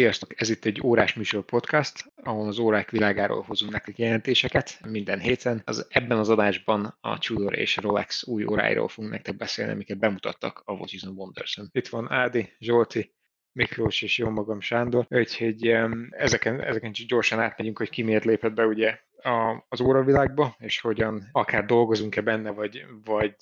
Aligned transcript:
Sziasztok! 0.00 0.40
Ez 0.40 0.50
itt 0.50 0.64
egy 0.64 0.80
órás 0.84 1.14
műsor 1.14 1.44
podcast, 1.44 2.12
ahol 2.22 2.48
az 2.48 2.58
órák 2.58 2.90
világáról 2.90 3.42
hozunk 3.42 3.72
nektek 3.72 3.98
jelentéseket 3.98 4.80
minden 4.88 5.18
héten. 5.18 5.62
Az, 5.64 5.86
ebben 5.90 6.18
az 6.18 6.28
adásban 6.28 6.96
a 7.00 7.18
Tudor 7.18 7.58
és 7.58 7.76
Rolex 7.76 8.26
új 8.26 8.44
óráiról 8.44 8.88
fogunk 8.88 9.12
nektek 9.12 9.36
beszélni, 9.36 9.72
amiket 9.72 9.98
bemutattak 9.98 10.62
a 10.64 10.72
Watches 10.72 11.02
and 11.02 11.18
wonders. 11.18 11.58
Itt 11.72 11.88
van 11.88 12.10
Ádi, 12.10 12.52
Zsolti, 12.58 13.14
Miklós 13.52 14.02
és 14.02 14.18
jó 14.18 14.28
magam 14.28 14.60
Sándor, 14.60 15.06
úgyhogy 15.08 15.66
ezeken, 16.10 16.62
ezeken 16.62 16.92
csak 16.92 17.06
gyorsan 17.06 17.40
átmegyünk, 17.40 17.78
hogy 17.78 17.90
ki 17.90 18.02
miért 18.02 18.24
lépett 18.24 18.52
be 18.52 18.66
ugye 18.66 18.98
a, 19.22 19.64
az 19.68 19.80
óravilágba, 19.80 20.54
és 20.58 20.80
hogyan 20.80 21.28
akár 21.32 21.64
dolgozunk-e 21.64 22.20
benne, 22.20 22.50
vagy, 22.50 22.84
vagy 23.04 23.36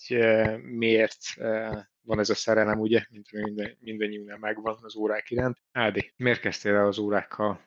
miért 0.62 1.18
van 2.08 2.18
ez 2.18 2.30
a 2.30 2.34
szerelem, 2.34 2.80
ugye, 2.80 3.06
mint 3.10 3.32
minden, 3.32 3.76
mindannyiunknál 3.80 4.38
megvan 4.38 4.78
az 4.82 4.96
órák 4.96 5.30
iránt. 5.30 5.58
Ádi, 5.72 6.12
miért 6.16 6.40
kezdtél 6.40 6.74
el 6.74 6.86
az 6.86 6.98
órákkal 6.98 7.60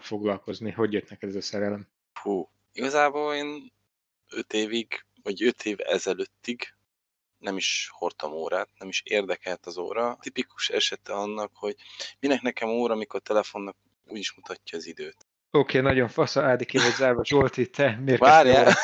foglalkozni? 0.00 0.70
Hogy 0.70 0.92
jött 0.92 1.10
neked 1.10 1.28
ez 1.28 1.34
a 1.34 1.40
szerelem? 1.40 1.88
Hú, 2.22 2.48
igazából 2.72 3.34
én 3.34 3.72
öt 4.28 4.52
évig, 4.52 5.04
vagy 5.22 5.42
öt 5.42 5.64
év 5.64 5.76
ezelőttig 5.78 6.74
nem 7.38 7.56
is 7.56 7.88
hordtam 7.92 8.32
órát, 8.32 8.68
nem 8.78 8.88
is 8.88 9.02
érdekelt 9.04 9.66
az 9.66 9.78
óra. 9.78 10.18
Tipikus 10.20 10.68
esete 10.68 11.12
annak, 11.12 11.50
hogy 11.54 11.76
minek 12.20 12.40
nekem 12.40 12.68
óra, 12.68 12.94
amikor 12.94 13.20
a 13.20 13.26
telefonnak 13.26 13.76
úgyis 14.04 14.34
mutatja 14.34 14.78
az 14.78 14.86
időt. 14.86 15.26
Oké, 15.50 15.78
okay, 15.78 15.92
nagyon 15.92 16.08
fasz, 16.08 16.36
Ádi 16.36 16.64
ki 16.64 16.78
vagy 16.78 16.94
zárva. 16.94 17.24
Zsolti, 17.24 17.70
te 17.70 17.98
miért 18.00 18.20
Várjál, 18.20 18.74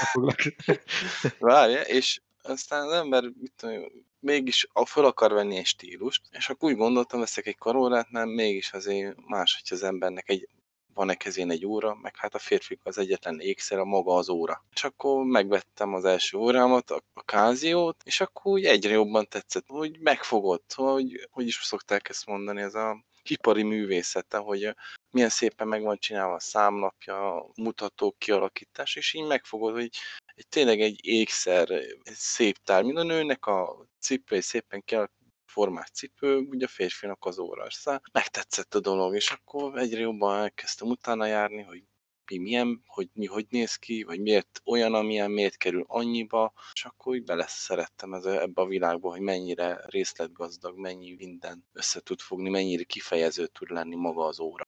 Várjál, 1.38 1.84
és 1.84 2.20
aztán 2.42 2.86
az 2.86 2.92
ember 2.92 3.22
mit 3.22 3.52
tudom, 3.56 3.82
mégis 4.18 4.66
föl 4.86 5.04
akar 5.04 5.32
venni 5.32 5.56
egy 5.56 5.66
stílust, 5.66 6.22
és 6.30 6.48
akkor 6.48 6.70
úgy 6.70 6.76
gondoltam, 6.76 7.20
veszek 7.20 7.46
egy 7.46 7.58
karórát, 7.58 8.10
mert 8.10 8.28
mégis 8.28 8.72
azért 8.72 9.16
más, 9.26 9.54
hogy 9.54 9.78
az 9.78 9.82
embernek 9.82 10.28
egy 10.28 10.48
van-e 10.94 11.14
kezén 11.14 11.50
egy 11.50 11.66
óra, 11.66 11.94
meg 11.94 12.16
hát 12.16 12.34
a 12.34 12.38
férfi 12.38 12.78
az 12.82 12.98
egyetlen 12.98 13.40
ékszer 13.40 13.78
a 13.78 13.84
maga 13.84 14.14
az 14.14 14.28
óra. 14.28 14.64
És 14.74 14.84
akkor 14.84 15.24
megvettem 15.24 15.94
az 15.94 16.04
első 16.04 16.38
órámat, 16.38 16.90
a, 16.90 17.02
a 17.12 17.22
káziót, 17.22 17.96
és 18.04 18.20
akkor 18.20 18.52
úgy 18.52 18.64
egyre 18.64 18.92
jobban 18.92 19.28
tetszett, 19.28 19.64
hogy 19.66 19.98
megfogott, 20.00 20.72
hogy, 20.74 21.28
hogy 21.30 21.46
is 21.46 21.60
szokták 21.62 22.08
ezt 22.08 22.26
mondani, 22.26 22.60
ez 22.60 22.74
a 22.74 23.04
ipari 23.30 23.62
művészete, 23.62 24.36
hogy 24.36 24.74
milyen 25.10 25.28
szépen 25.28 25.68
meg 25.68 25.82
van 25.82 25.98
csinálva 25.98 26.34
a 26.34 26.40
számlapja, 26.40 27.46
mutatók 27.54 28.18
kialakítás, 28.18 28.96
és 28.96 29.14
így 29.14 29.26
megfogod, 29.26 29.72
hogy 29.72 29.90
egy, 30.34 30.48
tényleg 30.48 30.80
egy 30.80 30.98
ékszer, 31.06 31.70
egy 31.70 32.14
szép 32.14 32.56
tár, 32.64 32.82
mint 32.82 32.98
a 32.98 33.02
nőnek 33.02 33.46
a 33.46 33.86
cipő, 34.00 34.40
szépen 34.40 34.84
kell 34.84 35.10
formás 35.46 35.90
cipő, 35.90 36.36
ugye 36.36 36.64
a 36.64 36.68
férfinak 36.68 37.24
az 37.24 37.38
óra. 37.38 37.64
Aztán 37.64 38.02
megtetszett 38.12 38.74
a 38.74 38.80
dolog, 38.80 39.14
és 39.14 39.30
akkor 39.30 39.78
egyre 39.78 40.00
jobban 40.00 40.40
elkezdtem 40.40 40.88
utána 40.88 41.26
járni, 41.26 41.62
hogy 41.62 41.82
milyen, 42.30 42.82
hogy 42.86 43.08
mi 43.12 43.26
hogy 43.26 43.46
néz 43.50 43.76
ki, 43.76 44.02
vagy 44.02 44.20
miért 44.20 44.62
olyan, 44.64 44.94
amilyen, 44.94 45.30
miért 45.30 45.56
kerül 45.56 45.84
annyiba, 45.86 46.52
és 46.72 46.84
akkor 46.84 47.14
úgy 47.14 47.24
beleszerettem 47.24 48.12
ez, 48.12 48.24
ebbe 48.24 48.62
a 48.62 48.66
világba, 48.66 49.10
hogy 49.10 49.20
mennyire 49.20 49.80
részletgazdag, 49.86 50.78
mennyi 50.78 51.14
minden 51.18 51.64
össze 51.72 52.00
tud 52.00 52.20
fogni, 52.20 52.50
mennyire 52.50 52.82
kifejező 52.82 53.46
tud 53.46 53.70
lenni 53.70 53.96
maga 53.96 54.24
az 54.24 54.40
óra. 54.40 54.64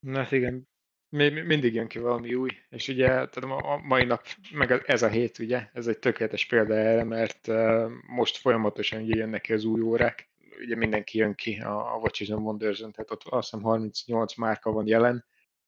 Na 0.00 0.18
hát 0.18 0.32
igen, 0.32 0.68
mindig 1.46 1.74
jön 1.74 1.88
ki 1.88 1.98
valami 1.98 2.34
új, 2.34 2.50
és 2.68 2.88
ugye 2.88 3.28
tudom, 3.28 3.50
a 3.50 3.76
mai 3.76 4.04
nap, 4.04 4.26
meg 4.52 4.82
ez 4.86 5.02
a 5.02 5.08
hét, 5.08 5.38
ugye, 5.38 5.68
ez 5.72 5.86
egy 5.86 5.98
tökéletes 5.98 6.46
példa 6.46 6.74
erre, 6.74 7.04
mert 7.04 7.48
most 8.06 8.36
folyamatosan 8.36 9.02
ugye 9.02 9.16
jönnek 9.16 9.40
ki 9.40 9.52
az 9.52 9.64
új 9.64 9.80
órák, 9.80 10.28
ugye 10.60 10.76
mindenki 10.76 11.18
jön 11.18 11.34
ki 11.34 11.56
a, 11.56 11.94
a 11.94 11.96
Watches 11.96 12.28
and 12.28 12.42
wonders 12.42 12.78
tehát 12.78 13.10
ott 13.10 13.22
azt 13.24 13.50
hiszem 13.50 13.64
38 13.64 14.36
márka 14.36 14.70
van 14.70 14.86
jelen, 14.86 15.24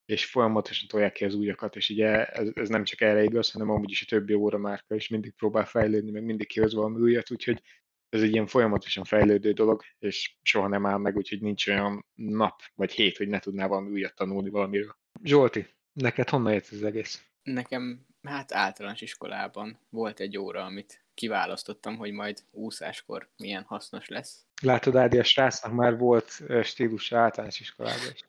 és 0.08 0.24
folyamatosan 0.24 0.88
tolják 0.88 1.12
ki 1.12 1.24
az 1.24 1.34
újakat, 1.34 1.76
és 1.76 1.88
ugye 1.88 2.24
ez, 2.24 2.48
ez 2.54 2.68
nem 2.68 2.84
csak 2.84 3.00
erre 3.00 3.22
igaz, 3.22 3.50
hanem 3.50 3.70
amúgy 3.70 3.90
is 3.90 4.02
a 4.02 4.06
többi 4.08 4.34
óra 4.34 4.58
márka 4.58 4.94
is 4.94 5.08
mindig 5.08 5.32
próbál 5.32 5.64
fejlődni, 5.64 6.10
meg 6.10 6.24
mindig 6.24 6.46
kihoz 6.46 6.74
valami 6.74 7.00
újat, 7.00 7.30
úgyhogy 7.30 7.62
ez 8.08 8.22
egy 8.22 8.32
ilyen 8.32 8.46
folyamatosan 8.46 9.04
fejlődő 9.04 9.52
dolog, 9.52 9.82
és 9.98 10.36
soha 10.42 10.68
nem 10.68 10.86
áll 10.86 10.98
meg, 10.98 11.16
úgyhogy 11.16 11.40
nincs 11.40 11.68
olyan 11.68 12.06
nap 12.14 12.60
vagy 12.74 12.92
hét, 12.92 13.16
hogy 13.16 13.28
ne 13.28 13.38
tudnál 13.38 13.68
valami 13.68 13.90
újat 13.90 14.14
tanulni 14.14 14.50
valamiről. 14.50 14.96
Zsolti, 15.22 15.66
neked 15.92 16.28
honnan 16.28 16.52
jött 16.52 16.68
ez 16.72 16.82
egész? 16.82 17.24
Nekem 17.42 18.06
hát 18.22 18.52
általános 18.52 19.00
iskolában 19.00 19.78
volt 19.90 20.20
egy 20.20 20.38
óra, 20.38 20.64
amit 20.64 21.04
kiválasztottam, 21.14 21.96
hogy 21.96 22.12
majd 22.12 22.38
úszáskor 22.50 23.28
milyen 23.36 23.62
hasznos 23.62 24.08
lesz. 24.08 24.46
Látod, 24.62 24.96
Ádi, 24.96 25.18
a 25.18 25.24
srácnak 25.24 25.72
már 25.72 25.98
volt 25.98 26.42
stílus 26.62 27.12
általános 27.12 27.60
iskolában 27.60 28.12
is. 28.14 28.20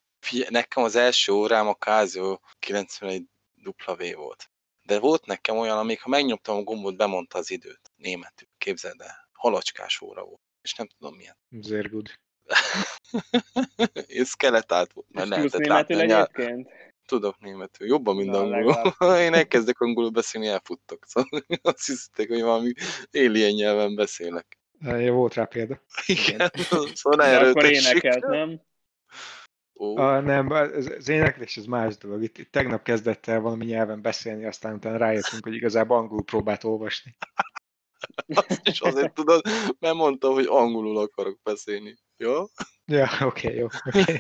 Nekem 0.50 0.84
az 0.84 0.96
első 0.96 1.32
órám 1.32 1.68
a 1.68 1.76
Casio 1.76 2.40
91 2.60 3.24
W 3.66 4.16
volt. 4.16 4.50
De 4.84 5.00
volt 5.00 5.26
nekem 5.26 5.58
olyan, 5.58 5.78
amíg 5.78 6.02
ha 6.02 6.10
megnyomtam 6.10 6.58
a 6.58 6.62
gombot, 6.64 6.98
bemondta 6.98 7.38
az 7.38 7.52
időt. 7.52 7.92
Németül, 7.96 8.48
képzeld 8.58 9.02
el. 9.02 9.30
Halacskás 9.32 10.02
óra 10.02 10.24
volt. 10.24 10.42
És 10.62 10.74
nem 10.74 10.88
tudom 10.88 11.16
milyen. 11.16 11.38
Zérgud. 11.50 12.10
Ez 14.22 14.34
keletát 14.34 14.94
volt, 14.94 15.08
mert 15.10 15.28
lehetett 15.28 15.66
látni. 15.66 15.96
egyébként? 15.96 16.70
Tudok 17.06 17.40
németül, 17.40 17.88
jobban, 17.88 18.16
mint 18.16 18.36
angolul. 18.36 18.94
Én 19.26 19.34
elkezdek 19.34 19.80
angolul 19.80 20.10
beszélni, 20.10 20.48
elfuttok. 20.48 21.06
Szóval 21.06 21.44
azt 21.62 21.86
hisztek, 21.86 22.28
hogy 22.28 22.42
valami 22.42 22.74
alien 23.12 23.54
nyelven 23.54 23.96
beszélek. 23.96 24.58
Volt 25.10 25.34
rá 25.34 25.46
példa. 25.46 25.82
Igen, 26.06 26.52
szóval 26.94 27.28
De 27.28 27.50
akkor 27.50 27.66
énekelt, 27.66 28.26
nem? 28.26 28.62
Ó. 29.80 29.98
A, 29.98 30.20
nem, 30.20 30.50
az, 30.52 31.10
éneklés 31.10 31.58
az 31.58 31.66
más 31.66 31.98
dolog. 31.98 32.24
Itt, 32.24 32.38
itt 32.38 32.52
tegnap 32.52 32.84
kezdett 32.84 33.26
el 33.26 33.40
valami 33.40 33.66
nyelven 33.66 34.02
beszélni, 34.02 34.46
aztán 34.46 34.74
utána 34.74 34.98
rájöttünk, 34.98 35.44
hogy 35.44 35.56
igazából 35.56 35.98
angolul 35.98 36.24
próbált 36.24 36.64
olvasni. 36.64 37.16
Azt 38.28 38.68
is 38.68 38.80
azért 38.80 39.14
tudod, 39.14 39.42
mert 39.80 39.96
mondta, 39.96 40.32
hogy 40.32 40.46
angolul 40.46 40.98
akarok 40.98 41.40
beszélni. 41.44 41.98
Jó? 42.18 42.46
Ja, 42.86 43.08
oké, 43.22 43.48
okay, 43.48 43.56
jó. 43.58 43.68
Okay. 43.86 44.18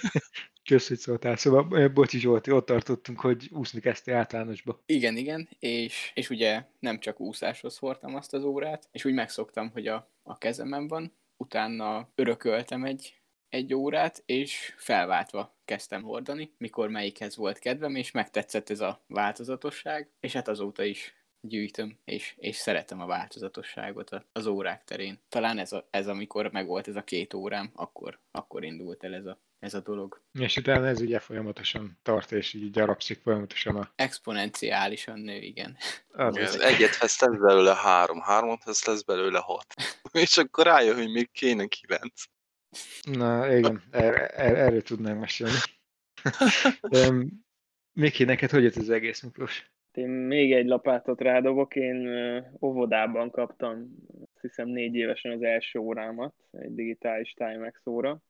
Kösz, 0.70 0.88
hogy 0.88 0.98
szóltál. 0.98 1.36
Szóval, 1.36 1.88
bocsi 1.88 2.20
Zsolti, 2.20 2.52
ott 2.52 2.66
tartottunk, 2.66 3.20
hogy 3.20 3.50
úszni 3.52 3.80
kezdtél 3.80 4.16
általánosba. 4.16 4.82
Igen, 4.86 5.18
igen, 5.18 5.50
és, 5.60 6.12
és 6.14 6.30
ugye 6.30 6.66
nem 6.80 7.00
csak 7.00 7.20
úszáshoz 7.20 7.78
hordtam 7.78 8.16
azt 8.16 8.34
az 8.34 8.44
órát, 8.44 8.88
és 8.92 9.06
úgy 9.06 9.14
megszoktam, 9.14 9.70
hogy 9.72 9.88
a, 9.88 10.12
a 10.24 10.38
kezemen 10.38 10.88
van, 10.88 11.18
utána 11.38 12.10
örököltem 12.16 12.84
egy 12.84 13.19
egy 13.50 13.74
órát, 13.74 14.24
és 14.26 14.74
felváltva 14.78 15.56
kezdtem 15.66 16.02
hordani, 16.02 16.54
mikor 16.58 16.90
melyikhez 16.90 17.36
volt 17.36 17.60
kedvem, 17.60 17.96
és 17.96 18.12
megtetszett 18.12 18.70
ez 18.70 18.80
a 18.80 19.04
változatosság, 19.08 20.10
és 20.20 20.34
hát 20.34 20.48
azóta 20.48 20.84
is 20.84 21.14
gyűjtöm, 21.42 21.98
és, 22.06 22.36
és 22.38 22.56
szeretem 22.56 23.02
a 23.02 23.06
változatosságot 23.06 24.26
az 24.32 24.46
órák 24.46 24.84
terén. 24.84 25.20
Talán 25.30 25.58
ez, 25.58 25.72
a, 25.74 25.88
ez 25.92 26.08
amikor 26.08 26.52
megvolt 26.52 26.88
ez 26.88 26.96
a 26.96 27.04
két 27.04 27.34
órám, 27.34 27.72
akkor, 27.76 28.20
akkor 28.32 28.64
indult 28.64 29.04
el 29.04 29.16
ez 29.16 29.26
a, 29.26 29.40
ez 29.60 29.74
a 29.74 29.80
dolog. 29.80 30.22
És 30.40 30.58
utána 30.58 30.88
ez 30.88 31.02
ugye 31.02 31.20
folyamatosan 31.20 31.98
tart, 32.02 32.32
és 32.32 32.54
így 32.54 32.72
gyarapszik 32.72 33.22
folyamatosan 33.22 33.76
a... 33.76 33.92
Exponenciálisan 33.96 35.20
nő, 35.20 35.42
igen. 35.42 35.78
Az 36.12 36.38
az 36.38 36.60
egyet 36.60 36.98
vesz 36.98 37.22
lesz 37.22 37.40
belőle 37.40 37.76
három, 37.76 38.22
hármat 38.22 38.64
vesz 38.64 38.86
lesz 38.86 39.02
belőle 39.02 39.40
hat. 39.40 39.74
és 40.12 40.38
akkor 40.38 40.66
rájön, 40.66 40.96
hogy 40.96 41.12
még 41.12 41.32
kéne 41.32 41.66
kilenc. 41.66 42.24
Na 43.12 43.56
igen, 43.56 43.84
erre, 43.92 44.28
erre, 44.28 44.58
erről 44.58 44.82
tudnánk 44.82 45.20
mesélni. 45.20 45.58
Miki, 47.94 48.24
neked 48.24 48.50
hogy 48.50 48.64
jött 48.64 48.76
az 48.76 48.90
egész, 48.90 49.22
Miklós? 49.22 49.72
Én 49.94 50.10
még 50.10 50.54
egy 50.54 50.66
lapátot 50.66 51.22
rádobok, 51.22 51.76
én 51.76 52.08
óvodában 52.62 53.32
kaptam, 53.32 53.96
azt 54.34 54.42
hiszem 54.42 54.68
négy 54.68 54.96
évesen 54.96 55.32
az 55.32 55.42
első 55.42 55.80
órámat, 55.80 56.34
egy 56.52 56.76
digitális 56.76 57.34
Timex 57.34 57.86
óra. 57.86 58.22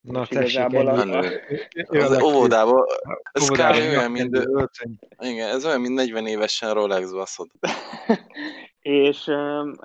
Na 0.00 0.26
tessék, 0.26 0.40
igazából 0.40 0.86
az, 0.86 2.10
az 2.10 2.22
óvodában, 2.22 2.84
ez 3.32 3.48
kb. 3.48 3.60
olyan, 3.60 4.10
mint, 4.10 4.48
igen, 5.18 5.48
ez 5.48 5.64
olyan, 5.64 5.80
mint 5.80 5.94
40 5.94 6.26
évesen 6.26 6.74
Rolex 6.74 7.12
baszod. 7.12 7.50
és 8.86 9.28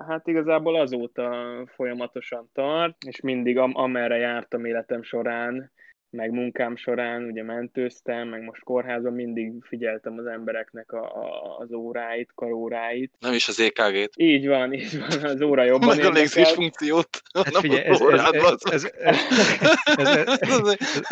hát 0.07 0.27
igazából 0.27 0.75
azóta 0.75 1.33
folyamatosan 1.75 2.49
tart, 2.53 2.95
és 3.05 3.21
mindig 3.21 3.57
am- 3.57 3.75
amerre 3.75 4.17
jártam 4.17 4.65
életem 4.65 5.03
során, 5.03 5.71
meg 6.11 6.31
munkám 6.31 6.75
során 6.75 7.23
ugye 7.23 7.43
mentőztem, 7.43 8.27
meg 8.27 8.43
most 8.43 8.63
kórházban 8.63 9.13
mindig 9.13 9.53
figyeltem 9.61 10.17
az 10.17 10.25
embereknek 10.25 10.91
a, 10.91 11.03
a, 11.03 11.57
az 11.59 11.73
óráit, 11.73 12.31
karóráit. 12.35 13.11
Nem 13.19 13.33
is 13.33 13.47
az 13.47 13.59
EKG-t. 13.59 14.13
Így 14.15 14.47
van, 14.47 14.73
így 14.73 14.99
van, 14.99 15.23
az 15.23 15.41
óra 15.41 15.63
jobban 15.63 15.95
Meg 15.95 16.05
a 16.05 16.09
légzés 16.09 16.51
funkciót. 16.51 17.09
Hát 17.33 17.57
figyelj, 17.57 17.83
ez, 17.83 18.01
ez, 18.61 18.87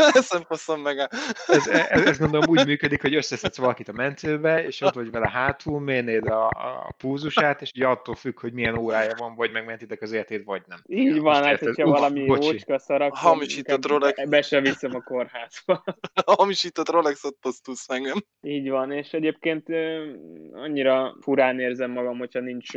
ez, 0.10 0.66
meg. 0.84 1.10
Ez, 1.48 1.68
ez, 1.68 2.06
ez 2.06 2.18
gondolom 2.18 2.50
úgy 2.50 2.66
működik, 2.66 3.02
hogy 3.02 3.16
összeszedsz 3.16 3.58
valakit 3.58 3.88
a 3.90 3.94
mentőbe, 3.94 4.64
és 4.66 4.82
ott 4.82 4.94
vagy 4.94 5.12
vele 5.12 5.30
hátul, 5.30 5.80
mérnéd 5.80 6.28
a, 6.28 6.48
a 6.48 6.94
púzusát, 6.98 7.62
és 7.62 7.72
ugye 7.76 7.88
attól 7.88 8.16
függ, 8.16 8.40
hogy 8.40 8.54
milyen 8.54 8.78
órája 8.78 9.16
van, 9.18 9.36
vagy 9.36 9.52
megmentitek 9.52 10.02
az 10.02 10.12
életét, 10.12 10.44
vagy 10.46 10.62
nem. 10.68 10.80
Így 10.88 11.20
van, 11.20 11.44
hát 11.44 11.60
hogyha 11.60 11.90
valami 11.90 12.30
ócska 12.30 12.80
szarak, 12.80 13.16
hamisított 13.16 13.88
Rolex. 13.88 14.30
Be 14.30 14.42
se 14.42 14.62
viszem 14.62 14.89
a 14.94 15.02
kórházba. 15.02 15.84
Hamisított 16.38 16.90
Rolexot 16.90 17.38
posztulsz 17.42 17.90
engem. 17.90 18.18
Így 18.42 18.70
van, 18.70 18.92
és 18.92 19.14
egyébként 19.14 19.68
annyira 20.52 21.16
furán 21.22 21.60
érzem 21.60 21.92
magam, 21.92 22.18
hogyha 22.18 22.40
nincs 22.40 22.70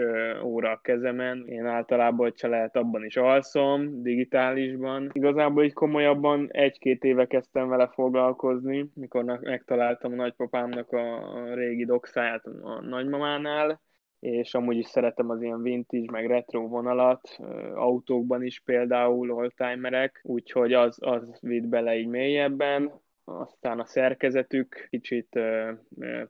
óra 0.42 0.70
a 0.70 0.80
kezemen. 0.82 1.44
Én 1.46 1.66
általában, 1.66 2.26
hogyha 2.26 2.48
lehet, 2.48 2.76
abban 2.76 3.04
is 3.04 3.16
alszom, 3.16 4.02
digitálisban. 4.02 5.10
Igazából 5.12 5.64
így 5.64 5.72
komolyabban 5.72 6.48
egy-két 6.50 7.04
éve 7.04 7.26
kezdtem 7.26 7.68
vele 7.68 7.88
foglalkozni, 7.88 8.90
mikor 8.94 9.24
megtaláltam 9.24 10.12
a 10.12 10.16
nagypapámnak 10.16 10.92
a 10.92 11.54
régi 11.54 11.84
doxáját 11.84 12.46
a 12.62 12.80
nagymamánál, 12.80 13.80
és 14.22 14.54
amúgy 14.54 14.76
is 14.76 14.86
szeretem 14.86 15.30
az 15.30 15.42
ilyen 15.42 15.62
vintage, 15.62 16.10
meg 16.10 16.26
retro 16.26 16.68
vonalat, 16.68 17.38
autókban 17.74 18.44
is 18.44 18.60
például 18.64 19.30
oldtimerek, 19.32 20.20
úgyhogy 20.22 20.72
az, 20.72 20.96
az 21.00 21.38
vitt 21.40 21.66
bele 21.66 21.96
így 21.96 22.06
mélyebben, 22.06 22.92
aztán 23.24 23.80
a 23.80 23.84
szerkezetük, 23.84 24.86
kicsit 24.90 25.40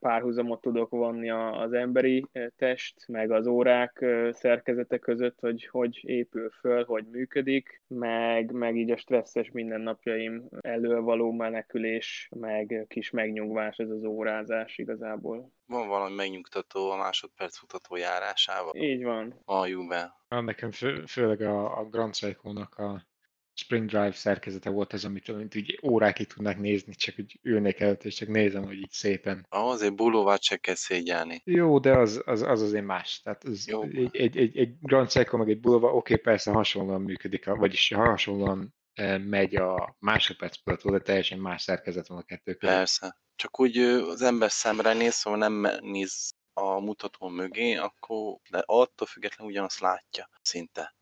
párhuzamot 0.00 0.60
tudok 0.60 0.90
vonni 0.90 1.30
az 1.30 1.72
emberi 1.72 2.26
test, 2.56 3.08
meg 3.08 3.30
az 3.30 3.46
órák 3.46 4.04
szerkezete 4.30 4.98
között, 4.98 5.40
hogy 5.40 5.66
hogy 5.66 6.00
épül 6.02 6.50
föl, 6.50 6.84
hogy 6.84 7.04
működik, 7.10 7.82
meg, 7.86 8.52
meg 8.52 8.76
így 8.76 8.90
a 8.90 8.96
stresszes 8.96 9.50
mindennapjaim 9.50 10.48
elől 10.60 11.00
való 11.00 11.32
menekülés, 11.32 12.28
meg 12.36 12.84
kis 12.88 13.10
megnyugvás 13.10 13.76
ez 13.76 13.90
az 13.90 14.04
órázás 14.04 14.78
igazából. 14.78 15.52
Van 15.66 15.88
valami 15.88 16.14
megnyugtató 16.14 16.90
a 16.90 16.96
másodperc 16.96 17.58
futató 17.58 17.96
járásával? 17.96 18.74
Így 18.74 19.02
van. 19.02 19.40
A 19.44 19.66
Juve. 19.66 20.14
Nekem 20.28 20.70
fő, 20.70 21.04
főleg 21.06 21.40
a, 21.40 21.78
a 21.78 21.84
Grand 21.84 22.14
Seiko-nak 22.14 22.78
a 22.78 23.10
Spring 23.62 23.88
Drive 23.88 24.12
szerkezete 24.12 24.70
volt 24.70 24.92
ez, 24.92 25.04
amit, 25.04 25.28
amit 25.28 25.56
úgy 25.56 25.80
órákig 25.82 26.26
tudnak 26.26 26.58
nézni, 26.58 26.94
csak 26.94 27.14
úgy 27.18 27.38
ülnék 27.42 27.80
előtt, 27.80 28.04
és 28.04 28.14
csak 28.14 28.28
nézem, 28.28 28.64
hogy 28.64 28.76
így 28.76 28.90
szépen. 28.90 29.46
Azért 29.48 29.94
bulóvát 29.94 30.42
se 30.42 30.56
kell 30.56 30.74
szégyelni. 30.74 31.42
Jó, 31.44 31.78
de 31.78 31.98
az, 31.98 32.22
az, 32.24 32.42
az 32.42 32.62
azért 32.62 32.84
más. 32.84 33.20
Tehát 33.20 33.44
az 33.44 33.66
Jó. 33.66 33.82
Egy, 33.82 34.16
egy, 34.16 34.36
egy, 34.36 34.56
egy 34.56 34.74
Grand 34.80 35.10
Seiko 35.10 35.36
meg 35.36 35.48
egy 35.48 35.60
bulova, 35.60 35.86
oké, 35.86 35.96
okay, 35.96 36.16
persze 36.16 36.50
hasonlóan 36.50 37.00
működik, 37.00 37.44
vagyis 37.44 37.92
hasonlóan 37.92 38.74
eh, 38.92 39.18
megy 39.18 39.56
a 39.56 39.96
másodperc 39.98 40.56
pillanató, 40.56 40.90
de 40.90 40.98
teljesen 40.98 41.38
más 41.38 41.62
szerkezet 41.62 42.06
van 42.06 42.18
a 42.18 42.22
kettő 42.22 42.54
között. 42.54 42.76
Persze. 42.76 43.20
Csak 43.36 43.60
úgy 43.60 43.78
az 43.78 44.22
ember 44.22 44.50
szemre 44.50 44.92
néz, 44.92 45.14
szóval 45.14 45.38
nem 45.38 45.66
néz 45.80 46.34
a 46.52 46.80
mutató 46.80 47.28
mögé, 47.28 47.74
akkor 47.74 48.38
de 48.50 48.62
attól 48.66 49.06
függetlenül 49.06 49.52
ugyanazt 49.52 49.80
látja. 49.80 50.28
Szinte. 50.42 50.94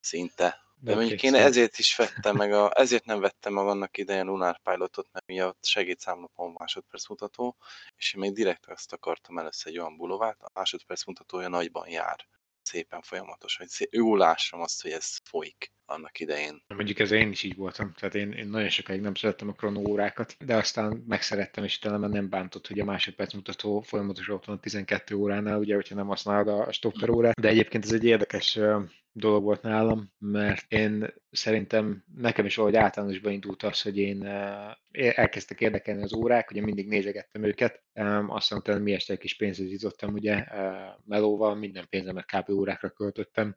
Szinte. 0.00 0.60
De 0.84 0.94
mondjuk 0.94 1.22
én 1.22 1.34
ezért 1.34 1.78
is 1.78 1.96
vettem 1.96 2.36
meg, 2.36 2.52
a, 2.52 2.70
ezért 2.74 3.04
nem 3.04 3.20
vettem 3.20 3.52
meg 3.52 3.66
annak 3.66 3.96
idején 3.96 4.24
Lunar 4.24 4.58
Pilotot, 4.62 5.08
mert 5.12 5.30
ugye 5.30 5.46
ott 5.46 5.64
segédszámlapon 5.64 6.54
másodperc 6.58 7.08
mutató, 7.08 7.56
és 7.96 8.14
én 8.14 8.20
még 8.20 8.32
direkt 8.32 8.66
azt 8.66 8.92
akartam 8.92 9.38
először 9.38 9.72
egy 9.72 9.78
olyan 9.78 9.96
bulovát, 9.96 10.40
a 10.40 10.50
másodperc 10.54 11.04
mutatója 11.04 11.48
nagyban 11.48 11.88
jár. 11.88 12.26
Szépen 12.62 13.02
folyamatos, 13.02 13.56
hogy 13.56 13.68
szép, 13.68 13.92
jól 13.92 14.18
lássam 14.18 14.60
azt, 14.60 14.82
hogy 14.82 14.90
ez 14.90 15.16
folyik 15.24 15.72
annak 15.86 16.20
idején. 16.20 16.62
Mondjuk 16.66 16.98
ez 16.98 17.10
én 17.10 17.30
is 17.30 17.42
így 17.42 17.56
voltam, 17.56 17.92
tehát 17.92 18.14
én, 18.14 18.32
én 18.32 18.48
nagyon 18.48 18.68
sokáig 18.68 19.00
nem 19.00 19.14
szerettem 19.14 19.48
a 19.48 19.52
kronóórákat, 19.52 20.36
de 20.44 20.56
aztán 20.56 21.04
megszerettem, 21.06 21.64
és 21.64 21.78
talán 21.78 22.10
nem 22.10 22.28
bántott, 22.28 22.66
hogy 22.66 22.80
a 22.80 22.84
másodperc 22.84 23.32
mutató 23.32 23.80
folyamatos 23.80 24.28
ott 24.28 24.44
van 24.44 24.60
12 24.60 25.14
óránál, 25.14 25.58
ugye, 25.58 25.74
hogyha 25.74 25.94
nem 25.94 26.06
használod 26.06 26.48
a 26.48 26.72
stopper 26.72 27.10
órát, 27.10 27.40
de 27.40 27.48
egyébként 27.48 27.84
ez 27.84 27.92
egy 27.92 28.04
érdekes 28.04 28.58
dolog 29.12 29.42
volt 29.42 29.62
nálam, 29.62 30.12
mert 30.18 30.72
én 30.72 31.14
szerintem 31.30 32.04
nekem 32.16 32.44
is 32.44 32.56
valahogy 32.56 32.78
általánosban 32.78 33.32
indult 33.32 33.62
az, 33.62 33.82
hogy 33.82 33.98
én 33.98 34.26
elkezdtek 34.90 35.60
érdekelni 35.60 36.02
az 36.02 36.14
órák, 36.14 36.50
ugye 36.50 36.60
mindig 36.60 36.88
nézegettem 36.88 37.44
őket, 37.44 37.82
aztán 38.26 38.58
utána 38.58 38.78
mi 38.78 38.92
este 38.92 39.12
egy 39.12 39.18
kis 39.18 39.36
pénzhez 39.36 39.84
ugye, 40.02 40.44
melóval, 41.04 41.54
minden 41.54 41.86
pénzemet 41.90 42.26
kb. 42.26 42.50
órákra 42.50 42.90
költöttem, 42.90 43.56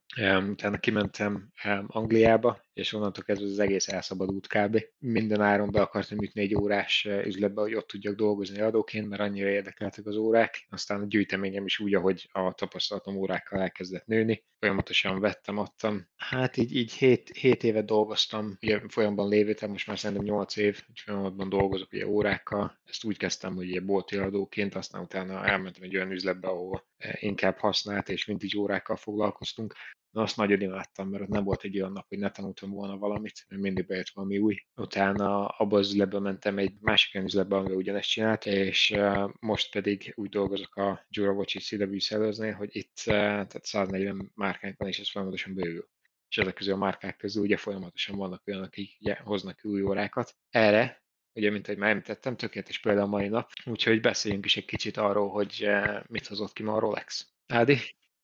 utána 0.49 0.77
kimentem 0.77 1.51
Angliába, 1.87 2.64
és 2.75 2.93
onnantól 2.93 3.23
kezdve 3.23 3.47
az 3.47 3.59
egész 3.59 3.87
elszabadult 3.87 4.47
kb. 4.47 4.83
Minden 4.99 5.41
áron 5.41 5.71
be 5.71 5.81
akartam 5.81 6.21
ütni 6.21 6.41
egy 6.41 6.55
órás 6.55 7.07
üzletbe, 7.25 7.61
hogy 7.61 7.75
ott 7.75 7.87
tudjak 7.87 8.15
dolgozni 8.15 8.61
adóként, 8.61 9.09
mert 9.09 9.21
annyira 9.21 9.49
érdekeltek 9.49 10.05
az 10.05 10.15
órák, 10.15 10.65
aztán 10.69 11.01
a 11.01 11.05
gyűjteményem 11.05 11.65
is 11.65 11.79
úgy, 11.79 11.93
ahogy 11.93 12.29
a 12.31 12.53
tapasztalatom 12.53 13.15
órákkal 13.15 13.59
elkezdett 13.59 14.05
nőni, 14.05 14.43
folyamatosan 14.59 15.19
vettem, 15.19 15.57
adtam. 15.57 16.07
Hát 16.15 16.57
így, 16.57 16.75
így 16.75 16.93
7, 16.93 17.29
7 17.37 17.63
évet 17.63 17.85
dolgoztam, 17.85 18.57
ugye 18.61 18.81
folyamban 18.87 19.29
lévőtem, 19.29 19.69
most 19.69 19.87
már 19.87 19.99
szerintem 19.99 20.25
8 20.25 20.55
év, 20.55 20.81
hogy 20.85 20.99
folyamatban 20.99 21.49
dolgozok 21.49 21.93
ugye 21.93 22.07
órákkal. 22.07 22.79
Ezt 22.85 23.03
úgy 23.03 23.17
kezdtem, 23.17 23.55
hogy 23.55 23.69
ugye 23.69 23.81
bolti 23.81 24.17
adóként, 24.17 24.75
aztán 24.75 25.01
utána 25.01 25.45
elmentem 25.45 25.83
egy 25.83 25.95
olyan 25.95 26.11
üzletbe, 26.11 26.47
ahol 26.47 26.85
inkább 27.13 27.57
használt 27.57 28.09
és 28.09 28.25
vintage 28.25 28.57
órákkal 28.57 28.95
foglalkoztunk. 28.95 29.73
Na 30.15 30.21
azt 30.21 30.37
nagyon 30.37 30.61
imádtam, 30.61 31.09
mert 31.09 31.23
ott 31.23 31.29
nem 31.29 31.43
volt 31.43 31.63
egy 31.63 31.79
olyan 31.79 31.91
nap, 31.91 32.07
hogy 32.07 32.17
ne 32.17 32.31
tanultam 32.31 32.69
volna 32.69 32.97
valamit, 32.97 33.45
mert 33.47 33.61
mindig 33.61 33.85
bejött 33.85 34.09
valami 34.09 34.37
új. 34.37 34.55
Utána 34.75 35.47
abban 35.47 35.79
az 35.79 35.87
üzletbe 35.87 36.19
mentem 36.19 36.57
egy 36.57 36.73
másik 36.79 37.15
olyan 37.15 37.27
üzletbe, 37.27 37.55
amivel 37.55 37.77
ugyanezt 37.77 38.09
csinált, 38.09 38.45
és 38.45 38.95
most 39.39 39.71
pedig 39.71 40.13
úgy 40.15 40.29
dolgozok 40.29 40.75
a 40.75 41.05
Jura 41.09 41.31
Watch 41.31 41.59
CW 41.59 41.99
Sellersnél, 41.99 42.53
hogy 42.53 42.75
itt 42.75 42.93
tehát 43.03 43.65
140 43.65 44.31
márkánk 44.35 44.77
van, 44.77 44.87
és 44.87 44.99
ez 44.99 45.11
folyamatosan 45.11 45.53
bővül. 45.53 45.89
És 46.29 46.37
ezek 46.37 46.53
közül 46.53 46.73
a 46.73 46.77
márkák 46.77 47.17
közül 47.17 47.43
ugye 47.43 47.57
folyamatosan 47.57 48.17
vannak 48.17 48.47
olyanok, 48.47 48.65
akik 48.65 48.97
ugye, 48.99 49.15
hoznak 49.23 49.59
új 49.63 49.81
órákat. 49.81 50.35
Erre 50.49 51.03
ugye, 51.33 51.51
mint 51.51 51.67
ahogy 51.67 51.79
már 51.79 51.89
említettem, 51.89 52.37
tökéletes 52.37 52.79
példa 52.79 53.01
a 53.01 53.07
mai 53.07 53.27
nap, 53.27 53.51
úgyhogy 53.65 54.01
beszéljünk 54.01 54.45
is 54.45 54.57
egy 54.57 54.65
kicsit 54.65 54.97
arról, 54.97 55.29
hogy 55.29 55.69
mit 56.07 56.27
hozott 56.27 56.53
ki 56.53 56.63
ma 56.63 56.73
a 56.73 56.79
Rolex. 56.79 57.33
Ádi? 57.47 57.77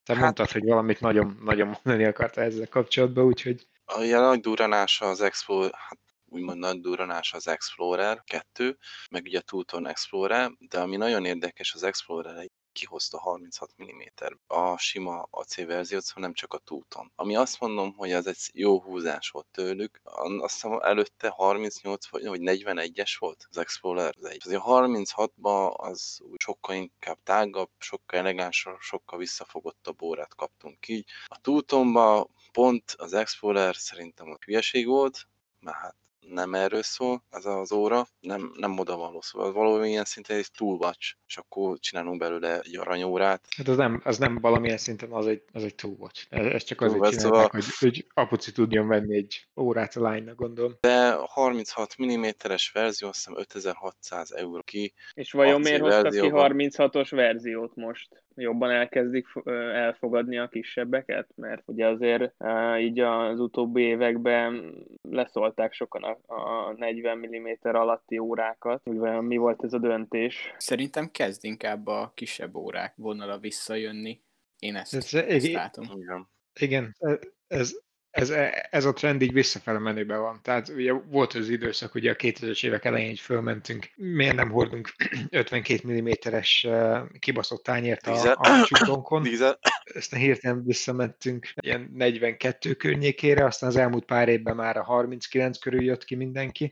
Te 0.03 0.13
hát, 0.13 0.21
mondtad, 0.23 0.51
hogy 0.51 0.63
valamit 0.63 0.99
nagyon, 0.99 1.39
nagyon 1.43 1.67
mondani 1.67 2.03
akarta 2.03 2.41
ezzel 2.41 2.67
kapcsolatban, 2.67 3.25
úgyhogy... 3.25 3.67
A 3.85 3.99
nagy 3.99 4.39
duranása 4.39 5.05
az 5.09 5.21
Expo, 5.21 5.61
hát 5.61 5.99
úgymond 6.25 6.59
nagy 6.59 6.79
duranása 6.79 7.37
az 7.37 7.47
Explorer 7.47 8.23
2, 8.23 8.77
meg 9.09 9.23
ugye 9.25 9.37
a 9.37 9.41
Tuton 9.41 9.87
Explorer, 9.87 10.51
de 10.59 10.79
ami 10.79 10.95
nagyon 10.95 11.25
érdekes, 11.25 11.73
az 11.73 11.83
Explorer 11.83 12.49
kihozta 12.71 13.19
36 13.19 13.73
mm 13.83 14.01
a 14.47 14.77
sima 14.77 15.27
AC 15.29 15.55
verziót, 15.65 16.03
szóval 16.03 16.23
nem 16.23 16.33
csak 16.33 16.53
a 16.53 16.57
túton. 16.57 17.11
Ami 17.15 17.35
azt 17.35 17.59
mondom, 17.59 17.93
hogy 17.93 18.11
ez 18.11 18.27
egy 18.27 18.49
jó 18.53 18.81
húzás 18.81 19.29
volt 19.29 19.47
tőlük, 19.51 20.01
azt 20.03 20.53
hiszem 20.53 20.79
előtte 20.81 21.29
38 21.29 22.07
vagy 22.09 22.23
41-es 22.25 23.15
volt 23.19 23.45
az 23.49 23.57
Explorer 23.57 24.13
az 24.17 24.25
egy. 24.25 24.41
Azért 24.45 24.61
36-ban 24.65 25.75
az 25.75 26.19
sokkal 26.37 26.75
inkább 26.75 27.17
tágabb, 27.23 27.69
sokkal 27.77 28.19
elegánsabb, 28.19 28.79
sokkal 28.79 29.19
visszafogottabb 29.19 30.01
órát 30.01 30.35
kaptunk 30.35 30.87
így. 30.87 31.09
A 31.25 31.41
tútonban 31.41 32.29
pont 32.51 32.95
az 32.97 33.13
Explorer 33.13 33.75
szerintem 33.75 34.29
a 34.29 34.37
hülyeség 34.45 34.87
volt, 34.87 35.27
mert 35.59 35.77
hát 35.77 35.95
nem 36.27 36.53
erről 36.53 36.83
szól 36.83 37.23
ez 37.29 37.45
az 37.45 37.71
óra, 37.71 38.07
nem, 38.19 38.51
nem 38.57 38.79
oda 38.79 38.97
való, 38.97 39.21
szóval 39.21 39.51
valamilyen 39.51 40.05
szinten 40.05 40.37
egy 40.37 40.51
toolwatch, 40.57 41.15
és 41.27 41.37
akkor 41.37 41.79
csinálunk 41.79 42.19
belőle 42.19 42.59
egy 42.59 42.77
aranyórát. 42.77 43.45
Hát 43.57 43.67
az 43.67 43.77
nem, 43.77 44.01
az 44.03 44.17
nem 44.17 44.37
valamilyen 44.41 44.77
szinten, 44.77 45.11
az 45.11 45.27
egy, 45.27 45.43
az 45.51 45.63
egy 45.63 45.75
toolwatch. 45.75 46.25
Ez 46.29 46.63
csak 46.63 46.81
azért 46.81 47.03
csinálják, 47.03 47.21
szóval... 47.21 47.47
hogy, 47.51 47.65
hogy 47.79 48.07
apuci 48.13 48.51
tudjon 48.51 48.87
venni 48.87 49.15
egy 49.15 49.47
órát 49.55 49.95
a 49.95 50.01
lánynak, 50.01 50.35
gondolom. 50.35 50.77
De 50.79 51.11
36 51.11 51.95
mm-es 52.03 52.71
verzió, 52.71 53.07
azt 53.07 53.17
hiszem 53.17 53.37
5600 53.37 54.31
euró 54.31 54.61
ki. 54.61 54.93
És 55.13 55.31
vajon 55.31 55.61
miért 55.61 55.81
hoztak 55.81 56.11
ki 56.11 56.29
36-os 56.31 57.07
verziót 57.09 57.75
most? 57.75 58.23
Jobban 58.41 58.69
elkezdik 58.69 59.27
elfogadni 59.73 60.37
a 60.37 60.47
kisebbeket, 60.47 61.27
mert 61.35 61.63
ugye 61.65 61.87
azért 61.87 62.33
így 62.79 62.99
az 62.99 63.39
utóbbi 63.39 63.81
években 63.81 64.73
leszolták 65.01 65.73
sokan 65.73 66.03
a, 66.03 66.33
a 66.67 66.73
40 66.77 67.17
mm 67.17 67.47
alatti 67.61 68.17
órákat. 68.17 68.81
Ugye 68.85 69.21
mi 69.21 69.37
volt 69.37 69.63
ez 69.63 69.73
a 69.73 69.77
döntés? 69.77 70.53
Szerintem 70.57 71.11
kezd 71.11 71.45
inkább 71.45 71.87
a 71.87 72.11
kisebb 72.15 72.55
órák 72.55 72.93
vonala 72.95 73.37
visszajönni. 73.37 74.21
Én 74.59 74.75
ezt, 74.75 74.93
ez, 74.93 75.13
ezt 75.13 75.51
látom. 75.51 75.85
Igen. 75.95 76.29
Igen, 76.59 76.95
ez, 77.47 77.81
ez, 78.11 78.29
ez 78.69 78.85
a 78.85 78.93
trend 78.93 79.21
így 79.21 79.33
visszafele 79.33 79.79
menőben 79.79 80.19
van. 80.19 80.39
Tehát 80.43 80.69
ugye 80.69 80.91
volt 80.91 81.33
az 81.33 81.49
időszak, 81.49 81.95
ugye 81.95 82.11
a 82.11 82.15
2000-es 82.15 82.65
évek 82.65 82.85
elején 82.85 83.09
így 83.09 83.19
fölmentünk, 83.19 83.89
miért 83.95 84.35
nem 84.35 84.49
hordunk 84.49 84.93
52 85.29 86.01
mm-es 86.01 86.67
kibaszott 87.19 87.63
tányért 87.63 88.07
a, 88.07 88.35
a 88.37 88.63
csutonkon. 88.67 89.27
Aztán 89.93 90.19
hirtelen 90.19 90.63
visszamentünk 90.63 91.53
ilyen 91.55 91.89
42 91.93 92.73
környékére, 92.73 93.45
aztán 93.45 93.69
az 93.69 93.75
elmúlt 93.75 94.05
pár 94.05 94.29
évben 94.29 94.55
már 94.55 94.77
a 94.77 94.83
39 94.83 95.57
körül 95.57 95.83
jött 95.83 96.03
ki 96.03 96.15
mindenki, 96.15 96.71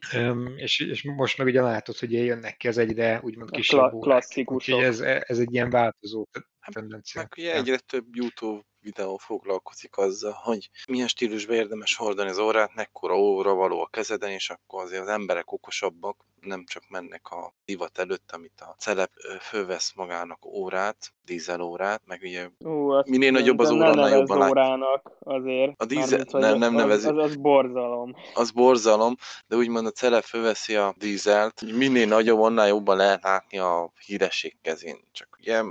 és, 0.56 0.80
és 0.80 1.04
most 1.04 1.38
meg 1.38 1.48
ugye 1.48 1.62
látod, 1.62 1.98
hogy 1.98 2.14
jönnek 2.14 2.58
ki 2.58 2.68
az 2.68 2.78
egyre 2.78 3.20
úgymond 3.24 3.52
kisebb 3.52 3.92
Klasszikus. 4.00 4.68
Úgyhogy 4.68 4.84
ez, 4.84 5.00
ez 5.00 5.40
egy 5.40 5.54
ilyen 5.54 5.70
változó 5.70 6.28
tendencia. 6.72 7.22
Meg 7.22 7.34
ugye 7.38 7.54
egyre 7.54 7.78
több 7.78 8.06
YouTube 8.12 8.62
videó 8.82 9.18
foglalkozik 9.18 9.98
azzal, 9.98 10.32
hogy 10.44 10.70
milyen 10.88 11.08
stílusban 11.08 11.56
érdemes 11.56 11.96
hordani 11.96 12.30
az 12.30 12.38
órát, 12.38 12.76
mekkora 12.76 13.18
óra 13.18 13.54
való 13.54 13.82
a 13.82 13.88
kezeden, 13.88 14.30
és 14.30 14.50
akkor 14.50 14.84
azért 14.84 15.02
az 15.02 15.08
emberek 15.08 15.52
okosabbak, 15.52 16.18
nem 16.42 16.64
csak 16.66 16.84
mennek 16.90 17.32
a 17.32 17.54
divat 17.66 17.98
előtt, 17.98 18.32
amit 18.32 18.62
a 18.62 18.76
celep 18.78 19.12
fölvesz 19.42 19.94
magának 19.96 20.46
órát, 20.46 21.14
dízelórát, 21.26 22.02
meg 22.06 22.22
ugye 22.22 22.50
Ú, 22.60 23.02
minél 23.06 23.32
nagyobb 23.32 23.60
az 23.60 23.72
óra, 23.72 23.90
annál 23.90 24.10
jobban 24.10 24.38
látja. 24.38 24.52
órának 24.52 25.12
azért. 25.20 25.82
A 25.82 25.86
dízel, 25.86 26.26
nem, 26.32 26.58
nem 26.58 26.74
nevezi. 26.74 27.08
Az, 27.08 27.18
az, 27.18 27.24
az 27.24 27.36
borzalom. 27.36 28.16
Az 28.34 28.52
borzalom, 28.52 29.16
de 29.48 29.56
úgymond 29.56 29.86
a 29.86 29.92
celep 29.92 30.24
fölveszi 30.24 30.76
a 30.76 30.96
dízelt, 30.98 31.60
hogy 31.60 31.74
minél 31.74 32.08
nagyobb, 32.08 32.40
annál 32.42 32.68
jobban 32.68 32.98
lehet 32.98 33.24
látni 33.24 33.58
a 33.58 33.92
híresség 34.06 34.58
kezén. 34.62 35.00
Csak 35.12 35.38
ugye 35.40 35.64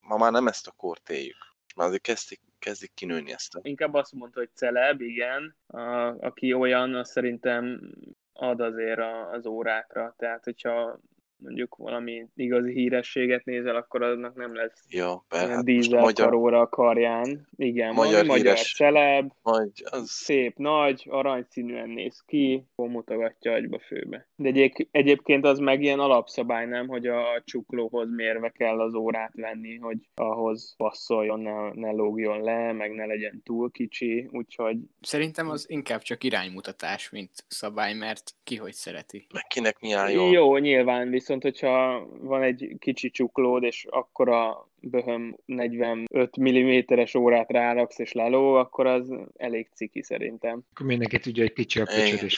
ma 0.00 0.16
már 0.16 0.32
nem 0.32 0.46
ezt 0.46 0.66
a 0.66 0.74
kort 0.76 1.10
éljük. 1.10 1.54
Már 1.76 1.86
azért 1.86 2.02
kezdik, 2.02 2.40
kezdik 2.66 2.94
kinőni 2.94 3.32
ezt 3.32 3.54
a... 3.54 3.60
Inkább 3.62 3.94
azt 3.94 4.12
mondta, 4.12 4.38
hogy 4.38 4.50
celeb, 4.54 5.00
igen. 5.00 5.56
A, 5.66 5.80
aki 6.20 6.52
olyan, 6.52 6.94
az 6.94 7.10
szerintem 7.10 7.80
ad 8.32 8.60
azért 8.60 9.00
az 9.32 9.46
órákra. 9.46 10.14
Tehát, 10.18 10.44
hogyha 10.44 11.00
mondjuk 11.38 11.76
valami 11.76 12.26
igazi 12.34 12.72
hírességet 12.72 13.44
nézel, 13.44 13.76
akkor 13.76 14.02
annak 14.02 14.34
nem 14.34 14.54
lesz 14.54 14.84
ja, 14.90 15.24
be, 15.28 15.36
hát 15.38 15.64
dízel 15.64 16.00
magyar... 16.00 16.26
karóra 16.26 16.60
a 16.60 16.68
karján. 16.68 17.48
Igen, 17.56 17.94
magyar, 17.94 18.24
magyar 18.24 18.54
híres, 18.54 18.74
celeb, 18.74 19.32
Magy, 19.42 19.82
az... 19.84 20.10
szép, 20.10 20.56
nagy, 20.56 21.06
aranyszínűen 21.08 21.88
néz 21.88 22.22
ki, 22.26 22.64
mutogatja 22.74 23.52
agyba 23.52 23.78
főbe. 23.78 24.28
De 24.36 24.48
egyéb, 24.48 24.72
egyébként 24.90 25.44
az 25.44 25.58
meg 25.58 25.82
ilyen 25.82 25.98
alapszabály, 25.98 26.66
nem, 26.66 26.88
hogy 26.88 27.06
a 27.06 27.42
csuklóhoz 27.44 28.08
mérve 28.10 28.48
kell 28.48 28.80
az 28.80 28.94
órát 28.94 29.32
venni, 29.34 29.76
hogy 29.76 29.98
ahhoz 30.14 30.74
passzoljon, 30.76 31.40
ne, 31.40 31.72
ne 31.72 31.90
lógjon 31.90 32.42
le, 32.42 32.72
meg 32.72 32.94
ne 32.94 33.06
legyen 33.06 33.42
túl 33.44 33.70
kicsi, 33.70 34.28
úgyhogy... 34.32 34.76
Szerintem 35.00 35.48
az 35.48 35.70
inkább 35.70 36.00
csak 36.00 36.24
iránymutatás, 36.24 37.10
mint 37.10 37.30
szabály, 37.48 37.94
mert 37.94 38.34
ki 38.44 38.56
hogy 38.56 38.72
szereti. 38.72 39.26
Meg 39.32 39.46
kinek 39.46 39.80
mi 39.80 39.92
áll 39.92 40.10
jól. 40.10 40.32
Jó, 40.32 40.56
nyilván, 40.56 41.08
viszont 41.26 41.42
hogyha 41.42 42.06
van 42.20 42.42
egy 42.42 42.76
kicsi 42.78 43.10
csuklód, 43.10 43.62
és 43.62 43.86
a 44.28 44.68
böhöm 44.80 45.36
45 45.44 46.40
mm-es 46.40 47.14
órát 47.14 47.50
ráraksz 47.50 47.98
és 47.98 48.12
leló, 48.12 48.54
akkor 48.54 48.86
az 48.86 49.14
elég 49.36 49.68
ciki 49.74 50.02
szerintem. 50.02 50.62
Akkor 50.70 50.86
mindenki 50.86 51.18
tudja, 51.18 51.42
hogy 51.42 51.52
kicsi 51.52 51.80
a 51.80 51.84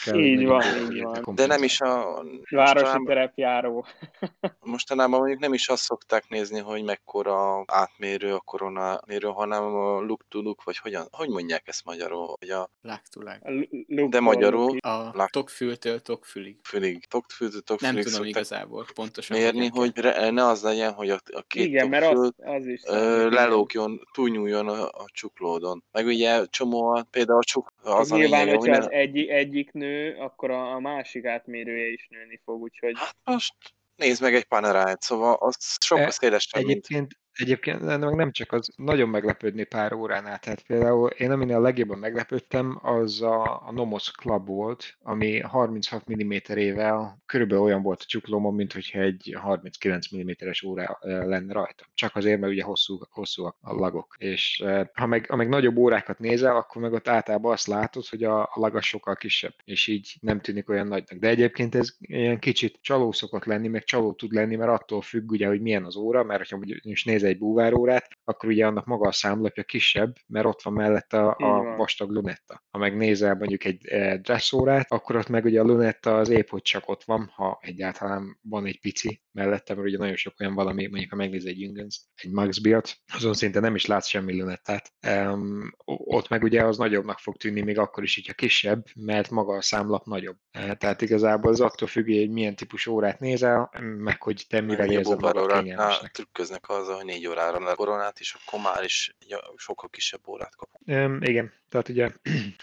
kell. 0.05 0.19
Így 0.19 0.47
van, 0.47 0.63
így 0.93 1.03
van. 1.03 1.35
De 1.35 1.47
nem 1.47 1.63
is 1.63 1.81
a... 1.81 2.25
Városi 2.51 3.05
terepjáró. 3.05 3.87
mostanában 4.61 5.19
mondjuk 5.19 5.41
nem 5.41 5.53
is 5.53 5.69
azt 5.69 5.83
szokták 5.83 6.29
nézni, 6.29 6.61
hogy 6.61 6.85
mekkora 6.85 7.65
átmérő 7.67 8.35
a 8.35 8.41
koronamérő, 8.41 9.29
hanem 9.29 9.63
a 9.65 10.01
look 10.01 10.25
to 10.29 10.41
look, 10.41 10.65
vagy 10.65 10.79
hogyan, 10.79 11.07
hogy 11.11 11.29
mondják 11.29 11.69
ezt 11.69 11.85
magyarul? 11.85 12.37
Hogy 12.39 12.51
a... 12.51 12.71
Lug 12.81 13.01
to 13.11 13.21
lug. 13.21 14.09
De 14.09 14.21
magyarul... 14.21 14.77
A 14.79 15.11
lug... 15.13 15.29
tokfültől 15.31 16.01
tokfülig. 16.01 16.57
Fülig. 16.63 17.05
Tokfültől 17.05 17.61
tokfülig. 17.61 17.95
Nem 17.95 18.05
tudom 18.05 18.25
igazából 18.27 18.87
pontosan. 18.95 19.39
Mérni, 19.39 19.69
hogy 19.69 19.93
ne 20.31 20.47
az 20.47 20.63
legyen, 20.63 20.93
hogy 20.93 21.11
a, 21.11 21.21
a 21.33 21.43
két 21.47 21.67
Igen, 21.67 21.89
mert 21.89 22.15
az, 22.15 22.28
az 22.37 22.67
is 22.67 22.83
ö, 22.87 23.29
lelógjon, 23.31 24.09
túlnyúljon 24.13 24.69
a, 24.69 24.85
a 24.85 25.05
csuklódon. 25.13 25.85
Meg 25.93 26.07
ugye 26.07 26.45
csomó, 26.47 27.03
például 27.11 27.39
a 27.39 27.45
csuk, 27.45 27.73
az 27.83 28.11
Nyilván, 28.11 28.49
hogyha 28.49 28.63
minden... 28.63 28.81
az 28.81 28.91
egy, 28.91 29.19
egyik 29.19 29.73
nő, 29.73 30.17
akkor 30.19 30.51
a, 30.51 30.75
a 30.75 30.81
másik 30.81 31.25
átmérője 31.25 31.87
is 31.87 32.07
nőni 32.11 32.41
fog, 32.45 32.63
úgyhogy... 32.63 32.95
Hát 32.97 33.17
most 33.25 33.55
nézd 33.97 34.23
meg 34.23 34.35
egy 34.35 34.45
panerájt, 34.45 35.03
szóval 35.03 35.35
az 35.35 35.77
sokkal 35.81 36.07
e, 36.07 36.11
szélesebb, 36.11 36.61
Egyébként 36.61 37.01
mint... 37.01 37.19
Egyébként 37.39 37.81
meg 37.81 38.15
nem 38.15 38.33
csak 38.33 38.53
az, 38.53 38.71
nagyon 38.77 39.09
meglepődni 39.09 39.65
pár 39.65 39.93
óránál. 39.93 40.39
Tehát 40.39 40.63
például 40.63 41.09
én 41.11 41.31
aminél 41.31 41.57
a 41.57 41.61
legjobban 41.61 41.99
meglepődtem, 41.99 42.79
az 42.83 43.23
a, 43.23 43.67
a 43.67 43.73
Nomos 43.73 44.11
Club 44.11 44.47
volt, 44.47 44.97
ami 45.03 45.41
36 45.41 46.05
mm-ével 46.15 47.23
körülbelül 47.27 47.65
olyan 47.65 47.83
volt 47.83 48.01
a 48.01 48.07
csuklómon, 48.07 48.55
mint 48.55 48.73
hogyha 48.73 49.01
egy 49.01 49.37
39 49.41 50.07
mm-es 50.17 50.63
óra 50.63 50.99
lenne 51.01 51.53
rajta. 51.53 51.85
Csak 51.95 52.17
azért, 52.17 52.41
mert 52.41 52.53
ugye 52.53 52.63
hosszú, 52.63 52.99
hosszú 53.11 53.45
a 53.45 53.57
lagok. 53.61 54.15
És 54.19 54.65
ha 54.95 55.07
meg, 55.07 55.27
ha 55.29 55.37
meg 55.37 55.49
nagyobb 55.49 55.77
órákat 55.77 56.19
nézel, 56.19 56.57
akkor 56.57 56.83
meg 56.83 56.93
ott 56.93 57.09
általában 57.09 57.53
azt 57.53 57.67
látod, 57.67 58.07
hogy 58.07 58.25
a, 58.25 58.43
a 58.43 58.53
laga 58.55 58.81
sokkal 58.81 59.17
kisebb, 59.17 59.55
és 59.65 59.87
így 59.87 60.17
nem 60.21 60.41
tűnik 60.41 60.69
olyan 60.69 60.87
nagynak. 60.87 61.19
De 61.19 61.29
egyébként 61.29 61.75
ez 61.75 61.97
ilyen 62.01 62.39
kicsit 62.39 62.79
csaló 62.81 63.13
szokott 63.13 63.45
lenni, 63.45 63.69
meg 63.69 63.85
csaló 63.85 64.13
tud 64.13 64.33
lenni, 64.33 64.57
mert 64.57 64.71
attól 64.71 65.03
függ 65.03 65.31
ugye, 65.31 65.47
hogy 65.47 65.61
milyen 65.61 65.85
az 65.85 65.97
óra, 65.97 66.25
mert 66.25 66.51
ha 66.51 66.59
most 66.83 67.07
nézel 67.07 67.28
egy 67.29 67.39
búvárórát, 67.39 68.09
akkor 68.25 68.49
ugye 68.49 68.67
annak 68.67 68.87
maga 68.87 69.09
a 69.09 69.13
számlapja 69.13 69.63
kisebb, 69.63 70.15
mert 70.27 70.47
ott 70.47 70.63
van 70.63 70.73
mellette 70.73 71.21
a, 71.21 71.37
a 71.39 71.77
vastag 71.77 72.11
lunetta. 72.11 72.63
Ha 72.71 72.79
megnézel 72.79 73.35
mondjuk 73.35 73.65
egy 73.65 73.87
e, 73.87 74.17
dresszórát, 74.17 74.93
akkor 74.93 75.17
ott 75.17 75.29
meg 75.29 75.45
ugye 75.45 75.61
a 75.61 75.65
lunetta 75.65 76.17
az 76.17 76.29
épp, 76.29 76.49
hogy 76.49 76.63
csak 76.63 76.89
ott 76.89 77.05
van, 77.05 77.33
ha 77.35 77.59
egyáltalán 77.63 78.39
van 78.43 78.67
egy 78.67 78.81
pici 78.81 79.23
mellette, 79.33 79.75
mert 79.75 79.87
ugye 79.87 79.99
nagyon 79.99 80.17
sok 80.17 80.35
olyan 80.41 80.55
valami, 80.55 80.87
mondjuk 80.87 81.11
ha 81.11 81.17
megnézel 81.17 81.51
egy 81.51 81.61
Jungens, 81.61 82.01
egy 82.15 82.31
Max 82.31 82.59
Biat, 82.59 82.97
azon 83.15 83.35
szinte 83.35 83.61
nem 83.61 83.75
is 83.75 83.87
látsz 83.87 84.07
semmi 84.07 84.41
lunettát. 84.41 84.93
Um, 85.09 85.75
ott 85.87 86.29
meg 86.29 86.43
ugye 86.43 86.65
az 86.65 86.77
nagyobbnak 86.79 87.19
fog 87.19 87.37
tűnni, 87.37 87.61
még 87.61 87.79
akkor 87.79 88.03
is, 88.03 88.15
hogyha 88.15 88.33
kisebb, 88.33 88.85
mert 88.95 89.31
maga 89.31 89.57
a 89.57 89.63
számlap 89.63 90.05
nagyobb. 90.05 90.37
E, 90.51 90.75
tehát 90.75 91.03
igazából 91.03 91.51
az 91.51 91.61
attól 91.61 91.89
függ, 91.89 92.07
hogy 92.07 92.31
milyen 92.31 92.57
típus 92.57 92.87
órát 92.87 93.21
nézel, 93.21 93.71
meg 93.99 94.23
hogy 94.23 94.45
te 94.49 94.61
mivel 94.61 94.91
érzed 94.91 95.21
magad 95.21 95.53
kényelmesnek. 95.53 96.11
Trükköznek 96.11 96.69
azzal, 96.69 96.97
hogy 96.97 97.05
négy 97.19 97.27
órára 97.29 97.71
a 97.71 97.75
koronát, 97.75 98.21
és 98.21 98.37
akkor 98.41 98.61
már 98.61 98.85
is 98.85 99.17
sokkal 99.57 99.89
kisebb 99.89 100.29
órát 100.29 100.57
kapunk. 100.57 100.85
Um, 100.87 101.23
igen, 101.23 101.53
tehát 101.69 101.89
ugye 101.89 102.09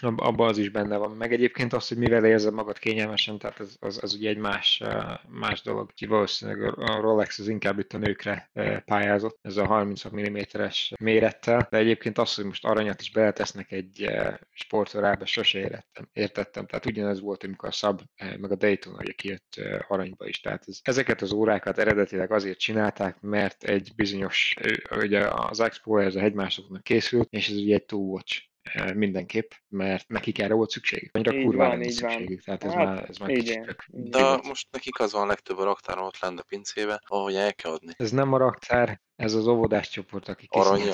abban 0.16 0.48
az 0.48 0.58
is 0.58 0.68
benne 0.68 0.96
van. 0.96 1.10
Meg 1.10 1.32
egyébként 1.32 1.72
az, 1.72 1.88
hogy 1.88 1.96
mivel 1.96 2.24
érzed 2.24 2.52
magad 2.52 2.78
kényelmesen, 2.78 3.38
tehát 3.38 3.60
az, 3.60 3.76
az, 3.80 3.98
az 4.02 4.14
ugye 4.14 4.28
egy 4.28 4.38
más, 4.38 4.82
más 5.28 5.62
dolog. 5.62 5.88
Úgyhogy 5.90 6.08
valószínűleg 6.08 6.78
a 6.78 7.00
Rolex 7.00 7.38
az 7.38 7.48
inkább 7.48 7.78
itt 7.78 7.92
a 7.92 7.98
nőkre 7.98 8.50
pályázott, 8.84 9.38
ez 9.42 9.56
a 9.56 9.66
36 9.66 10.14
mm-es 10.14 10.92
mérettel, 11.00 11.66
de 11.70 11.76
egyébként 11.76 12.18
az, 12.18 12.34
hogy 12.34 12.44
most 12.44 12.64
aranyat 12.64 13.00
is 13.00 13.10
beletesznek 13.10 13.72
egy 13.72 14.10
sportorába, 14.52 15.26
sose 15.26 15.58
értettem. 15.58 16.08
értettem. 16.12 16.66
Tehát 16.66 16.86
ugyanez 16.86 17.20
volt, 17.20 17.44
amikor 17.44 17.68
a 17.68 17.72
Sub, 17.72 18.00
meg 18.38 18.50
a 18.50 18.56
Daytona 18.56 18.96
ugye 18.98 19.12
kijött 19.12 19.60
aranyba 19.88 20.26
is. 20.26 20.40
Tehát 20.40 20.64
ez, 20.66 20.78
ezeket 20.82 21.22
az 21.22 21.32
órákat 21.32 21.78
eredetileg 21.78 22.32
azért 22.32 22.58
csinálták, 22.58 23.20
mert 23.20 23.64
egy 23.64 23.92
bizonyos, 23.96 24.54
ugye 24.96 25.28
az 25.28 25.60
Expo 25.60 25.96
ez 25.96 26.14
a 26.14 26.20
hegymásoknak 26.20 26.82
készült, 26.82 27.28
és 27.30 27.48
ez 27.48 27.56
ugye 27.56 27.74
egy 27.74 27.84
two 27.84 28.00
watch 28.00 28.46
mindenképp, 28.94 29.50
mert 29.68 30.08
nekik 30.08 30.38
erre 30.38 30.54
volt 30.54 30.70
szükség. 30.70 31.10
Annyira 31.12 31.42
kurvára 31.42 31.76
nincs 31.76 31.92
szükségük, 31.92 32.42
tehát 32.42 32.64
ez 32.64 32.72
hát, 32.72 32.84
már, 32.84 33.06
ez 33.08 33.16
már 33.16 33.28
kicsit 33.28 33.76
De 33.88 34.40
most 34.42 34.68
nekik 34.70 34.98
az 34.98 35.12
van 35.12 35.26
legtöbb 35.26 35.58
a 35.58 35.64
raktáron 35.64 36.04
ott 36.04 36.18
lenne 36.18 36.40
a 36.40 36.44
pincébe, 36.48 37.02
ahogy 37.06 37.34
el 37.34 37.54
kell 37.54 37.72
adni. 37.72 37.92
Ez 37.96 38.10
nem 38.10 38.32
a 38.32 38.38
raktár, 38.38 39.00
ez 39.16 39.34
az 39.34 39.46
óvodás 39.46 39.88
csoport, 39.88 40.28
aki 40.28 40.46
Aranya. 40.50 40.92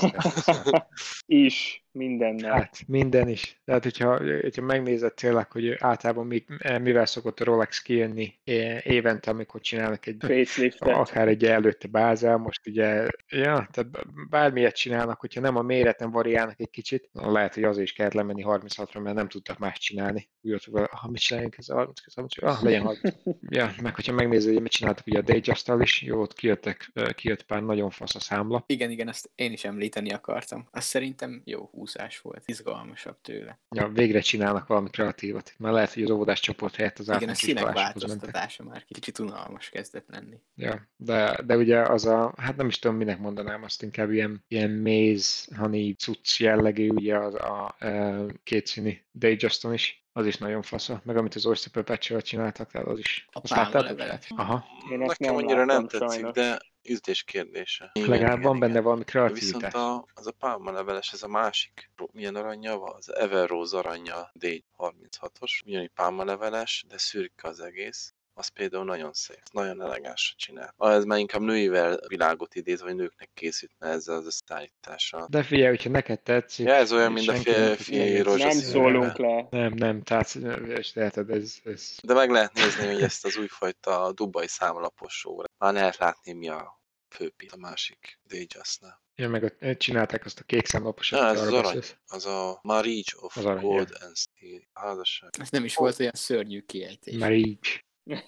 is, 1.27 1.85
mindennel. 1.93 2.53
Hát 2.53 2.79
minden 2.87 3.29
is. 3.29 3.61
Tehát, 3.65 3.83
hogyha, 3.83 4.17
hogyha 4.41 4.63
megnézed 4.63 5.15
tényleg, 5.15 5.53
hogy 5.53 5.77
általában 5.79 6.27
mi, 6.27 6.45
mivel 6.81 7.07
szokott 7.07 7.41
a 7.41 7.45
Rolex 7.45 7.83
kijönni 7.83 8.41
évente, 8.83 9.31
amikor 9.31 9.61
csinálnak 9.61 10.07
egy 10.07 10.17
faceliftet. 10.19 10.89
akár 10.89 11.29
egy 11.29 11.45
előtte 11.45 11.89
bázel, 11.89 12.37
most 12.37 12.67
ugye, 12.67 13.09
ja, 13.29 13.69
tehát 13.71 13.89
bármilyet 14.29 14.77
csinálnak, 14.77 15.21
hogyha 15.21 15.41
nem 15.41 15.57
a 15.57 15.63
méret 15.63 15.99
nem 15.99 16.11
variálnak 16.11 16.61
egy 16.61 16.71
kicsit, 16.71 17.09
lehet, 17.13 17.55
hogy 17.55 17.65
azért 17.65 17.87
is 17.87 17.93
kellett 17.93 18.13
lemenni 18.13 18.43
36-ra, 18.47 19.03
mert 19.03 19.17
nem 19.17 19.29
tudtak 19.29 19.59
más 19.59 19.79
csinálni. 19.79 20.29
Úgy 20.41 20.53
ott, 20.53 20.89
ha 20.91 21.11
mit 21.11 21.21
csináljunk, 21.21 21.57
ez 21.59 21.69
a 21.69 21.75
30 21.75 22.43
ah, 22.43 22.63
legyen 22.63 22.83
30. 22.83 23.15
ja, 23.49 23.73
meg 23.83 23.95
hogyha 23.95 24.13
megnézed, 24.13 24.53
hogy 24.53 24.63
mit 24.63 24.73
csináltak 24.73 25.07
ugye 25.07 25.19
a 25.19 25.23
Dayjust-tal 25.23 25.81
is, 25.81 26.03
jó, 26.03 26.21
ott 26.21 26.35
kijöttek, 26.35 26.93
kijött 27.15 27.43
pár 27.43 27.63
nagyon 27.63 27.91
fasz 27.91 28.12
a 28.15 28.21
számla. 28.21 28.65
Igen, 28.67 28.91
igen, 28.91 29.09
ezt 29.09 29.31
én 29.35 29.53
is 29.53 29.65
említeni 29.65 30.13
akartam. 30.13 30.69
Azt 30.71 30.87
szerintem 30.87 31.43
jó 31.45 31.69
húzás 31.73 32.21
volt, 32.21 32.43
izgalmasabb 32.47 33.21
tőle. 33.21 33.61
Ja, 33.71 33.89
végre 33.89 34.21
csinálnak 34.21 34.67
valami 34.67 34.91
kreatívat. 34.91 35.55
Már 35.59 35.73
lehet, 35.73 35.93
hogy 35.93 36.03
az 36.03 36.11
óvodás 36.11 36.41
csoport 36.41 36.77
helyett 36.77 36.99
az 36.99 37.09
Igen, 37.09 37.29
a 37.29 37.35
színek 37.35 37.73
változtatása 37.73 38.63
már 38.63 38.85
kicsit 38.85 39.19
unalmas 39.19 39.69
kezdett 39.69 40.07
lenni. 40.09 40.41
Ja, 40.55 40.89
de, 40.97 41.43
de 41.47 41.57
ugye 41.57 41.81
az 41.81 42.07
a, 42.07 42.35
hát 42.37 42.57
nem 42.57 42.67
is 42.67 42.79
tudom, 42.79 42.97
minek 42.97 43.19
mondanám, 43.19 43.63
azt 43.63 43.83
inkább 43.83 44.11
ilyen, 44.11 44.45
ilyen 44.49 44.71
méz, 44.71 45.49
honey, 45.57 45.95
cucc 45.95 46.39
jellegű, 46.39 46.89
ugye 46.89 47.19
az 47.19 47.35
a, 47.35 47.65
a 47.65 47.85
e, 47.85 48.25
kétszínű 48.43 48.93
Dayjuston 49.13 49.73
is 49.73 50.03
az 50.13 50.27
is 50.27 50.37
nagyon 50.37 50.63
fasza. 50.63 51.01
Meg 51.05 51.17
amit 51.17 51.35
az 51.35 51.47
Oyster 51.47 51.83
Patch-vel 51.83 52.23
csináltak, 52.23 52.71
tehát 52.71 52.87
az 52.87 52.99
is. 52.99 53.29
A 53.33 53.41
pálma 53.41 54.19
Aha. 54.29 54.65
Én 54.91 54.99
Nekem 54.99 55.15
nem 55.19 55.35
annyira 55.35 55.65
nem 55.65 55.87
tetszik, 55.87 56.09
sajnos. 56.11 56.33
de 56.33 56.61
ízlés 56.83 57.23
kérdése. 57.23 57.91
Legalább 57.93 58.43
van 58.43 58.59
benne 58.59 58.81
valami 58.81 59.05
kreativitás. 59.05 59.45
Viszont 59.53 59.75
a, 59.75 60.07
az 60.15 60.27
a 60.27 60.33
pálmaleveles, 60.33 61.13
ez 61.13 61.23
a 61.23 61.29
másik, 61.29 61.91
milyen 62.13 62.37
aranya 62.37 62.79
van? 62.79 62.95
Az 62.97 63.15
Everrose 63.15 63.77
aranya 63.79 64.33
D36-os, 64.41 65.65
ugyanígy 65.67 65.91
pálmaleveles, 65.95 66.85
de 66.89 66.99
szürke 66.99 67.49
az 67.49 67.61
egész. 67.61 68.13
az 68.35 68.49
például 68.49 68.85
nagyon 68.85 69.13
szép, 69.13 69.43
nagyon 69.53 69.83
elegánsra 69.83 70.35
csinál. 70.37 70.75
Ah, 70.77 70.95
Ez 70.95 71.05
már 71.05 71.19
inkább 71.19 71.41
nőivel 71.41 72.01
világot 72.09 72.55
idéz, 72.55 72.83
vagy 72.83 72.95
nőknek 72.95 73.31
készült 73.35 73.73
ezzel 73.79 74.17
az 74.17 74.27
összeállítással. 74.27 75.27
De 75.31 75.43
figyelj, 75.43 75.69
hogyha 75.69 75.91
neked 75.91 76.21
tetszik... 76.21 76.67
Ja, 76.67 76.75
ez 76.75 76.93
olyan, 76.93 77.13
mint 77.13 77.29
a 77.29 77.33
fi- 77.77 78.23
nem 78.25 78.51
szólunk 78.51 79.19
le. 79.19 79.47
Nem, 79.51 79.73
nem, 79.75 80.03
tehát, 80.03 80.35
és 80.67 80.95
leheted, 80.95 81.31
ez, 81.31 81.55
ez... 81.65 81.97
De 82.03 82.15
meg 82.15 82.31
lehet 82.31 82.53
nézni, 82.53 82.87
hogy 82.87 83.03
ezt 83.03 83.25
az 83.25 83.37
újfajta 83.37 84.13
dubai 84.13 84.49
számlapos. 84.49 85.25
Már 85.63 85.73
lehet 85.73 85.97
látni, 85.97 86.33
mi 86.33 86.49
a 86.49 86.83
főpit 87.09 87.53
a 87.53 87.57
másik 87.57 88.21
Dayjustnál. 88.27 89.03
Ja, 89.15 89.29
meg 89.29 89.43
ott 89.43 89.79
csinálták 89.79 90.25
azt 90.25 90.41
a 90.41 90.43
kék 90.45 90.67
számlaposat, 90.67 91.19
Ja, 91.21 91.27
ez 91.27 91.41
az 91.41 91.47
arany. 91.47 91.63
beszélsz. 91.63 91.97
Az 92.07 92.27
a 92.27 92.59
Marriage 92.63 93.13
of 93.21 93.37
Az 93.37 93.45
arany, 93.45 93.63
Gold 93.63 93.97
and 94.01 94.17
Steel 94.17 94.61
házasság. 94.73 95.31
Ez 95.39 95.51
nem 95.51 95.65
is 95.65 95.77
volt 95.77 96.01
olyan 96.01 96.13
szörnyű 96.15 96.61
kiejtés. 96.61 97.15
Így. 97.29 97.85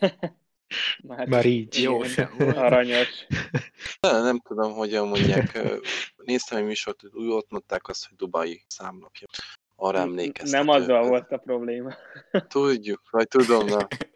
Már, 1.02 1.28
Már 1.28 1.44
így. 1.44 1.82
Jó. 1.82 2.00
Aranyos. 2.38 3.26
Nem, 4.00 4.22
nem 4.22 4.40
tudom, 4.40 4.72
hogyan 4.72 5.08
mondják. 5.08 5.58
Néztem 6.16 6.58
egy 6.58 6.64
műsort, 6.64 7.00
hogy 7.00 7.10
úgy 7.14 7.28
ott 7.30 7.50
mondták 7.50 7.88
azt, 7.88 8.06
hogy 8.06 8.16
Dubai 8.16 8.64
számlapja. 8.68 9.26
Arra 9.76 9.98
emlékeztető. 9.98 10.64
Nem 10.64 10.68
azzal 10.68 11.08
volt 11.08 11.30
a 11.30 11.38
probléma. 11.38 11.94
Tudjuk, 12.48 13.10
vagy 13.10 13.28
tudom, 13.28 13.66
na. 13.66 13.86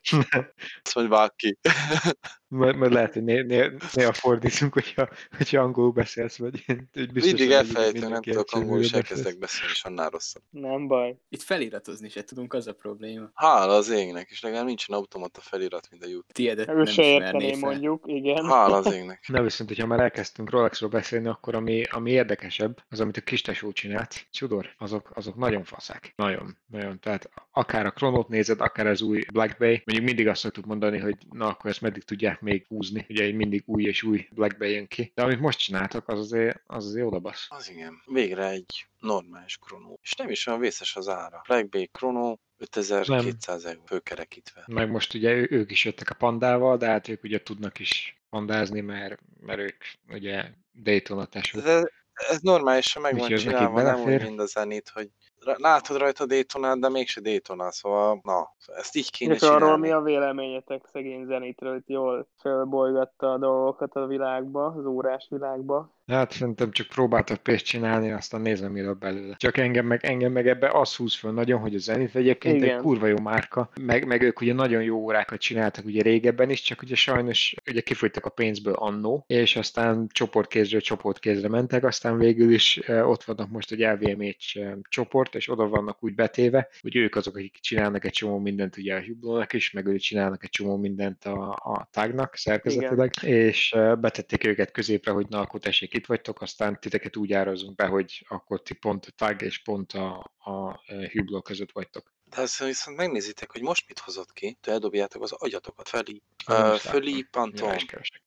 Azt 0.82 0.94
mondj 0.94 1.10
bárki. 1.10 1.58
Majd, 2.50 2.76
majd 2.76 2.92
lehet, 2.92 3.12
hogy 3.12 3.24
né- 3.24 3.46
né- 3.46 3.94
néha 3.94 4.12
fordítunk, 4.12 4.72
hogyha, 4.72 5.08
hogyha 5.36 5.60
angolul 5.60 5.92
beszélsz, 5.92 6.36
vagy 6.36 6.64
úgy 6.68 7.12
biztos, 7.12 7.32
Mindig 7.32 7.50
elfelejtem, 7.50 8.10
nem 8.10 8.22
tudok 8.22 8.52
angolul, 8.52 8.82
és 8.82 8.92
elkezdek 8.92 9.38
beszélni, 9.38 9.72
és 9.72 9.84
annál 9.84 10.10
rosszabb. 10.10 10.42
Nem 10.50 10.86
baj. 10.86 11.16
Itt 11.28 11.42
feliratozni 11.42 12.08
se 12.08 12.24
tudunk, 12.24 12.52
az 12.54 12.66
a 12.66 12.72
probléma. 12.72 13.30
Hála 13.34 13.74
az 13.74 13.90
égnek, 13.90 14.30
és 14.30 14.42
legalább 14.42 14.66
nincsen 14.66 14.96
automata 14.96 15.40
felirat, 15.40 15.88
mint 15.90 16.04
a 16.04 16.06
YouTube. 16.06 16.32
Tiédet 16.32 16.68
Ő 16.68 16.74
nem 16.74 16.84
se 16.84 17.02
értené 17.02 17.54
mondjuk, 17.54 18.04
igen. 18.06 18.44
Hála 18.44 18.76
az 18.76 18.92
égnek. 18.96 19.24
Na 19.26 19.42
viszont, 19.42 19.68
hogyha 19.68 19.86
már 19.86 20.00
elkezdtünk 20.00 20.50
Rolexról 20.50 20.90
beszélni, 20.90 21.28
akkor 21.28 21.54
ami, 21.54 21.82
ami 21.90 22.10
érdekesebb, 22.10 22.84
az, 22.88 23.00
amit 23.00 23.16
a 23.16 23.20
kis 23.20 23.42
tesó 23.42 23.72
csinált, 23.72 24.26
Tudor, 24.38 24.74
azok, 24.78 25.10
azok 25.14 25.36
nagyon 25.36 25.64
faszák. 25.64 26.12
Nagyon, 26.16 26.58
nagyon. 26.66 27.00
Tehát 27.00 27.30
akár 27.50 27.86
a 27.86 27.90
Kronót 27.90 28.28
nézed, 28.28 28.60
akár 28.60 28.86
az 28.86 29.02
új 29.02 29.24
Black 29.32 29.58
Bay, 29.58 29.82
mondjuk 29.98 30.16
mindig 30.16 30.28
azt 30.28 30.40
szoktuk 30.40 30.64
mondani, 30.64 30.98
hogy 30.98 31.16
na 31.30 31.46
akkor 31.46 31.70
ezt 31.70 31.80
meddig 31.80 32.02
tudják 32.02 32.40
még 32.40 32.66
húzni, 32.68 33.06
ugye 33.08 33.32
mindig 33.32 33.62
új 33.66 33.82
és 33.84 34.02
új 34.02 34.28
Black 34.30 34.58
Bay 34.58 34.72
jön 34.72 34.86
ki. 34.86 35.12
De 35.14 35.22
amit 35.22 35.40
most 35.40 35.58
csináltak, 35.58 36.08
az 36.08 36.18
azért, 36.18 36.62
az 36.66 36.86
azért 36.86 37.06
oda 37.06 37.18
basz. 37.18 37.46
Az 37.48 37.70
igen. 37.70 38.02
Végre 38.06 38.48
egy 38.48 38.86
normális 38.98 39.56
kronó. 39.56 39.98
És 40.02 40.14
nem 40.14 40.30
is 40.30 40.46
olyan 40.46 40.60
vészes 40.60 40.96
az 40.96 41.08
ára. 41.08 41.42
Black 41.46 41.68
Bay 41.68 41.86
kronó 41.92 42.40
5200 42.56 43.64
euró 43.64 43.82
főkerekítve. 43.86 44.64
Meg 44.66 44.90
most 44.90 45.14
ugye 45.14 45.32
ő- 45.32 45.48
ők 45.50 45.70
is 45.70 45.84
jöttek 45.84 46.10
a 46.10 46.14
pandával, 46.14 46.76
de 46.76 46.86
hát 46.86 47.08
ők 47.08 47.22
ugye 47.22 47.42
tudnak 47.42 47.78
is 47.78 48.20
pandázni, 48.30 48.80
mert, 48.80 49.20
mert 49.40 49.58
ők 49.58 49.84
ugye 50.08 50.44
Daytona 50.82 51.24
tesók. 51.24 51.64
Ez, 51.64 51.82
ez 52.12 52.40
normálisan 52.40 53.02
meg 53.02 53.16
van 53.18 53.28
csinálva, 53.28 53.82
nem 53.82 54.00
úgy, 54.00 54.22
mint 54.22 54.40
a 54.40 54.46
zenit, 54.46 54.88
hogy 54.88 55.10
látod 55.44 55.96
rajta 55.96 56.26
Daytonát, 56.26 56.78
de 56.80 56.88
mégse 56.88 57.20
Daytona, 57.20 57.70
szóval 57.70 58.20
na, 58.22 58.54
ezt 58.76 58.96
így 58.96 59.10
kéne 59.10 59.34
És 59.34 59.42
arról 59.42 59.58
csinálni. 59.58 59.80
mi 59.80 59.90
a 59.90 60.00
véleményetek 60.00 60.86
szegény 60.92 61.24
zenitről, 61.24 61.76
itt 61.76 61.88
jól 61.88 62.28
fölbolygatta 62.40 63.32
a 63.32 63.38
dolgokat 63.38 63.94
a 63.94 64.06
világba, 64.06 64.66
az 64.66 64.86
órás 64.86 65.26
világba. 65.30 65.97
Hát 66.08 66.32
szerintem 66.32 66.70
csak 66.70 66.86
próbáltak 66.86 67.42
pénzt 67.42 67.64
csinálni, 67.64 68.10
aztán 68.10 68.40
nézem, 68.40 68.72
mi 68.72 68.80
lett 68.80 68.98
belőle. 68.98 69.34
Csak 69.36 69.56
engem 69.56 69.86
meg, 69.86 70.04
engem 70.04 70.32
meg 70.32 70.48
ebbe 70.48 70.70
az 70.70 70.94
húz 70.94 71.14
föl 71.14 71.32
nagyon, 71.32 71.60
hogy 71.60 71.74
a 71.74 71.78
Zenith 71.78 72.16
egyébként 72.16 72.56
Igen. 72.56 72.76
egy 72.76 72.82
kurva 72.82 73.06
jó 73.06 73.16
márka, 73.22 73.70
meg, 73.80 74.06
meg 74.06 74.22
ők 74.22 74.40
ugye 74.40 74.52
nagyon 74.52 74.82
jó 74.82 74.96
órákat 74.96 75.40
csináltak 75.40 75.84
ugye 75.84 76.02
régebben 76.02 76.50
is, 76.50 76.62
csak 76.62 76.82
ugye 76.82 76.94
sajnos 76.94 77.54
ugye 77.70 77.80
kifogytak 77.80 78.24
a 78.24 78.30
pénzből 78.30 78.74
annó, 78.74 79.24
és 79.26 79.56
aztán 79.56 80.06
csoportkézről 80.12 80.80
csoportkézre 80.80 81.48
mentek, 81.48 81.84
aztán 81.84 82.18
végül 82.18 82.52
is 82.52 82.76
eh, 82.76 83.08
ott 83.08 83.24
vannak 83.24 83.50
most 83.50 83.72
egy 83.72 83.80
LVMH 83.80 84.34
eh, 84.52 84.72
csoport, 84.88 85.34
és 85.34 85.48
oda 85.48 85.68
vannak 85.68 86.04
úgy 86.04 86.14
betéve, 86.14 86.68
hogy 86.80 86.96
ők 86.96 87.16
azok, 87.16 87.36
akik 87.36 87.56
csinálnak 87.60 88.04
egy 88.04 88.12
csomó 88.12 88.38
mindent 88.38 88.76
ugye 88.76 88.94
a 88.94 89.02
Hublónak 89.02 89.52
is, 89.52 89.70
meg 89.70 89.86
ők 89.86 89.98
csinálnak 89.98 90.44
egy 90.44 90.50
csomó 90.50 90.76
mindent 90.76 91.24
a, 91.24 91.50
a 91.50 91.88
tagnak 91.92 92.36
szerkezetileg, 92.36 93.12
és 93.22 93.72
eh, 93.72 93.96
betették 93.96 94.46
őket 94.46 94.70
középre, 94.70 95.12
hogy 95.12 95.26
na 95.28 95.40
akkor 95.40 95.60
tessék 95.60 95.96
itt 95.98 96.06
vagytok, 96.06 96.40
aztán 96.40 96.80
titeket 96.80 97.16
úgy 97.16 97.32
árazunk 97.32 97.74
be, 97.74 97.86
hogy 97.86 98.24
akkor 98.28 98.62
ti 98.62 98.74
pont 98.74 99.06
a 99.06 99.10
tag 99.10 99.42
és 99.42 99.62
pont 99.62 99.92
a, 99.92 100.32
a 100.38 100.82
eh, 100.86 101.10
Hubló 101.10 101.42
között 101.42 101.72
vagytok. 101.72 102.12
De 102.24 102.40
azt 102.40 102.64
viszont 102.64 102.96
megnézitek, 102.96 103.52
hogy 103.52 103.62
most 103.62 103.88
mit 103.88 103.98
hozott 103.98 104.32
ki, 104.32 104.58
te 104.60 104.70
eldobjátok 104.70 105.22
az 105.22 105.32
agyatokat 105.32 105.88
felé. 105.88 106.22
Uh, 106.48 106.74
fölé. 106.74 107.22
Panton. 107.22 107.76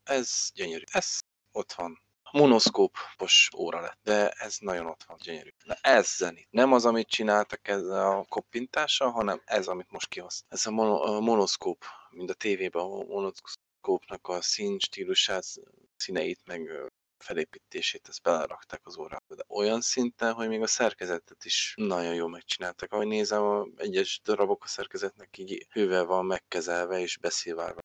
Ez 0.03 0.49
gyönyörű. 0.53 0.83
Ez 0.91 1.19
ott 1.51 1.71
van. 1.71 2.01
Monoszkópos 2.31 3.49
óra 3.57 3.79
lett, 3.79 3.99
de 4.03 4.29
ez 4.29 4.57
nagyon 4.59 4.85
ott 4.85 5.03
van, 5.03 5.17
gyönyörű. 5.23 5.49
Na 5.65 5.73
ez 5.81 6.15
zenit. 6.15 6.47
Nem 6.49 6.73
az, 6.73 6.85
amit 6.85 7.07
csináltak 7.07 7.67
ezzel 7.67 8.11
a 8.11 8.25
koppintással, 8.29 9.11
hanem 9.11 9.41
ez, 9.45 9.67
amit 9.67 9.91
most 9.91 10.07
kihoz. 10.07 10.45
Ez 10.47 10.65
a, 10.65 10.71
mono, 10.71 11.01
a 11.01 11.19
monoszkóp, 11.19 11.83
mint 12.09 12.29
a 12.29 12.33
tévében 12.33 12.81
a 12.81 12.87
monoszkópnak 12.87 14.27
a 14.27 14.41
szín 14.41 14.79
stílusát, 14.79 15.45
színeit, 15.95 16.39
meg 16.45 16.90
felépítését, 17.21 18.07
ezt 18.07 18.21
belerakták 18.21 18.81
az 18.83 18.97
órába. 18.97 19.35
De 19.35 19.43
olyan 19.47 19.81
szinten, 19.81 20.33
hogy 20.33 20.47
még 20.47 20.61
a 20.61 20.67
szerkezetet 20.67 21.45
is 21.45 21.73
nagyon 21.77 22.13
jól 22.13 22.29
megcsináltak. 22.29 22.91
Ahogy 22.91 23.07
nézem, 23.07 23.43
a 23.43 23.67
egyes 23.75 24.21
darabok 24.23 24.63
a 24.63 24.67
szerkezetnek 24.67 25.37
így 25.37 25.67
hővel 25.71 26.05
van 26.05 26.25
megkezelve 26.25 26.99
és 26.99 27.17
beszélvárva. 27.17 27.81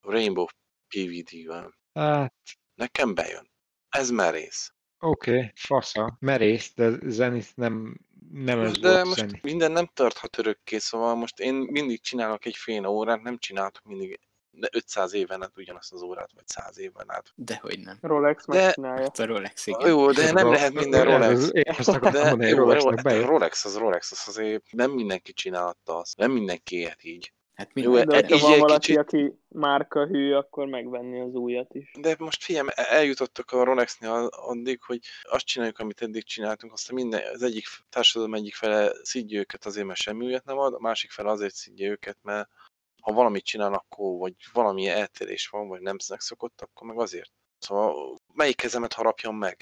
Rainbow 0.00 0.46
PVD 0.88 1.46
van. 1.46 1.74
Hát, 1.92 2.34
Nekem 2.74 3.14
bejön. 3.14 3.50
Ez 3.88 4.10
merész. 4.10 4.72
oké, 4.98 5.36
okay, 5.36 5.52
fasza, 5.54 6.16
merész, 6.20 6.72
de 6.74 6.98
Zenith 7.02 7.48
nem, 7.54 8.00
nem 8.30 8.60
ez 8.60 8.78
de 8.78 8.90
volt 8.92 9.04
most 9.04 9.18
Zenith. 9.18 9.44
minden 9.44 9.72
nem 9.72 9.86
tarthat 9.94 10.38
örökké, 10.38 10.78
szóval 10.78 11.14
most 11.14 11.38
én 11.38 11.54
mindig 11.54 12.00
csinálok 12.00 12.44
egy 12.44 12.56
fél 12.56 12.86
órát, 12.86 13.22
nem 13.22 13.38
csináltok 13.38 13.84
mindig 13.84 14.20
de 14.50 14.68
500 14.72 15.12
éven 15.14 15.42
át 15.42 15.56
ugyanazt 15.56 15.92
az 15.92 16.02
órát, 16.02 16.30
vagy 16.34 16.46
100 16.46 16.78
éven 16.78 17.04
át. 17.10 17.32
Dehogy 17.34 17.78
nem. 17.80 17.98
Rolex 18.00 18.46
De- 18.46 18.62
megcsinálja. 18.62 19.02
Hát 19.02 19.18
a 19.18 19.24
Rolex, 19.26 19.66
igen. 19.66 19.88
Jó, 19.88 20.10
de 20.10 20.32
nem 20.32 20.50
lehet 20.50 20.72
minden 20.72 21.04
Rolex. 21.04 21.32
ez- 21.32 21.50
Én 21.54 21.74
azt 21.78 21.88
akartam 21.88 22.22
De 22.22 22.28
mondani, 22.28 22.50
jó, 22.50 22.56
Rolex. 22.72 23.02
Rolex 23.26 23.64
az 23.64 23.76
Rolex, 23.76 24.12
az 24.12 24.24
azért 24.28 24.64
nem 24.72 24.90
mindenki 24.90 25.32
csinálta 25.32 25.98
azt. 25.98 26.16
Nem 26.16 26.30
mindenki 26.30 26.76
élt 26.76 27.04
így. 27.04 27.32
Hát 27.54 27.70
Jó, 27.74 27.92
minden, 27.92 28.08
De 28.08 28.14
e- 28.14 28.18
hogyha 28.20 28.34
így 28.36 28.42
van 28.42 28.58
valaki, 28.58 28.80
kicsit- 28.80 28.98
aki 28.98 29.32
márka 29.48 30.06
hű, 30.06 30.32
akkor 30.32 30.66
megvenni 30.66 31.20
az 31.20 31.32
újat 31.34 31.74
is. 31.74 31.90
De 32.00 32.14
most 32.18 32.44
figyelj, 32.44 32.68
eljutottak 32.74 33.50
a 33.52 33.64
Rolexnél 33.64 34.28
addig, 34.30 34.82
hogy 34.82 34.98
azt 35.22 35.44
csináljuk, 35.46 35.78
amit 35.78 36.02
eddig 36.02 36.24
csináltunk, 36.24 36.72
aztán 36.72 36.94
minden, 36.94 37.22
az 37.32 37.42
egyik 37.42 37.64
társadalom 37.90 38.34
egyik 38.34 38.54
fele 38.54 38.92
szidja 39.02 39.38
őket 39.38 39.64
azért, 39.64 39.86
mert 39.86 39.98
semmi 40.00 40.24
újat 40.26 40.44
nem 40.44 40.58
ad, 40.58 40.74
a 40.74 40.80
másik 40.80 41.10
fele 41.10 41.30
azért 41.30 41.54
szidja 41.54 41.90
őket, 41.90 42.16
mert 42.22 42.48
ha 43.00 43.12
valamit 43.12 43.44
csinál, 43.44 43.72
akkor, 43.72 44.18
vagy 44.18 44.34
valami 44.52 44.88
eltérés 44.88 45.48
van, 45.48 45.68
vagy 45.68 45.80
nem 45.80 45.96
szokott, 45.98 46.60
akkor 46.60 46.86
meg 46.86 46.98
azért. 46.98 47.30
Szóval 47.58 48.16
melyik 48.32 48.56
kezemet 48.56 48.92
harapjam 48.92 49.36
meg? 49.36 49.56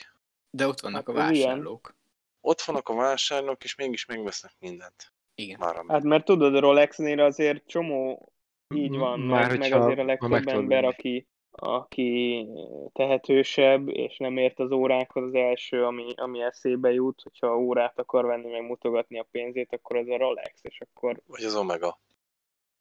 de 0.51 0.67
ott 0.67 0.81
vannak 0.81 1.07
Hát 1.07 1.17
a 1.17 1.21
ez 1.21 1.31
ilyen. 1.31 1.49
vásárlók. 1.49 1.97
Ott 2.41 2.61
vannak 2.61 2.89
a 2.89 2.95
vásárlók, 2.95 3.65
és 3.65 3.75
mégis 3.75 4.07
megvesznek 4.07 4.53
mindent. 4.59 5.13
Igen. 5.35 5.59
Már. 5.59 5.85
Hát 5.89 6.03
mert 6.03 6.25
tudod, 6.25 6.55
a 6.55 6.61
Rolexnél 6.61 7.21
azért 7.21 7.67
csomó 7.67 8.33
így 8.75 8.97
van, 8.97 9.21
Már 9.21 9.49
meg, 9.49 9.59
meg 9.59 9.73
azért 9.73 9.99
a 9.99 10.05
legtöbb 10.05 10.47
ember, 10.47 10.85
aki, 10.85 11.27
aki 11.51 12.47
tehetősebb, 12.93 13.89
és 13.89 14.17
nem 14.17 14.37
ért 14.37 14.59
az 14.59 14.71
órákhoz, 14.71 15.25
az 15.25 15.35
első, 15.35 15.85
ami, 15.85 16.13
ami 16.17 16.43
eszébe 16.43 16.93
jut, 16.93 17.21
hogyha 17.23 17.59
órát 17.59 17.99
akar 17.99 18.27
venni, 18.27 18.51
meg 18.51 18.63
mutogatni 18.63 19.19
a 19.19 19.27
pénzét, 19.31 19.73
akkor 19.73 19.97
az 19.97 20.09
a 20.09 20.17
Rolex, 20.17 20.61
és 20.63 20.81
akkor 20.81 21.21
Vagy 21.27 21.45
az 21.45 21.57
Omega. 21.57 21.99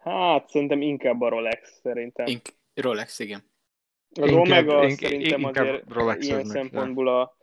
Hát 0.10 0.50
szerintem 0.50 0.82
inkább 0.82 1.22
a 1.22 1.30
Rolex 1.30 1.80
szerintem. 1.82 2.26
Ink- 2.26 2.56
Rolex, 2.74 3.20
igen. 3.20 3.52
Az 4.22 4.30
Inkább- 4.30 4.46
Omega 4.46 4.84
ink- 4.88 5.00
szerintem 5.00 5.40
inkább 5.40 5.66
azért 5.66 5.94
Rolex 5.94 6.26
ilyen 6.28 6.46
szempontból 6.46 7.08
a, 7.08 7.36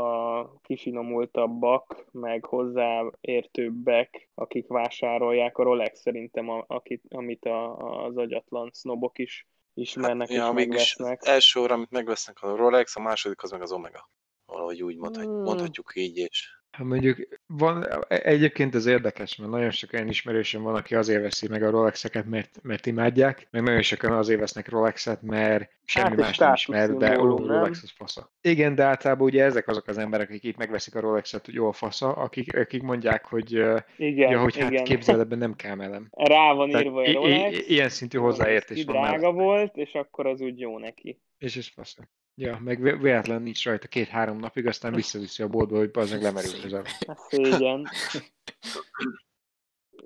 a 0.00 0.60
kifinomultabbak, 0.60 2.06
meg 2.12 2.44
hozzáértőbbek, 2.44 4.28
akik 4.34 4.66
vásárolják 4.66 5.58
a 5.58 5.62
Rolex 5.62 6.00
szerintem, 6.00 6.48
a, 6.48 6.64
akit, 6.66 7.02
amit 7.08 7.44
a, 7.44 7.76
az 8.04 8.16
agyatlan 8.16 8.70
sznobok 8.72 9.18
is 9.18 9.46
ismernek 9.74 10.28
Hát, 10.30 10.36
és 10.36 10.54
mégis 10.54 10.66
megvesznek. 10.68 11.20
az 11.20 11.26
első 11.28 11.60
óra, 11.60 11.74
amit 11.74 11.90
megvesznek 11.90 12.42
a 12.42 12.56
Rolex, 12.56 12.96
a 12.96 13.00
második 13.00 13.42
az 13.42 13.50
meg 13.50 13.62
az 13.62 13.72
Omega. 13.72 14.10
Valahogy 14.46 14.82
úgy 14.82 14.96
mondhat, 14.96 15.24
Hmm. 15.24 15.42
mondhatjuk 15.42 15.92
így, 15.94 16.16
és 16.16 16.48
Hát 16.78 16.86
mondjuk 16.86 17.16
van, 17.46 17.86
egyébként 18.08 18.74
ez 18.74 18.86
érdekes, 18.86 19.36
mert 19.36 19.50
nagyon 19.50 19.70
sok 19.70 19.92
olyan 19.92 20.08
ismerősöm 20.08 20.62
van, 20.62 20.74
aki 20.74 20.94
azért 20.94 21.22
veszi 21.22 21.48
meg 21.48 21.62
a 21.62 21.70
Rolexeket, 21.70 22.26
mert, 22.26 22.58
mert 22.62 22.86
imádják, 22.86 23.46
meg 23.50 23.62
nagyon 23.62 23.82
sokan 23.82 24.12
azért 24.12 24.40
vesznek 24.40 24.68
Rolexet, 24.68 25.22
mert 25.22 25.70
semmi 25.84 26.08
Hát, 26.08 26.16
más 26.18 26.38
nem 26.38 26.52
ismer, 26.52 26.90
de? 26.90 27.14
Rolex 27.14 27.82
az 27.82 27.90
fasza. 27.90 28.32
Igen, 28.40 28.74
de 28.74 28.82
általában 28.84 29.26
ugye 29.26 29.44
ezek 29.44 29.68
azok 29.68 29.86
az 29.86 29.98
emberek, 29.98 30.28
akik 30.28 30.44
itt 30.44 30.56
megveszik 30.56 30.94
a 30.94 31.00
Rolexet, 31.00 31.44
hogy 31.44 31.54
jó 31.54 31.68
a 31.68 31.72
fasza, 31.72 32.12
akik, 32.12 32.56
akik 32.56 32.82
mondják, 32.82 33.24
hogy, 33.24 33.52
Igen, 33.96 34.30
ja, 34.30 34.40
hogy 34.40 34.58
hát 34.58 34.70
igen. 34.70 34.84
képzeld, 34.84 35.20
ebben 35.20 35.38
nem 35.38 35.54
kell 35.54 35.74
melem. 35.74 36.08
Rá 36.32 36.52
van 36.52 36.70
Tehát 36.70 36.84
írva 36.84 37.02
i- 37.02 37.06
egy 37.06 37.10
i- 37.12 37.14
Rolex. 37.14 37.68
ilyen 37.68 37.88
szintű 37.88 38.18
Rolex 38.18 38.36
hozzáértés 38.38 38.84
van 38.84 38.94
drága 38.94 39.08
mellette. 39.10 39.30
volt, 39.42 39.76
és 39.76 39.92
akkor 39.92 40.26
az 40.26 40.40
úgy 40.40 40.60
jó 40.60 40.78
neki. 40.78 41.20
És 41.38 41.56
ez 41.56 41.68
fasza. 41.68 42.02
Ja, 42.40 42.58
meg 42.64 42.80
vé- 42.80 43.00
véletlen 43.00 43.42
nincs 43.42 43.64
rajta 43.64 43.86
két-három 43.86 44.38
napig, 44.38 44.66
aztán 44.66 44.94
visszaviszi 44.94 45.42
a 45.42 45.48
boltba, 45.48 45.78
hogy 45.78 45.90
az 45.92 46.10
meg 46.10 46.22
lemerült 46.22 46.64
az. 46.64 46.72
Ez 46.72 47.18
szégyen. 47.28 47.88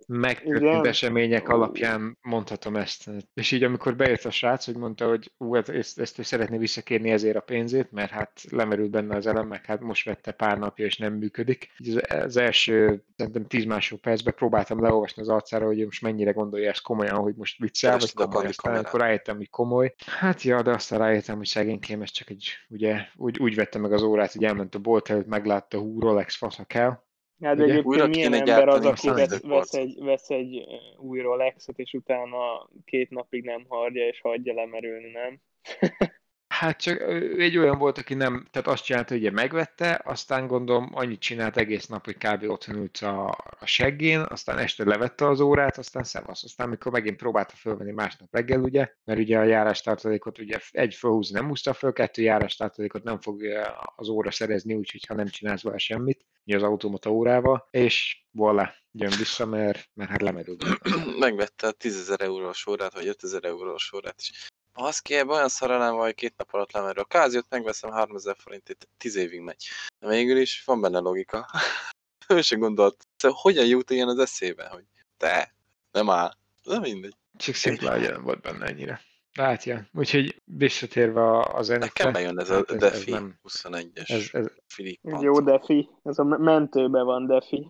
Megtörtént 0.07 0.87
események 0.87 1.49
alapján 1.49 2.19
mondhatom 2.23 2.77
ezt. 2.77 3.11
És 3.35 3.51
így 3.51 3.62
amikor 3.62 3.97
bejött 3.97 4.25
a 4.25 4.31
srác, 4.31 4.65
hogy 4.65 4.77
mondta, 4.77 5.09
hogy 5.09 5.33
ú, 5.37 5.57
ezt, 5.57 5.99
ezt 5.99 6.19
ő 6.19 6.23
szeretné 6.23 6.59
visszakérni 6.59 7.11
ezért 7.11 7.37
a 7.37 7.41
pénzét, 7.41 7.93
mert 7.93 8.11
hát 8.11 8.41
lemerült 8.51 8.91
benne 8.91 9.17
az 9.17 9.27
elem, 9.27 9.47
meg 9.47 9.65
hát 9.65 9.81
most 9.81 10.05
vette 10.05 10.33
pár 10.33 10.59
napja, 10.59 10.85
és 10.85 10.97
nem 10.97 11.15
működik. 11.15 11.73
Így 11.79 11.97
az, 11.97 12.23
az 12.23 12.37
első, 12.37 13.05
szerintem 13.17 13.47
10 13.47 13.65
másodpercben 13.65 14.35
próbáltam 14.35 14.83
leolvasni 14.83 15.23
az 15.23 15.29
arcára, 15.29 15.67
hogy 15.67 15.85
most 15.85 16.03
mennyire 16.03 16.31
gondolja 16.31 16.71
ezt 16.71 16.83
komolyan, 16.83 17.17
hogy 17.17 17.35
most 17.35 17.59
viccel, 17.59 17.99
vagy 17.99 18.12
komoly. 18.12 18.47
Aztán 18.47 18.85
akkor 18.85 19.01
rájöttem, 19.01 19.37
hogy 19.37 19.51
komoly. 19.51 19.95
Hát 20.07 20.43
ja, 20.43 20.62
de 20.62 20.71
aztán 20.71 20.99
rájöttem, 20.99 21.37
hogy 21.37 21.47
szegénykém, 21.47 22.03
ez 22.03 22.11
csak 22.11 22.31
egy, 22.31 22.49
ugye, 22.69 23.07
úgy, 23.17 23.38
úgy 23.38 23.55
vette 23.55 23.79
meg 23.79 23.93
az 23.93 24.03
órát, 24.03 24.33
hogy 24.33 24.45
elment 24.45 24.75
a 24.75 24.79
bolt 24.79 25.11
előtt, 25.11 25.27
meglátta, 25.27 25.79
hú, 25.79 26.01
Rolex 26.01 26.37
fasza 26.37 26.65
kell, 26.65 27.03
Hát 27.42 27.55
Ugye? 27.55 27.62
egyébként 27.62 27.87
Újra 27.87 28.07
milyen 28.07 28.33
ember 28.33 28.68
az, 28.68 28.85
aki 28.85 29.09
vesz, 29.09 29.40
vesz, 29.40 29.74
egy, 29.74 29.98
vesz 30.02 30.31
egy 30.31 30.64
új 30.98 31.20
Rolexet, 31.20 31.78
és 31.78 31.92
utána 31.92 32.68
két 32.85 33.11
napig 33.11 33.44
nem 33.44 33.64
hordja, 33.68 34.07
és 34.07 34.20
hagyja 34.20 34.55
lemerülni, 34.55 35.11
nem? 35.11 35.40
Hát 36.62 36.81
csak 36.81 37.01
egy 37.38 37.59
olyan 37.59 37.79
volt, 37.79 37.98
aki 37.98 38.14
nem, 38.14 38.46
tehát 38.51 38.68
azt 38.68 38.85
csinálta, 38.85 39.14
hogy 39.14 39.33
megvette, 39.33 40.01
aztán 40.05 40.46
gondolom 40.46 40.90
annyit 40.92 41.20
csinált 41.20 41.57
egész 41.57 41.87
nap, 41.87 42.05
hogy 42.05 42.16
kb. 42.16 42.51
otthon 42.51 42.77
ült 42.77 42.96
a, 42.96 43.27
a 43.61 43.66
seggén, 43.66 44.20
aztán 44.20 44.59
este 44.59 44.85
levette 44.85 45.29
az 45.29 45.40
órát, 45.40 45.79
aztán 45.79 46.05
szevasz. 46.05 46.44
Aztán 46.44 46.66
amikor 46.66 46.92
megint 46.92 47.16
próbálta 47.16 47.55
fölvenni 47.57 47.92
másnap 47.92 48.35
reggel, 48.35 48.61
ugye, 48.61 48.88
mert 49.05 49.18
ugye 49.18 49.38
a 49.38 49.42
járástartalékot 49.42 50.38
ugye 50.38 50.59
egy 50.70 50.94
fölhúzni 50.94 51.38
nem 51.38 51.48
húzta 51.48 51.72
föl, 51.72 51.92
kettő 51.92 52.22
járástartalékot 52.22 53.03
nem 53.03 53.20
fogja 53.20 53.79
az 53.96 54.09
óra 54.09 54.31
szerezni, 54.31 54.75
úgyhogy 54.75 55.05
ha 55.09 55.14
nem 55.14 55.27
csinálsz 55.27 55.62
vele 55.62 55.79
semmit, 55.79 56.27
ugye 56.44 56.57
az 56.57 56.62
automata 56.62 57.11
órával, 57.11 57.68
és 57.70 58.25
voilà, 58.38 58.68
jön 58.92 59.12
vissza, 59.18 59.46
mert, 59.46 59.88
mert 59.94 60.11
hát 60.11 60.22
lemerült. 60.22 60.64
Megvette 61.18 61.66
a 61.66 61.72
10 61.72 61.96
ezer 61.96 62.20
eurós 62.20 62.66
órát, 62.66 62.94
vagy 62.94 63.07
5 63.07 63.25
ezer 63.25 63.44
eurós 63.44 63.92
órát 63.92 64.16
is. 64.18 64.52
Baszki, 64.74 65.14
ebben 65.14 65.35
olyan 65.35 65.48
szaralám 65.48 65.94
vagy, 65.94 66.14
két 66.14 66.35
nap 66.37 66.48
alatt 66.52 66.72
lemerül. 66.72 67.02
A 67.02 67.06
káziót 67.06 67.46
megveszem 67.48 67.90
3000 67.90 68.37
forintért, 68.38 68.88
10 68.98 69.16
évig 69.16 69.40
megy. 69.40 69.64
De 69.98 70.08
végül 70.08 70.37
is 70.37 70.62
van 70.64 70.80
benne 70.80 70.98
logika. 70.98 71.46
ő 72.28 72.40
se 72.40 72.56
gondolt. 72.56 73.06
Szóval 73.16 73.38
hogyan 73.40 73.66
jut 73.66 73.90
ilyen 73.90 74.08
az 74.08 74.18
eszébe, 74.18 74.68
hogy 74.68 74.85
te, 75.16 75.54
nem 75.92 76.11
áll. 76.11 76.32
De 76.64 76.78
mindegy. 76.78 77.16
Csak 77.37 77.54
szimpla, 77.54 77.90
hogy 77.90 78.11
nem 78.11 78.22
volt 78.22 78.40
benne 78.40 78.66
ennyire. 78.66 79.00
De 79.35 79.42
hát, 79.42 79.64
ja. 79.64 79.87
Úgyhogy 79.94 80.42
visszatérve 80.44 81.20
a, 81.20 81.54
a 81.54 81.62
zenékre. 81.62 81.87
Nekem 81.87 82.12
bejön 82.12 82.38
ez 82.38 82.50
a 82.50 82.54
hát 82.54 82.70
ez, 82.70 82.82
ez 82.82 82.92
Defi 82.92 83.11
nem, 83.11 83.38
21-es 83.44 84.11
ez, 84.11 84.28
ez, 84.32 84.46
Filip 84.66 85.00
jó 85.02 85.40
defi. 85.40 85.88
Ez 86.02 86.18
a 86.18 86.24
me- 86.24 86.38
mentőbe 86.38 87.02
van 87.02 87.26
defi. 87.26 87.68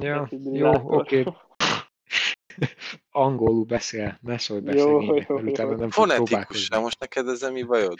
ja, 0.00 0.28
jó, 0.52 0.72
oké. 0.72 1.24
Angolul 3.10 3.64
beszél, 3.64 4.18
ne 4.22 4.38
szólj 4.38 4.60
be 4.60 4.72
Jó, 4.74 5.00
szegénynek, 5.00 5.28
jó, 5.28 5.36
utána 5.36 5.70
jó. 5.70 5.76
nem 5.76 5.90
fog 5.90 6.12
próbálkozni. 6.14 6.78
most 6.80 7.00
neked 7.00 7.28
ezzel 7.28 7.52
mi 7.52 7.62
bajod? 7.62 7.98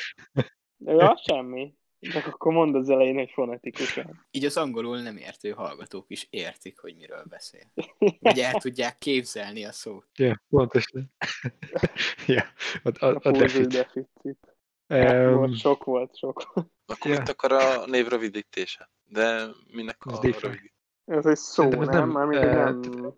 Ja, 0.78 1.20
semmi. 1.26 1.74
De 2.12 2.24
akkor 2.26 2.52
mondd 2.52 2.74
az 2.74 2.88
elején, 2.88 3.14
hogy 3.14 3.30
fonetikusan. 3.30 4.26
Így 4.30 4.44
az 4.44 4.56
angolul 4.56 5.00
nem 5.02 5.16
értő 5.16 5.50
hallgatók 5.50 6.04
is 6.08 6.26
értik, 6.30 6.78
hogy 6.78 6.96
miről 6.96 7.24
beszél. 7.28 7.72
Vagy 8.20 8.38
el 8.38 8.52
tudják 8.52 8.98
képzelni 8.98 9.64
a 9.64 9.72
szót. 9.72 10.06
Ja, 10.16 10.42
pontosan. 10.48 11.12
ja, 12.26 12.44
a, 12.82 13.04
a, 13.06 13.10
A 13.14 13.20
a 13.22 13.30
defit. 13.30 13.66
deficit. 13.66 14.56
Um, 14.88 15.34
Volt, 15.34 15.58
sok 15.58 15.84
volt, 15.84 16.16
sok. 16.16 16.52
Akkor 16.86 17.10
Ja. 17.12 17.18
mit 17.18 17.28
akar 17.28 17.52
a 17.52 17.86
név 17.86 18.06
rövidítése? 18.08 18.90
De 19.04 19.46
minek 19.72 20.04
a 20.04 20.10
rövidítése? 20.10 20.72
Ez 21.04 21.26
egy 21.26 21.36
szó, 21.36 21.62
Szerintem 21.62 21.80
ez 21.80 21.88
nem? 21.88 21.98
nem, 21.98 22.10
Mármint, 22.10 22.44
hogy 22.44 22.54
nem 23.00 23.14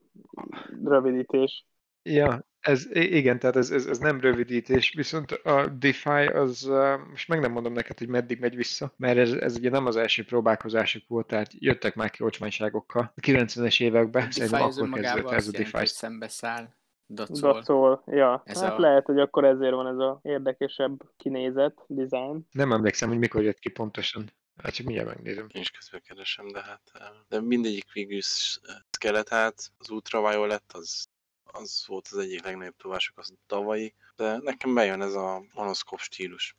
rövidítés. 0.84 1.66
Ja, 2.02 2.46
ez, 2.60 2.86
igen, 2.92 3.38
tehát 3.38 3.56
ez, 3.56 3.70
ez, 3.70 3.86
ez 3.86 3.98
nem 3.98 4.20
rövidítés, 4.20 4.92
viszont 4.96 5.30
a 5.30 5.66
DeFi 5.68 6.26
az, 6.26 6.70
most 7.10 7.28
meg 7.28 7.40
nem 7.40 7.52
mondom 7.52 7.72
neked, 7.72 7.98
hogy 7.98 8.08
meddig 8.08 8.40
megy 8.40 8.56
vissza, 8.56 8.92
mert 8.96 9.18
ez, 9.18 9.32
ez 9.32 9.56
ugye 9.56 9.70
nem 9.70 9.86
az 9.86 9.96
első 9.96 10.24
próbálkozásuk 10.24 11.02
volt, 11.08 11.26
tehát 11.26 11.52
jöttek 11.58 11.94
már 11.94 12.10
ki 12.10 12.22
olcsmányságokkal. 12.22 13.12
A 13.16 13.20
90-es 13.20 13.82
években 13.82 14.26
A 14.26 14.30
szerintem 14.30 14.62
akkor 14.62 14.90
kezdődött 14.90 15.30
ez 15.32 15.48
a 15.48 15.50
DeFi. 15.50 15.86
szembeszáll, 15.86 16.68
dacol. 17.08 17.52
Dacol, 17.52 18.02
ja. 18.06 18.42
Ez 18.44 18.60
hát 18.62 18.78
a- 18.78 18.80
lehet, 18.80 19.04
hogy 19.06 19.18
akkor 19.20 19.44
ezért 19.44 19.74
van 19.74 19.86
ez 19.86 19.98
a 19.98 20.20
érdekesebb 20.22 21.02
kinézet, 21.16 21.74
design. 21.86 22.46
Nem 22.50 22.72
emlékszem, 22.72 23.08
hogy 23.08 23.18
mikor 23.18 23.42
jött 23.42 23.58
ki 23.58 23.68
pontosan. 23.68 24.30
Hát 24.62 24.74
csak 24.74 24.86
mindjárt 24.86 25.08
megnézem. 25.08 25.46
Én 25.52 25.60
is 25.60 25.70
közben 25.70 26.02
keresem, 26.06 26.48
de 26.48 26.62
hát 26.62 26.90
eh, 26.92 27.06
de 27.28 27.40
mindegyik 27.40 27.92
végül 27.92 28.18
eh, 28.18 28.74
skeletát, 28.90 29.72
az 29.78 29.90
Ultraviolet, 29.90 30.64
az, 30.72 31.06
az 31.44 31.84
volt 31.86 32.08
az 32.10 32.18
egyik 32.18 32.44
legnagyobb 32.44 32.76
tovások, 32.76 33.18
az 33.18 33.32
tavalyi, 33.46 33.94
de 34.16 34.38
nekem 34.42 34.74
bejön 34.74 35.02
ez 35.02 35.14
a 35.14 35.42
monoszkóp 35.54 35.98
stílus. 35.98 36.56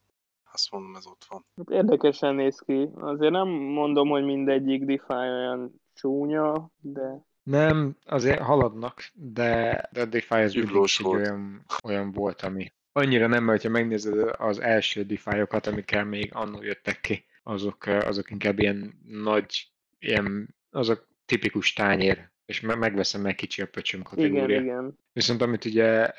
Azt 0.52 0.72
mondom, 0.72 0.96
ez 0.96 1.06
ott 1.06 1.26
van. 1.30 1.46
Hát 1.56 1.70
érdekesen 1.70 2.36
néz 2.36 2.60
ki. 2.60 2.90
Azért 2.96 3.32
nem 3.32 3.48
mondom, 3.48 4.10
hogy 4.10 4.24
mindegyik 4.24 4.84
DeFi 4.84 5.14
olyan 5.14 5.82
csúnya, 5.94 6.72
de 6.82 7.26
Nem, 7.44 7.98
azért 8.06 8.42
haladnak, 8.42 9.12
de, 9.14 9.84
de 9.92 10.02
a 10.02 10.06
DeFi 10.06 10.36
az 10.36 10.54
mindig 10.54 11.06
olyan, 11.06 11.66
olyan 11.84 12.12
volt, 12.12 12.42
ami 12.42 12.74
annyira 12.92 13.28
nem, 13.28 13.44
mert 13.44 13.62
ha 13.64 13.70
megnézed 13.70 14.36
az 14.38 14.60
első 14.60 15.04
DeFi-okat, 15.04 15.68
amikkel 15.68 16.06
még 16.06 16.30
annól 16.34 16.66
jöttek 16.66 17.00
ki, 17.00 17.26
azok, 17.48 17.86
eh, 17.88 18.08
azok 18.08 18.30
inkább 18.32 18.60
ilyen 18.60 19.00
nagy, 19.08 19.72
ilyen, 20.00 20.56
azok 20.70 21.08
tipikus 21.26 21.74
tányér, 21.74 22.30
és 22.46 22.62
me- 22.62 22.78
megveszem 22.78 23.22
meg 23.22 23.36
kicsi 23.36 23.62
a 23.62 23.68
pöcsöm 23.68 24.00
igen, 24.00 24.30
kategória. 24.32 24.62
igen. 24.62 24.98
Viszont 25.14 25.42
amit 25.42 25.66
ugye 25.66 26.12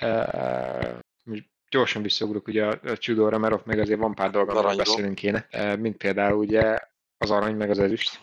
most 1.24 1.44
gyorsan 1.70 2.02
visszaugrok 2.02 2.46
ugye 2.46 2.66
a, 2.66 2.78
a 2.82 2.96
Tudorra, 2.96 3.38
mert 3.38 3.52
ott 3.54 3.66
még 3.66 3.78
azért 3.78 3.98
van 3.98 4.14
pár 4.14 4.30
dolga, 4.30 4.50
amiről 4.50 4.64
Aranyról. 4.68 4.84
beszélünk 4.84 5.14
kéne, 5.14 5.46
Eh, 5.50 5.76
mint 5.76 5.96
például 5.96 6.38
ugye 6.38 6.78
az 7.18 7.30
arany 7.30 7.56
meg 7.56 7.70
az 7.70 7.78
ezüst. 7.78 8.20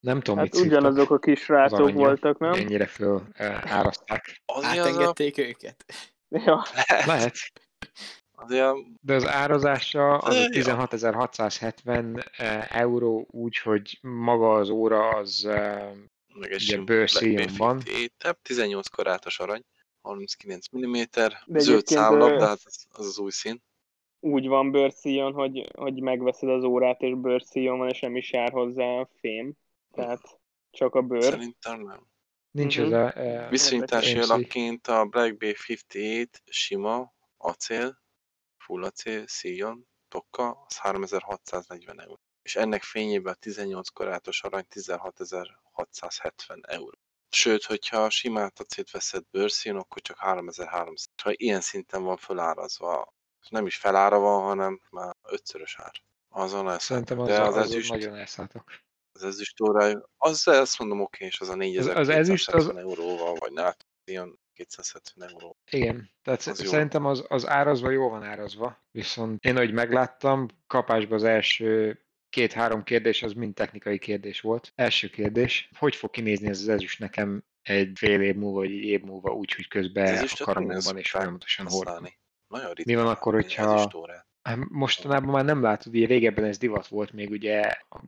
Nem 0.00 0.20
tudom, 0.20 0.38
Hát 0.38 0.52
mit 0.54 0.64
ugyanazok 0.64 1.10
a 1.10 1.18
kis 1.18 1.40
az 1.40 1.46
rácok 1.56 1.78
aranyja, 1.78 1.94
voltak, 1.96 2.38
nem? 2.38 2.52
ennyire 2.52 2.86
föl 2.86 3.22
áraszták. 3.62 4.42
Azért 4.46 4.78
az 4.78 4.78
a, 4.78 4.88
Átengedték 4.88 5.38
őket? 5.38 5.84
Ja, 6.28 6.62
Lehet, 7.06 7.34
azért 8.36 8.64
a 8.64 8.76
de 9.00 9.14
az 9.14 9.26
árazása 9.26 10.18
az 10.18 10.36
a 10.36 10.48
16.670 10.48 12.38
eh, 12.38 12.80
euró 12.80 13.26
úgy, 13.30 13.56
hogy 13.58 13.98
maga 14.02 14.54
az 14.54 14.68
óra 14.68 15.08
az 15.08 15.44
eh, 15.44 15.92
meg 16.34 16.52
egy 16.52 16.62
Ugye 16.62 16.78
bőrszíjon 16.82 17.48
van. 17.56 17.76
58 17.76 18.12
tab, 18.18 18.36
18 18.42 18.88
karátos 18.88 19.38
arany, 19.38 19.62
39 20.02 20.66
mm, 20.76 20.92
De 20.92 21.58
zöld 21.58 21.76
egyébként, 21.76 21.84
számlap, 21.86 22.38
de 22.38 22.46
hát 22.46 22.60
az, 22.64 22.86
az 22.90 23.06
az 23.06 23.18
új 23.18 23.30
szín. 23.30 23.62
úgy 24.20 24.46
van 24.46 24.70
bőrszíjon, 24.70 25.32
hogy, 25.32 25.70
hogy 25.74 26.00
megveszed 26.00 26.48
az 26.48 26.64
órát, 26.64 27.02
és 27.02 27.14
bőrszíjon 27.14 27.78
van, 27.78 27.88
és 27.88 28.00
nem 28.00 28.16
is 28.16 28.32
jár 28.32 28.52
hozzá 28.52 28.84
a 28.84 29.08
fém. 29.20 29.52
Tehát 29.92 30.38
csak 30.70 30.94
a 30.94 31.02
bőr. 31.02 31.22
Szerintem 31.22 31.80
nem. 31.80 32.06
nincs 32.50 32.78
Mhm. 32.78 32.86
ez 32.86 32.92
a... 32.92 33.18
eh, 33.18 33.50
Viszonyítási 33.50 34.16
AMC. 34.16 34.30
alapként 34.30 34.86
a 34.86 35.04
Black 35.04 35.36
Bay 35.36 35.54
58 35.68 36.42
sima, 36.44 37.14
acél, 37.36 38.04
full 38.66 38.84
acél, 38.84 39.26
szíjon, 39.26 39.86
tokka, 40.08 40.64
az 40.68 40.76
3640 40.76 42.00
euró. 42.00 42.20
És 42.42 42.56
ennek 42.56 42.82
fényében 42.82 43.32
a 43.32 43.36
18 43.36 43.88
karátos 43.88 44.42
arany 44.42 44.66
16670 44.68 46.60
euró. 46.66 46.98
Sőt, 47.28 47.64
hogyha 47.64 48.04
a 48.04 48.10
simát 48.10 48.60
acélt 48.60 48.90
veszed 48.90 49.24
bőrszín, 49.30 49.76
akkor 49.76 50.02
csak 50.02 50.18
3300. 50.18 51.04
Ha 51.22 51.30
ilyen 51.32 51.60
szinten 51.60 52.02
van 52.02 52.16
felárazva, 52.16 53.14
nem 53.48 53.66
is 53.66 53.76
felára 53.76 54.18
van, 54.18 54.42
hanem 54.42 54.80
már 54.90 55.16
ötszörös 55.22 55.78
ár. 55.78 55.92
Azon 56.28 56.64
lesz. 56.64 56.84
Szerintem 56.84 57.18
az, 57.18 57.28
De 57.28 57.42
az, 57.42 57.56
az, 57.56 57.64
ezüst, 57.64 57.90
nagyon 57.90 58.14
elszálltak. 58.14 58.84
az 59.12 59.22
ezüst 59.22 59.60
órája, 59.60 60.10
az 60.16 60.46
azt 60.46 60.78
mondom 60.78 61.00
oké, 61.00 61.24
és 61.24 61.40
az 61.40 61.48
a 61.48 61.52
az 61.52 61.56
4270 61.56 62.18
ezüst 62.18 62.48
az- 62.48 62.76
euróval, 62.76 63.34
vagy 63.34 63.52
nál, 63.52 63.76
ilyen 64.04 64.38
270 64.56 65.28
euró. 65.28 65.56
Igen, 65.70 66.10
tehát 66.22 66.46
Az 66.46 66.62
jó. 66.62 66.70
szerintem 66.70 67.04
az, 67.04 67.24
az 67.28 67.48
árazva 67.48 67.90
jó 67.90 68.08
van 68.08 68.22
árazva, 68.22 68.84
viszont 68.90 69.44
én, 69.44 69.56
ahogy 69.56 69.72
megláttam, 69.72 70.46
kapásban 70.66 71.18
az 71.18 71.24
első 71.24 72.00
két-három 72.28 72.82
kérdés 72.82 73.22
az 73.22 73.32
mind 73.32 73.54
technikai 73.54 73.98
kérdés 73.98 74.40
volt. 74.40 74.72
Első 74.74 75.08
kérdés, 75.08 75.70
hogy 75.78 75.94
fog 75.94 76.10
kinézni 76.10 76.48
ez 76.48 76.60
az 76.60 76.68
ezüst 76.68 76.98
nekem 76.98 77.44
egy 77.62 77.92
fél 77.94 78.20
év 78.20 78.34
múlva, 78.34 78.58
vagy 78.58 78.70
egy 78.70 78.84
év 78.84 79.00
múlva, 79.00 79.32
úgy, 79.34 79.52
hogy 79.52 79.68
közben 79.68 80.24
a 80.24 80.44
karomban 80.44 80.98
és 80.98 81.10
folyamatosan 81.10 81.66
hordom. 81.68 82.06
Nagyon 82.48 82.72
Mi 82.84 82.94
van 82.94 83.06
akkor, 83.06 83.34
hogyha 83.34 83.90
Hát 84.46 84.58
mostanában 84.68 85.30
már 85.30 85.44
nem 85.44 85.62
látod, 85.62 85.94
ugye 85.94 86.06
régebben 86.06 86.44
ez 86.44 86.58
divat 86.58 86.86
volt 86.86 87.12
még 87.12 87.30
ugye 87.30 87.62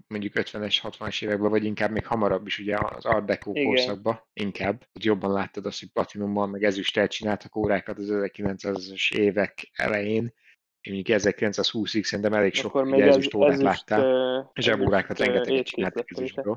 mondjuk 0.07 0.33
50-es, 0.37 0.79
60-as 0.83 1.24
években, 1.24 1.51
vagy 1.51 1.64
inkább 1.64 1.90
még 1.90 2.07
hamarabb 2.07 2.46
is 2.46 2.59
ugye 2.59 2.77
az 2.79 3.05
Art 3.05 3.24
Deco 3.24 3.53
korszakban 3.53 4.20
inkább, 4.33 4.87
hogy 4.92 5.05
jobban 5.05 5.33
láttad 5.33 5.66
azt, 5.66 5.79
hogy 5.79 5.88
Platinumban 5.92 6.51
meg 6.51 6.64
ezüsttel 6.64 7.09
csináltak 7.09 7.57
órákat 7.57 7.98
az 7.98 8.09
1900-as 8.11 9.16
évek 9.16 9.70
elején, 9.72 10.35
én 10.81 10.94
mondjuk 10.94 11.20
1920-ig 11.20 12.03
szerintem 12.03 12.33
elég 12.33 12.55
sok 12.55 12.74
Akkor 12.74 12.85
még 12.85 13.01
ezüst 13.01 13.35
órát 13.35 13.53
ezüst, 13.53 13.64
láttál, 13.64 14.51
és 14.55 14.64
zsebórákat 14.64 15.18
rengeteget 15.18 15.66
csináltak 15.66 16.11
ezüstből. 16.11 16.57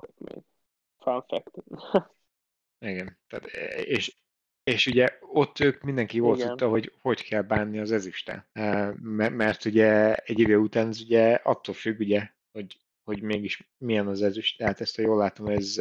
Fun 0.98 1.26
fact. 1.28 1.52
Igen, 2.80 3.20
tehát, 3.28 3.46
és 3.86 4.20
és 4.63 4.88
ugye 4.88 5.08
ott 5.21 5.60
ők 5.60 5.82
mindenki 5.82 6.17
jól 6.17 6.36
Igen. 6.36 6.47
tudta, 6.47 6.69
hogy 6.69 6.93
hogy 7.02 7.24
kell 7.24 7.41
bánni 7.41 7.80
az 7.80 7.91
ezüsttel. 7.91 8.50
Mert 9.32 9.65
ugye 9.65 10.15
egy 10.15 10.39
idő 10.39 10.58
után 10.58 10.88
ez 10.88 11.02
ugye 11.02 11.34
attól 11.34 11.76
függ, 11.76 12.00
ugye, 12.00 12.30
hogy, 12.52 12.80
hogy 13.04 13.21
mégis 13.21 13.69
milyen 13.78 14.08
az 14.08 14.21
ezüst. 14.21 14.58
Tehát 14.58 14.82
ezt, 14.82 14.95
ha 14.95 15.02
jól 15.02 15.17
látom, 15.17 15.47
ez 15.47 15.76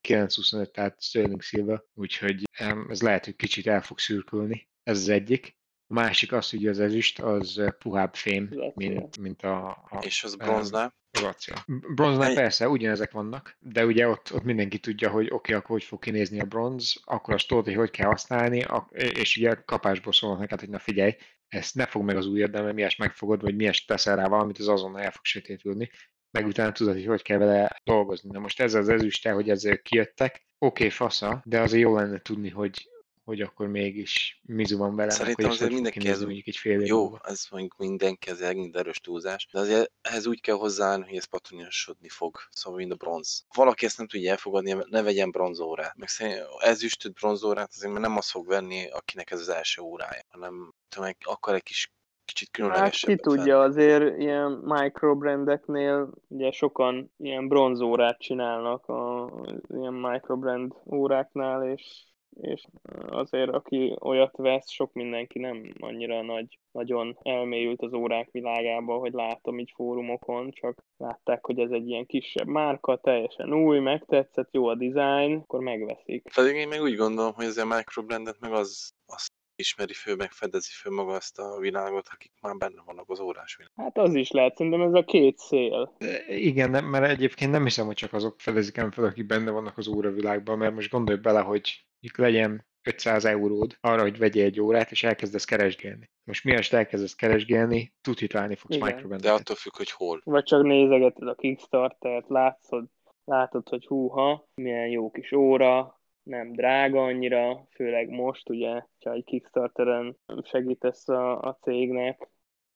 925, 0.00 0.72
tehát 0.72 1.02
Sterling 1.02 1.42
Silver, 1.42 1.82
úgyhogy 1.94 2.42
ez 2.88 3.02
lehet, 3.02 3.24
hogy 3.24 3.36
kicsit 3.36 3.66
el 3.66 3.82
fog 3.82 3.98
szürkülni. 3.98 4.68
Ez 4.82 4.98
az 4.98 5.08
egyik. 5.08 5.56
A 5.86 5.92
másik 5.92 6.32
az, 6.32 6.50
hogy 6.50 6.66
az 6.66 6.80
ezüst 6.80 7.18
az 7.18 7.60
puhább 7.78 8.14
fém, 8.14 8.50
mint, 8.74 9.18
mint 9.18 9.42
a, 9.42 9.68
a... 9.68 9.98
És 10.00 10.24
az 10.24 10.36
bronznál? 10.36 10.94
Bronznál 11.20 11.64
Bronznál 11.94 12.34
persze, 12.34 12.68
ugyanezek 12.68 13.12
vannak, 13.12 13.56
de 13.60 13.86
ugye 13.86 14.08
ott, 14.08 14.32
ott 14.34 14.42
mindenki 14.42 14.78
tudja, 14.78 15.10
hogy 15.10 15.24
oké, 15.24 15.34
okay, 15.34 15.54
akkor 15.54 15.70
hogy 15.70 15.84
fog 15.84 15.98
kinézni 15.98 16.40
a 16.40 16.44
bronz, 16.44 17.00
akkor 17.04 17.34
azt 17.34 17.48
tudod, 17.48 17.64
hogy 17.64 17.74
hogy 17.74 17.90
kell 17.90 18.06
használni, 18.06 18.66
és 18.92 19.36
ugye 19.36 19.54
kapásból 19.64 20.12
szólnak 20.12 20.40
neked, 20.40 20.60
hogy 20.60 20.68
na 20.68 20.78
figyelj, 20.78 21.16
ezt 21.48 21.74
ne 21.74 21.86
fog 21.86 22.02
meg 22.02 22.16
az 22.16 22.26
új 22.26 22.44
de 22.46 22.60
mert 22.60 22.74
miért 22.74 22.98
megfogod, 22.98 23.42
vagy 23.42 23.56
miért 23.56 23.86
teszel 23.86 24.16
rá 24.16 24.28
valamit, 24.28 24.58
az 24.58 24.68
azonnal 24.68 25.00
el 25.00 25.10
fog 25.10 25.24
sötétülni, 25.24 25.90
meg 26.30 26.46
utána 26.46 26.72
tudod, 26.72 26.94
hogy 26.94 27.06
hogy 27.06 27.22
kell 27.22 27.38
vele 27.38 27.80
dolgozni. 27.84 28.30
Na 28.32 28.38
most 28.38 28.60
ez 28.60 28.74
az 28.74 28.88
ezüste, 28.88 29.30
hogy 29.30 29.50
ezek 29.50 29.82
kijöttek, 29.82 30.32
oké, 30.58 30.84
okay, 30.84 30.90
fasza, 30.90 31.42
de 31.44 31.60
azért 31.60 31.82
jó 31.82 31.94
lenne 31.94 32.18
tudni, 32.18 32.48
hogy 32.48 32.88
hogy 33.24 33.40
akkor 33.40 33.66
mégis 33.66 34.40
mizu 34.42 34.78
van 34.78 34.96
vele. 34.96 35.10
Szerintem 35.10 35.50
azért 35.50 35.72
mindenki 35.72 36.08
ez 36.08 36.22
mondjuk 36.22 36.46
egy 36.46 36.56
fél 36.56 36.80
Jó, 36.80 37.00
múlva. 37.00 37.20
ez 37.24 37.46
mondjuk 37.50 37.76
mindenki 37.76 38.30
ez 38.30 38.40
egy 38.40 38.70
erős 38.76 39.00
túlzás, 39.00 39.48
de 39.52 39.58
azért 39.58 39.90
ehhez 40.02 40.26
úgy 40.26 40.40
kell 40.40 40.56
hozzáállni, 40.56 41.04
hogy 41.04 41.16
ez 41.16 41.24
patronásodni 41.24 42.08
fog, 42.08 42.38
szóval 42.50 42.78
mind 42.78 42.92
a 42.92 42.94
bronz. 42.94 43.44
Valaki 43.54 43.84
ezt 43.84 43.98
nem 43.98 44.06
tudja 44.06 44.30
elfogadni, 44.30 44.76
ne 44.90 45.02
vegyen 45.02 45.30
bronzórát. 45.30 45.96
Meg 45.96 46.08
szerintem 46.08 46.46
ezüstöt 46.58 47.12
bronzórát 47.12 47.70
azért 47.74 47.92
mert 47.92 48.06
nem 48.06 48.16
az 48.16 48.30
fog 48.30 48.46
venni, 48.46 48.88
akinek 48.90 49.30
ez 49.30 49.40
az 49.40 49.48
első 49.48 49.82
órája, 49.82 50.22
hanem 50.28 50.74
meg 50.98 51.16
akar 51.20 51.54
egy 51.54 51.62
kis 51.62 51.92
kicsit 52.24 52.50
különlegesebb. 52.50 53.10
Hát 53.10 53.18
ki 53.18 53.24
tudja, 53.24 53.60
azért 53.60 54.18
ilyen 54.18 54.50
microbrandeknél 54.50 56.10
ugye 56.28 56.50
sokan 56.50 57.12
ilyen 57.16 57.48
bronzórát 57.48 58.18
csinálnak 58.18 58.86
a 58.86 59.30
ilyen 59.68 59.92
microbrand 59.92 60.72
óráknál, 60.84 61.68
és 61.68 62.02
és 62.40 62.64
azért 63.08 63.50
aki 63.50 63.96
olyat 64.00 64.36
vesz, 64.36 64.70
sok 64.70 64.92
mindenki 64.92 65.38
nem 65.38 65.72
annyira 65.78 66.22
nagy, 66.22 66.58
nagyon 66.72 67.18
elmélyült 67.22 67.82
az 67.82 67.92
órák 67.92 68.28
világába, 68.30 68.98
hogy 68.98 69.12
látom 69.12 69.58
így 69.58 69.72
fórumokon, 69.74 70.50
csak 70.50 70.84
látták, 70.96 71.46
hogy 71.46 71.58
ez 71.58 71.70
egy 71.70 71.88
ilyen 71.88 72.06
kisebb 72.06 72.46
márka, 72.46 72.96
teljesen 72.96 73.54
új, 73.54 73.78
megtetszett, 73.78 74.48
jó 74.52 74.66
a 74.66 74.74
design, 74.74 75.34
akkor 75.34 75.60
megveszik. 75.60 76.28
Pedig 76.34 76.54
én 76.54 76.68
meg 76.68 76.80
úgy 76.80 76.96
gondolom, 76.96 77.32
hogy 77.32 77.44
ez 77.44 77.56
a 77.56 77.66
microbrandet 77.66 78.40
meg 78.40 78.52
az, 78.52 78.92
az 79.06 79.26
ismeri 79.56 79.92
fő, 79.92 80.14
meg 80.14 80.30
fedezi 80.30 80.70
fő 80.82 80.90
maga 80.90 81.12
azt 81.12 81.38
a 81.38 81.58
világot, 81.58 82.08
akik 82.12 82.32
már 82.40 82.56
benne 82.56 82.82
vannak 82.86 83.10
az 83.10 83.20
órás 83.20 83.56
világ. 83.56 83.72
Hát 83.76 83.98
az 83.98 84.14
is 84.14 84.30
lehet, 84.30 84.56
szerintem 84.56 84.80
ez 84.80 84.94
a 84.94 85.04
két 85.04 85.38
szél. 85.38 85.96
Igen, 86.28 86.70
nem, 86.70 86.84
mert 86.84 87.10
egyébként 87.10 87.50
nem 87.50 87.62
hiszem, 87.62 87.86
hogy 87.86 87.94
csak 87.94 88.12
azok 88.12 88.40
fedezik 88.40 88.76
el 88.76 88.90
fel, 88.90 89.04
akik 89.04 89.26
benne 89.26 89.50
vannak 89.50 89.78
az 89.78 89.88
óravilágban, 89.88 90.58
mert 90.58 90.74
most 90.74 90.90
gondolj 90.90 91.18
bele, 91.18 91.40
hogy 91.40 91.86
legyen 92.16 92.66
500 92.82 93.24
euród 93.24 93.76
arra, 93.80 94.02
hogy 94.02 94.18
vegyél 94.18 94.44
egy 94.44 94.60
órát, 94.60 94.90
és 94.90 95.02
elkezdesz 95.02 95.44
keresgélni. 95.44 96.10
Most 96.24 96.44
miért 96.44 96.72
elkezdesz 96.72 97.14
keresgélni, 97.14 97.92
tudhitválni 98.00 98.54
fogsz 98.54 98.76
microbandet. 98.76 99.20
De 99.20 99.32
attól 99.32 99.56
függ, 99.56 99.76
hogy 99.76 99.90
hol. 99.90 100.20
Vagy 100.24 100.44
csak 100.44 100.62
nézegeted 100.62 101.28
a 101.28 101.34
Kickstarter-t, 101.34 102.28
látszod, 102.28 102.84
látod, 103.24 103.68
hogy 103.68 103.86
húha, 103.86 104.48
milyen 104.54 104.88
jó 104.88 105.10
kis 105.10 105.32
óra, 105.32 106.00
nem 106.22 106.52
drága 106.52 107.04
annyira, 107.04 107.66
főleg 107.70 108.08
most, 108.08 108.48
ugye, 108.48 108.82
ha 109.04 109.12
egy 109.12 109.24
Kickstarteren 109.24 110.16
segítesz 110.42 111.08
a, 111.08 111.40
a 111.40 111.58
cégnek, 111.62 112.28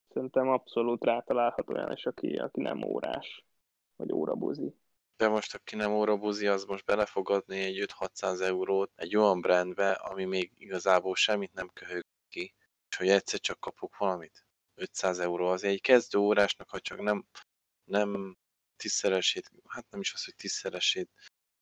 szerintem 0.08 0.48
abszolút 0.48 1.04
rátalálhat 1.04 1.70
olyan 1.70 1.92
is, 1.92 2.06
aki, 2.06 2.36
aki 2.36 2.60
nem 2.60 2.82
órás, 2.84 3.44
vagy 3.96 4.12
órabuzi. 4.12 4.74
De 5.18 5.28
most, 5.28 5.54
aki 5.54 5.76
nem 5.76 5.92
órabuzi, 5.92 6.46
az 6.46 6.64
most 6.64 6.84
bele 6.84 7.06
fog 7.06 7.30
adni 7.30 7.58
egy 7.58 7.84
5-600 7.98 8.40
eurót 8.40 8.90
egy 8.94 9.16
olyan 9.16 9.40
brandbe, 9.40 9.92
ami 9.92 10.24
még 10.24 10.52
igazából 10.56 11.14
semmit 11.14 11.52
nem 11.52 11.68
köhög 11.68 12.04
ki, 12.28 12.54
és 12.90 12.96
hogy 12.96 13.08
egyszer 13.08 13.40
csak 13.40 13.60
kapok 13.60 13.96
valamit. 13.96 14.46
500 14.74 15.18
euró 15.18 15.46
az 15.46 15.64
egy 15.64 15.80
kezdő 15.80 16.18
órásnak, 16.18 16.68
ha 16.70 16.80
csak 16.80 17.00
nem, 17.00 17.26
nem 17.84 18.38
tízszeresét, 18.76 19.50
hát 19.68 19.86
nem 19.90 20.00
is 20.00 20.12
az, 20.12 20.24
hogy 20.24 20.34
tízszeresét, 20.34 21.10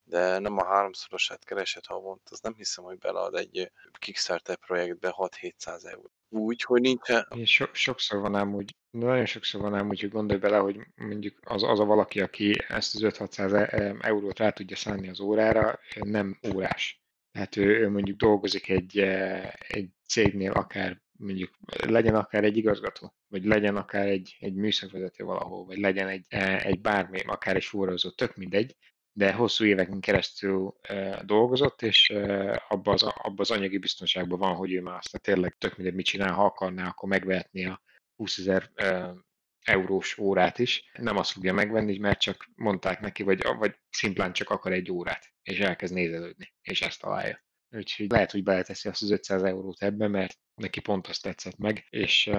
de 0.04 0.38
nem 0.38 0.58
a 0.58 0.64
háromszorosát 0.64 1.44
keresett 1.44 1.86
havont, 1.86 2.28
az 2.30 2.40
nem 2.40 2.54
hiszem, 2.54 2.84
hogy 2.84 2.98
belead 2.98 3.34
egy 3.34 3.72
Kickstarter 3.98 4.56
projektbe 4.56 5.14
6-700 5.16 5.84
euró. 5.84 6.10
Úgy, 6.28 6.62
hogy 6.62 6.80
nincsen... 6.80 7.44
So, 7.44 7.66
sokszor 7.72 8.20
van 8.20 8.34
ám 8.34 8.54
úgy, 8.54 8.76
nagyon 8.98 9.26
sokszor 9.26 9.60
van 9.60 9.74
ám 9.74 9.88
úgy, 9.88 10.00
hogy 10.00 10.10
gondolj 10.10 10.38
bele, 10.38 10.58
hogy 10.58 10.80
mondjuk 10.96 11.38
az, 11.44 11.62
az 11.62 11.80
a 11.80 11.84
valaki, 11.84 12.20
aki 12.20 12.64
ezt 12.68 12.94
az 12.94 13.00
5-600 13.18 13.52
e, 13.52 13.96
eurót 14.00 14.38
rá 14.38 14.50
tudja 14.50 14.76
szállni 14.76 15.08
az 15.08 15.20
órára, 15.20 15.78
nem 16.00 16.38
órás. 16.54 17.04
Tehát 17.32 17.56
ő, 17.56 17.80
ő 17.80 17.90
mondjuk 17.90 18.18
dolgozik 18.18 18.68
egy, 18.68 18.98
egy 19.68 19.88
cégnél, 20.08 20.52
akár 20.52 21.00
mondjuk 21.18 21.50
legyen 21.86 22.14
akár 22.14 22.44
egy 22.44 22.56
igazgató, 22.56 23.14
vagy 23.28 23.44
legyen 23.44 23.76
akár 23.76 24.06
egy, 24.06 24.36
egy 24.40 24.54
műszakvezető 24.54 25.24
valahol, 25.24 25.64
vagy 25.64 25.78
legyen 25.78 26.08
egy, 26.08 26.26
egy 26.62 26.80
bármi, 26.80 27.20
akár 27.26 27.56
egy 27.56 27.64
forrózó, 27.64 28.10
tök 28.10 28.36
mindegy, 28.36 28.76
de 29.12 29.32
hosszú 29.32 29.64
éveken 29.64 30.00
keresztül 30.00 30.74
dolgozott, 31.24 31.82
és 31.82 32.12
abban 32.68 32.94
az, 32.94 33.02
abba 33.02 33.40
az 33.40 33.50
anyagi 33.50 33.78
biztonságban 33.78 34.38
van, 34.38 34.54
hogy 34.54 34.72
ő 34.72 34.80
már 34.80 34.96
azt 34.96 35.20
tényleg 35.22 35.56
tök 35.58 35.76
mindegy 35.76 35.94
mit 35.94 36.06
csinál, 36.06 36.32
ha 36.32 36.44
akarná, 36.44 36.88
akkor 36.88 37.08
megvehetné 37.08 37.64
a 37.64 37.82
20 38.16 38.38
ezer 38.38 38.70
eurós 39.66 40.18
órát 40.18 40.58
is. 40.58 40.90
Nem 40.98 41.16
azt 41.16 41.30
fogja 41.30 41.52
megvenni, 41.52 41.98
mert 41.98 42.20
csak 42.20 42.50
mondták 42.54 43.00
neki, 43.00 43.22
vagy, 43.22 43.42
vagy 43.58 43.74
szimplán 43.90 44.32
csak 44.32 44.50
akar 44.50 44.72
egy 44.72 44.90
órát, 44.90 45.32
és 45.42 45.58
elkezd 45.58 45.94
nézelődni, 45.94 46.54
és 46.62 46.82
ezt 46.82 47.00
találja. 47.00 47.44
Úgyhogy 47.70 48.10
lehet, 48.10 48.30
hogy 48.30 48.42
beleteszi 48.42 48.88
azt 48.88 49.02
az 49.02 49.10
500 49.10 49.42
eurót 49.42 49.82
ebbe, 49.82 50.08
mert 50.08 50.38
neki 50.54 50.80
pont 50.80 51.06
azt 51.06 51.22
tetszett 51.22 51.56
meg, 51.56 51.86
és 51.90 52.30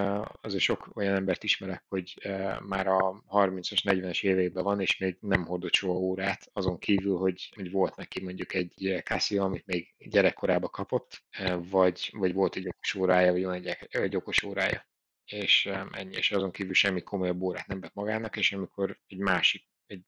azért 0.42 0.64
sok 0.64 0.90
olyan 0.96 1.16
embert 1.16 1.44
ismerek, 1.44 1.86
hogy 1.88 2.14
már 2.60 2.88
a 2.88 3.24
30-as, 3.30 3.80
40-es 3.84 4.24
éveiben 4.24 4.64
van, 4.64 4.82
és 4.82 4.98
még 4.98 5.18
nem 5.20 5.46
hordott 5.46 5.74
soha 5.74 5.98
órát, 5.98 6.50
azon 6.54 6.78
kívül, 6.78 7.18
hogy, 7.18 7.52
hogy 7.56 7.72
volt 7.72 7.96
neki 7.96 8.24
mondjuk 8.24 8.54
egy 8.54 9.02
Casio, 9.04 9.44
amit 9.44 9.66
még 9.66 9.96
gyerekkorában 9.98 10.70
kapott, 10.70 11.24
vagy, 11.70 12.10
vagy 12.12 12.34
volt 12.34 12.56
egy 12.56 12.68
okos 12.68 12.96
órája, 12.96 13.32
vagy 13.32 13.44
van 13.44 13.54
egy, 13.54 13.78
egy 13.90 14.16
okos 14.16 14.44
órája 14.44 14.88
és 15.32 15.70
ennyi, 15.92 16.16
és 16.16 16.32
azon 16.32 16.52
kívül 16.52 16.74
semmi 16.74 17.02
komolyabb 17.02 17.42
órát 17.42 17.68
nem 17.68 17.80
vett 17.80 17.94
magának, 17.94 18.38
és 18.38 18.54
amikor 18.54 18.98
egy 19.08 19.18
másik, 19.18 19.64
egy 19.86 20.02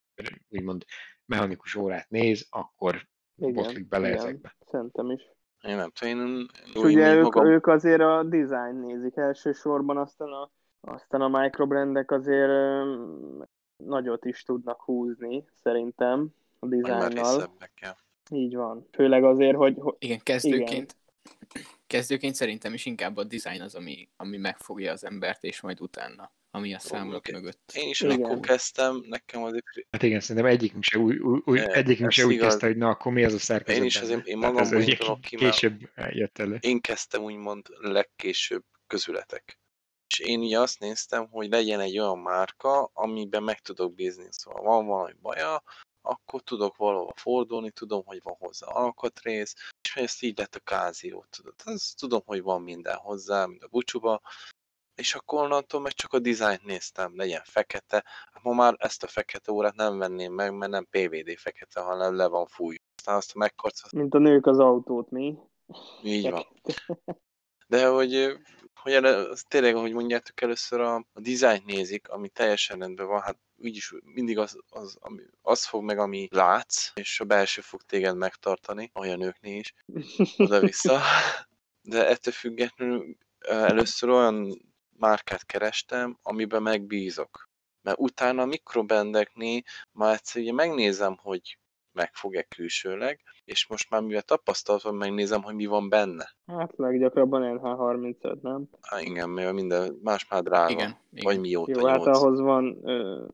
úgymond 0.49 0.85
mechanikus 1.25 1.75
órát 1.75 2.09
néz, 2.09 2.47
akkor 2.49 3.07
igen, 3.35 3.53
botlik 3.53 3.87
bele 3.87 4.07
igen, 4.07 4.19
ezekbe. 4.19 4.55
Szerintem 4.59 5.11
is. 5.11 5.21
Én 5.61 5.75
nem 5.75 5.91
tudom, 5.91 6.19
én 6.19 6.47
És 6.65 6.81
ugye 6.81 7.15
ők, 7.15 7.23
magam... 7.23 7.45
ők 7.45 7.67
azért 7.67 8.01
a 8.01 8.23
design 8.23 8.85
nézik 8.85 9.15
elsősorban, 9.15 9.97
aztán 9.97 10.27
a, 10.27 10.51
aztán 10.81 11.21
a 11.21 11.27
microbrandek 11.27 12.11
azért 12.11 12.51
nagyot 13.77 14.25
is 14.25 14.43
tudnak 14.43 14.81
húzni, 14.81 15.45
szerintem, 15.61 16.27
a 16.59 16.67
dizájnnal. 16.67 17.57
Így 18.31 18.55
van. 18.55 18.87
Főleg 18.91 19.23
azért, 19.23 19.55
hogy... 19.55 19.75
hogy 19.79 19.95
igen, 19.99 20.19
kezdőként, 20.23 20.71
igen. 20.71 20.85
Kezdőként 21.89 22.35
szerintem 22.35 22.73
is 22.73 22.85
inkább 22.85 23.17
a 23.17 23.23
design 23.23 23.61
az, 23.61 23.75
ami, 23.75 24.09
ami 24.15 24.37
megfogja 24.37 24.91
az 24.91 25.03
embert, 25.03 25.43
és 25.43 25.61
majd 25.61 25.81
utána 25.81 26.31
ami 26.51 26.73
a 26.73 26.79
számlak 26.79 27.25
okay. 27.27 27.33
mögött. 27.39 27.71
Én 27.73 27.89
is 27.89 28.01
akkor 28.01 28.39
kezdtem, 28.39 29.03
nekem 29.07 29.43
azért... 29.43 29.65
Hát 29.91 30.03
igen, 30.03 30.19
szerintem 30.19 30.51
egyikünk 30.51 30.83
se 30.83 30.97
úgy, 30.97 31.17
úgy, 31.45 31.59
egyikünk 31.59 32.11
se 32.11 32.25
úgy 32.25 32.37
kezdte, 32.37 32.67
hogy 32.67 32.77
na, 32.77 32.89
akkor 32.89 33.11
mi 33.11 33.23
az 33.23 33.33
a 33.33 33.39
szerkezet. 33.39 33.81
Én 33.81 33.87
is 33.87 33.95
azért, 33.95 34.27
én 34.27 34.37
magam 34.37 34.57
ez 34.57 34.71
úgy 34.73 34.97
aki 34.99 35.35
később 35.35 35.79
jött 36.09 36.37
elő. 36.37 36.57
Én 36.61 36.81
kezdtem 36.81 37.23
úgymond 37.23 37.67
legkésőbb 37.79 38.63
közületek. 38.87 39.59
És 40.07 40.19
És 40.19 40.25
én 40.25 40.39
ugye 40.39 40.59
azt 40.59 40.79
néztem, 40.79 41.27
hogy 41.29 41.49
legyen 41.49 41.79
egy 41.79 41.99
olyan 41.99 42.19
márka, 42.19 42.83
amiben 42.93 43.43
meg 43.43 43.59
tudok 43.59 43.93
bízni. 43.93 44.27
Szóval 44.29 44.63
van 44.63 44.85
valami 44.85 45.13
baja, 45.21 45.63
akkor 46.09 46.41
tudok 46.41 46.75
valahova 46.75 47.13
fordulni, 47.15 47.71
tudom, 47.71 48.05
hogy 48.05 48.19
van 48.23 48.35
hozzá 48.39 48.67
alkatrész, 48.67 49.55
és 49.81 49.95
ezt 49.95 50.23
így 50.23 50.37
lett 50.37 50.55
a 50.55 50.59
kázió, 50.59 51.25
tudod. 51.29 51.53
Az, 51.63 51.93
tudom, 51.97 52.21
hogy 52.25 52.41
van 52.41 52.61
minden 52.61 52.95
hozzá, 52.95 53.45
mint 53.45 53.63
a 53.63 53.67
bucsuba, 53.67 54.21
és 54.95 55.15
akkor 55.15 55.43
onnantól 55.43 55.81
meg 55.81 55.91
csak 55.91 56.13
a 56.13 56.19
dizájnt 56.19 56.63
néztem, 56.63 57.15
legyen 57.15 57.41
fekete. 57.43 58.03
Hát 58.31 58.43
ma 58.43 58.53
már 58.53 58.75
ezt 58.77 59.03
a 59.03 59.07
fekete 59.07 59.51
órát 59.51 59.75
nem 59.75 59.97
venném 59.97 60.33
meg, 60.33 60.53
mert 60.53 60.71
nem 60.71 60.87
PVD 60.89 61.37
fekete, 61.37 61.81
hanem 61.81 62.15
le 62.15 62.27
van 62.27 62.45
fújva. 62.45 62.83
Aztán 62.95 63.15
azt 63.15 63.31
a 63.35 63.37
megkarc... 63.37 63.91
Mint 63.91 64.13
a 64.13 64.17
nők 64.17 64.45
az 64.45 64.59
autót, 64.59 65.09
mi? 65.09 65.37
Így 66.03 66.29
van. 66.29 66.45
De 67.67 67.87
hogy, 67.87 68.39
hogy 68.81 68.93
erre, 68.93 69.25
tényleg, 69.47 69.75
ahogy 69.75 69.93
mondjátok, 69.93 70.41
először 70.41 70.79
a, 70.79 70.95
a 70.95 71.19
dizájnt 71.19 71.65
nézik, 71.65 72.09
ami 72.09 72.29
teljesen 72.29 72.79
rendben 72.79 73.07
van, 73.07 73.21
hát 73.21 73.37
úgyis 73.57 73.93
mindig 74.01 74.37
az, 74.37 74.57
az, 74.69 74.97
ami, 74.99 75.21
az 75.41 75.65
fog 75.65 75.83
meg, 75.83 75.99
ami 75.99 76.27
látsz, 76.31 76.91
és 76.93 77.19
a 77.19 77.25
belső 77.25 77.61
fog 77.61 77.81
téged 77.81 78.15
megtartani, 78.15 78.91
olyan 78.93 79.17
nőknél 79.17 79.59
is, 79.59 79.73
oda-vissza. 80.37 81.01
De 81.81 82.07
ettől 82.07 82.33
függetlenül 82.33 83.17
először 83.39 84.09
olyan 84.09 84.61
márkát 84.97 85.45
kerestem, 85.45 86.17
amiben 86.21 86.61
megbízok. 86.61 87.49
Mert 87.81 87.99
utána 87.99 88.41
a 88.41 88.45
mikrobendeknél 88.45 89.61
már 89.91 90.13
egyszer 90.13 90.41
ugye 90.41 90.53
megnézem, 90.53 91.17
hogy 91.17 91.57
megfog-e 91.99 92.43
külsőleg, 92.43 93.19
és 93.45 93.67
most 93.67 93.89
már 93.89 94.01
mivel 94.01 94.21
tapasztaltam, 94.21 94.95
megnézem, 94.95 95.41
hogy 95.41 95.55
mi 95.55 95.65
van 95.65 95.89
benne. 95.89 96.25
Hát 96.45 96.73
leggyakrabban 96.75 97.59
NH35, 97.61 98.41
nem? 98.41 98.69
Há, 98.81 99.01
igen, 99.01 99.29
mert 99.29 99.53
minden 99.53 99.99
más 100.03 100.27
már 100.29 100.43
drága. 100.43 100.71
Igen, 100.71 100.97
igen. 101.11 101.23
Vagy 101.23 101.39
mióta 101.39 101.79
Jó, 101.79 101.85
hát 101.85 102.05
ahhoz 102.05 102.39
van 102.39 102.79
ö, 102.83 103.25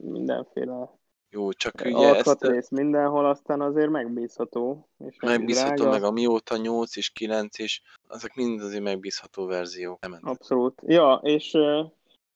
mindenféle 0.00 0.90
jó, 1.30 1.52
csak 1.52 1.74
ugye 1.84 2.06
alkatrész 2.06 2.56
ezt... 2.56 2.70
mindenhol, 2.70 3.26
aztán 3.26 3.60
azért 3.60 3.90
megbízható. 3.90 4.88
És 5.08 5.16
megbízható, 5.20 5.74
drága. 5.74 5.90
meg 5.90 6.02
a 6.02 6.10
mióta 6.10 6.56
8 6.56 6.96
és 6.96 7.10
9 7.10 7.58
és 7.58 7.82
azok 8.08 8.34
mind 8.34 8.60
azért 8.60 8.82
megbízható 8.82 9.46
verziók. 9.46 10.00
Nem 10.00 10.18
Abszolút. 10.22 10.82
Ja, 10.86 11.20
és 11.22 11.50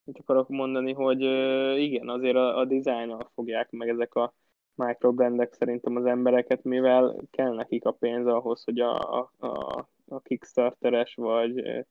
mit 0.04 0.18
akarok 0.18 0.48
mondani, 0.48 0.92
hogy 0.92 1.20
igen, 1.78 2.08
azért 2.08 2.36
a, 2.36 2.58
a 2.58 2.64
dizájnnal 2.64 3.30
fogják 3.34 3.70
meg 3.70 3.88
ezek 3.88 4.14
a 4.14 4.34
microbrandek 4.78 5.52
szerintem 5.52 5.96
az 5.96 6.04
embereket, 6.04 6.64
mivel 6.64 7.20
kell 7.30 7.54
nekik 7.54 7.84
a 7.84 7.92
pénz 7.92 8.26
ahhoz, 8.26 8.64
hogy 8.64 8.80
a, 8.80 8.98
a, 8.98 9.30
a, 10.08 10.20
Kickstarteres 10.20 11.14
vagy, 11.14 11.84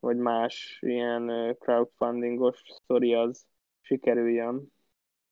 vagy 0.00 0.16
más 0.16 0.78
ilyen 0.80 1.56
crowdfundingos 1.58 2.62
sztori 2.66 3.14
az 3.14 3.46
sikerüljön. 3.80 4.72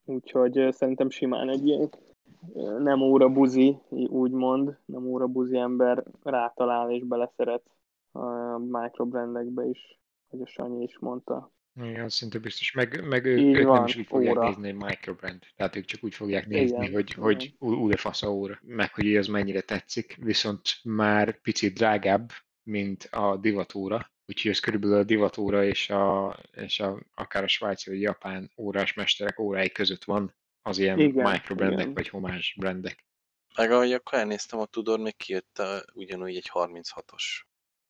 Úgyhogy 0.04 0.66
szerintem 0.70 1.10
simán 1.10 1.48
egy 1.48 1.66
ilyen 1.66 1.90
nem 2.78 3.00
óra 3.00 3.28
buzi, 3.28 3.78
úgymond, 4.08 4.78
nem 4.84 5.06
óra 5.06 5.26
buzi 5.26 5.58
ember 5.58 6.04
rátalál 6.22 6.90
és 6.90 7.04
beleszeret 7.04 7.62
a 8.12 8.58
microbrandekbe 8.58 9.64
is, 9.64 9.98
hogy 10.28 10.40
a 10.40 10.46
Sanyi 10.46 10.82
is 10.82 10.98
mondta. 10.98 11.50
Igen, 11.82 12.08
szinte 12.08 12.38
biztos. 12.38 12.72
Meg, 12.72 13.08
meg 13.08 13.24
ők, 13.24 13.56
ők 13.56 13.66
van, 13.66 13.76
nem 13.76 13.86
is 13.86 13.96
úgy 13.96 14.06
fogják 14.06 14.36
óra. 14.36 14.46
nézni 14.46 14.68
egy 14.68 14.74
microbrand. 14.74 15.42
Tehát 15.56 15.76
ők 15.76 15.84
csak 15.84 16.04
úgy 16.04 16.14
fogják 16.14 16.46
nézni, 16.46 16.76
igen, 16.76 16.92
hogy, 16.92 17.12
hogy 17.12 17.54
új 17.58 17.94
fasz 17.96 18.22
a 18.22 18.28
óra. 18.28 18.58
Meg 18.62 18.94
hogy 18.94 19.14
ez 19.14 19.26
mennyire 19.26 19.60
tetszik. 19.60 20.16
Viszont 20.20 20.62
már 20.82 21.40
picit 21.40 21.74
drágább, 21.74 22.30
mint 22.62 23.04
a 23.04 23.36
divatúra. 23.36 24.10
Úgyhogy 24.26 24.50
ez 24.50 24.60
körülbelül 24.60 24.96
a 24.96 25.04
divatóra 25.04 25.64
és, 25.64 25.90
a, 25.90 26.36
és 26.52 26.80
a, 26.80 27.00
akár 27.14 27.42
a 27.42 27.48
svájci 27.48 27.90
vagy 27.90 28.00
japán 28.00 28.52
órás 28.56 28.94
mesterek 28.94 29.38
órái 29.38 29.70
között 29.70 30.04
van 30.04 30.34
az 30.62 30.78
ilyen 30.78 30.98
igen, 30.98 31.30
microbrandek 31.30 31.80
igen. 31.80 31.94
vagy 31.94 32.08
homás 32.08 32.56
brandek. 32.58 33.04
Meg 33.56 33.70
ahogy 33.70 33.92
akkor 33.92 34.18
elnéztem, 34.18 34.58
a 34.58 34.66
Tudor 34.66 34.98
még 34.98 35.16
kijött 35.16 35.58
a, 35.58 35.84
ugyanúgy 35.92 36.36
egy 36.36 36.50
36-os 36.52 37.22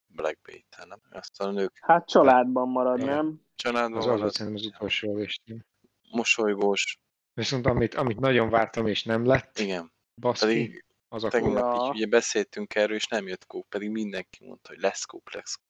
Black 0.07 0.39
Bay-tel, 0.43 0.87
nem? 0.87 1.01
Azt 1.11 1.41
a 1.41 1.51
nők... 1.51 1.79
Hát 1.81 2.09
családban 2.09 2.69
marad, 2.69 2.99
igen. 2.99 3.15
nem? 3.15 3.46
Családban 3.57 3.99
az 3.99 4.05
marad. 4.05 4.23
Az 4.23 4.41
az 4.41 4.67
utolsó 4.67 5.17
listén. 5.17 5.67
Mosolygós. 6.11 6.99
Viszont 7.35 7.67
amit, 7.67 7.95
amit 7.95 8.21
nagyon 8.21 8.51
vártam 8.51 8.87
és 8.87 9.03
nem 9.03 9.25
lett, 9.25 9.59
igen. 9.59 9.93
baszki, 10.21 10.47
pedig 10.47 10.85
az 11.09 11.25
a 11.25 11.29
tegnap 11.29 11.85
így 11.85 11.91
ugye 11.91 12.07
beszéltünk 12.07 12.75
erről, 12.75 12.97
és 12.97 13.07
nem 13.07 13.27
jött 13.27 13.47
kóp, 13.47 13.69
pedig 13.69 13.91
mindenki 13.91 14.45
mondta, 14.45 14.69
hogy 14.69 14.81
lesz 14.81 15.05
kóp, 15.05 15.31
lesz 15.31 15.61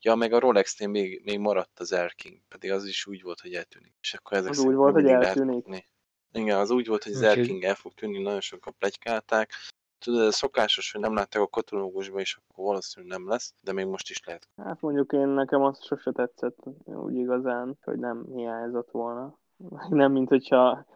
Ja, 0.00 0.14
meg 0.14 0.32
a 0.32 0.38
Rolexnél 0.38 0.88
még, 0.88 1.22
még 1.24 1.38
maradt 1.38 1.80
az 1.80 1.92
Erking, 1.92 2.40
pedig 2.48 2.70
az 2.70 2.86
is 2.86 3.06
úgy 3.06 3.22
volt, 3.22 3.40
hogy 3.40 3.54
eltűnik. 3.54 3.94
És 4.00 4.14
akkor 4.14 4.36
ezek 4.36 4.50
az 4.50 4.58
úgy 4.58 4.74
volt, 4.74 4.94
hogy 4.94 5.06
eltűnik. 5.06 5.86
Igen, 6.32 6.58
az 6.58 6.70
úgy 6.70 6.86
volt, 6.86 7.02
hogy 7.02 7.12
az 7.12 7.22
okay. 7.22 7.30
Erking 7.30 7.64
el 7.64 7.74
fog 7.74 7.94
tűnni, 7.94 8.22
nagyon 8.22 8.40
sokan 8.40 8.74
plegykálták. 8.78 9.52
Tudod, 9.98 10.26
ez 10.26 10.34
szokásos, 10.34 10.92
hogy 10.92 11.00
nem 11.00 11.14
látták 11.14 11.42
a 11.42 11.46
katalógusban, 11.46 12.20
és 12.20 12.36
akkor 12.36 12.64
valószínűleg 12.64 13.18
nem 13.18 13.28
lesz, 13.28 13.54
de 13.62 13.72
még 13.72 13.86
most 13.86 14.10
is 14.10 14.24
lehet. 14.24 14.48
Hát 14.56 14.80
mondjuk 14.80 15.12
én 15.12 15.28
nekem 15.28 15.62
az 15.62 15.84
sose 15.84 16.12
tetszett 16.12 16.58
úgy 16.84 17.14
igazán, 17.14 17.78
hogy 17.82 17.98
nem 17.98 18.26
hiányzott 18.34 18.90
volna. 18.90 19.38
Nem, 19.88 20.12
mint 20.12 20.28
hogyha 20.28 20.86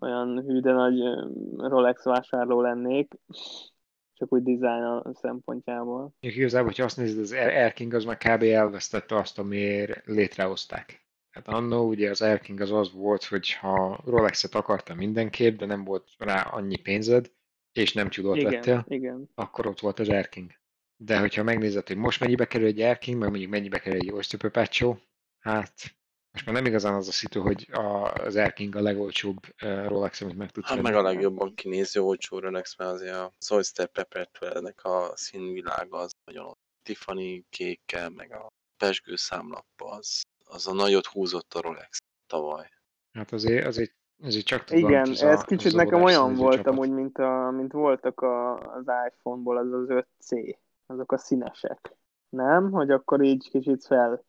olyan 0.00 0.42
hű, 0.42 0.60
de 0.60 0.72
nagy 0.72 0.98
Rolex 1.56 2.04
vásárló 2.04 2.60
lennék 2.60 3.14
csak 4.16 4.32
úgy 4.32 4.42
dizájn 4.42 5.02
szempontjából. 5.20 6.12
Igazából, 6.20 6.66
hogyha 6.66 6.84
azt 6.84 6.96
nézed, 6.96 7.18
az 7.18 7.32
Erking 7.32 7.94
az 7.94 8.04
már 8.04 8.16
kb. 8.16 8.42
elvesztette 8.42 9.16
azt, 9.16 9.38
amiért 9.38 10.06
létrehozták. 10.06 11.06
Hát 11.30 11.48
annó 11.48 11.88
ugye 11.88 12.10
az 12.10 12.22
Erking 12.22 12.60
az 12.60 12.70
az 12.70 12.92
volt, 12.92 13.24
hogy 13.24 13.52
ha 13.52 14.00
Rolexet 14.04 14.54
akarta 14.54 14.94
mindenképp, 14.94 15.58
de 15.58 15.66
nem 15.66 15.84
volt 15.84 16.08
rá 16.18 16.42
annyi 16.42 16.76
pénzed, 16.76 17.30
és 17.76 17.92
nem 17.92 18.08
csudott 18.08 18.36
igen, 18.36 18.52
lettél, 18.52 18.84
igen. 18.88 19.30
akkor 19.34 19.66
ott 19.66 19.80
volt 19.80 19.98
az 19.98 20.08
Erking. 20.08 20.50
De 20.96 21.18
hogyha 21.18 21.42
megnézed, 21.42 21.86
hogy 21.86 21.96
most 21.96 22.20
mennyibe 22.20 22.46
kerül 22.46 22.66
egy 22.66 22.80
Erking, 22.80 23.18
meg 23.18 23.28
mondjuk 23.28 23.50
mennyibe 23.50 23.78
kerül 23.78 23.98
egy 23.98 24.10
Oyster 24.10 24.50
Pecho, 24.50 24.96
hát 25.38 25.72
most 26.32 26.48
már 26.48 26.54
nem 26.54 26.66
igazán 26.66 26.94
az 26.94 27.08
a 27.08 27.12
szitu, 27.12 27.40
hogy 27.40 27.68
a, 27.72 28.12
az 28.12 28.36
Erking 28.36 28.74
a 28.74 28.80
legolcsóbb 28.80 29.38
Rolex, 29.86 30.20
amit 30.20 30.36
meg 30.36 30.50
tudsz 30.50 30.68
Hát 30.68 30.82
meg 30.82 30.94
a 30.94 31.02
legjobban 31.02 31.54
kinéző 31.54 32.00
olcsó 32.00 32.38
Rolex, 32.38 32.76
mert 32.76 32.90
azért 32.90 33.14
a 33.14 33.32
Oyster 33.48 33.86
Peppertől-nek 33.86 34.84
a 34.84 35.12
színvilága 35.14 35.98
az 35.98 36.12
nagyon. 36.24 36.54
Tiffany 36.82 37.44
kékkel, 37.48 38.10
meg 38.10 38.32
a 38.32 38.52
pesgő 38.76 39.16
számlappa, 39.16 39.90
az, 39.90 40.22
az 40.44 40.66
a 40.66 40.72
nagyot 40.72 41.06
húzott 41.06 41.54
a 41.54 41.60
Rolex 41.60 41.98
tavaly. 42.26 42.70
Hát 43.12 43.32
azért, 43.32 43.66
azért 43.66 43.94
azért 44.22 44.46
csak 44.46 44.64
tudom, 44.64 44.88
Igen, 44.88 45.10
ez, 45.10 45.20
ez 45.20 45.40
a, 45.40 45.44
kicsit 45.44 45.74
nekem 45.74 46.02
olyan 46.02 46.34
volt 46.34 46.66
amúgy, 46.66 46.90
mint, 46.90 47.18
a, 47.18 47.50
mint 47.50 47.72
voltak 47.72 48.20
a, 48.20 48.58
az 48.58 48.84
iPhone-ból 49.08 49.56
az 49.56 49.72
az 49.72 49.86
5C, 49.88 50.56
azok 50.86 51.12
a 51.12 51.18
színesek. 51.18 51.96
Nem? 52.28 52.70
Hogy 52.70 52.90
akkor 52.90 53.22
így 53.22 53.48
kicsit 53.50 53.84
fel 53.86 54.24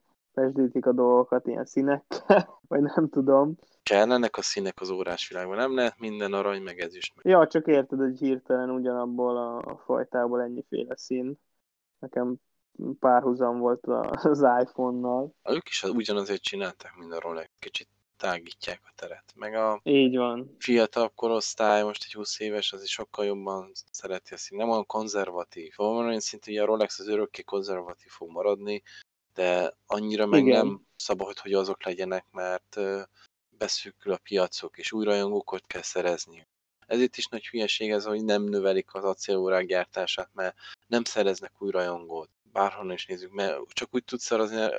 a 0.80 0.92
dolgokat 0.92 1.48
ilyen 1.48 1.66
színekkel, 1.66 2.60
vagy 2.68 2.82
nem 2.82 3.10
tudom. 3.10 3.56
Kellenek 3.84 4.38
a 4.38 4.42
színek 4.42 4.82
az 4.82 4.90
órás 4.90 5.28
világban, 5.28 5.58
nem 5.58 5.76
lehet 5.76 6.00
minden 6.00 6.34
arany, 6.34 6.62
meg 6.62 6.80
ez 6.80 6.96
is. 6.96 7.14
Ja, 7.22 7.48
csak 7.48 7.68
érted, 7.68 8.00
hogy 8.00 8.18
hirtelen 8.18 8.70
ugyanabból 8.70 9.38
a, 9.38 9.58
a 9.58 9.78
fajtából 9.86 10.42
ennyiféle 10.42 10.98
szín. 10.98 11.40
Nekem 12.00 12.36
párhuzam 13.00 13.60
volt 13.60 13.86
az 14.24 14.46
iPhone-nal. 14.62 15.34
Ők 15.50 15.68
is 15.68 15.84
ugyanazért 15.84 16.42
csinálták, 16.42 16.96
mint 16.96 17.14
a 17.14 17.20
Rolex. 17.20 17.50
Kicsit 17.60 17.88
tágítják 18.18 18.82
a 18.84 18.92
teret. 18.96 19.34
Meg 19.36 19.56
a 19.56 19.80
Így 19.84 20.18
van. 20.18 20.56
fiatal 20.60 21.10
korosztály, 21.10 21.84
most 21.84 22.04
egy 22.06 22.14
20 22.14 22.40
éves, 22.40 22.74
az 22.74 22.84
is 22.84 22.92
sokkal 22.92 23.26
jobban 23.26 23.72
szereti 23.92 24.36
szín. 24.38 24.58
Nem 24.58 24.70
olyan 24.70 24.86
konzervatív. 24.86 25.74
Szóval 25.74 26.06
olyan 26.06 26.20
szintű, 26.20 26.52
hogy 26.52 26.62
a 26.62 26.66
Rolex 26.66 27.00
az 27.00 27.08
örökké 27.08 27.42
konzervatív 27.42 28.12
fog 28.12 28.30
maradni, 28.30 28.84
de 29.34 29.78
annyira 29.86 30.26
meg 30.26 30.46
Igen. 30.46 30.66
nem 30.66 30.86
szabad, 30.96 31.40
hogy 31.40 31.54
azok 31.54 31.86
legyenek, 31.86 32.26
mert 32.32 32.80
beszűkül 33.50 34.14
a 34.14 34.20
piacok, 34.24 34.78
és 34.78 34.92
új 34.92 35.06
rajongókat 35.06 35.68
kell 35.68 35.82
szerezni. 35.82 36.48
Ezért 36.88 37.18
is 37.18 37.28
nagy 37.28 37.48
hülyeség 37.48 37.92
ez, 37.92 38.06
hogy 38.06 38.24
nem 38.24 38.44
növelik 38.44 38.94
az 38.94 39.04
acélórák 39.04 39.66
gyártását, 39.66 40.30
mert 40.34 40.56
nem 40.88 41.04
szereznek 41.04 41.62
új 41.62 41.72
rajongót. 41.72 42.30
Bárhonnan 42.52 42.94
is 42.94 43.06
nézzük, 43.06 43.32
mert 43.32 43.60
csak 43.68 43.90
úgy 43.92 44.04
tudsz 44.04 44.24
szerezni 44.24 44.70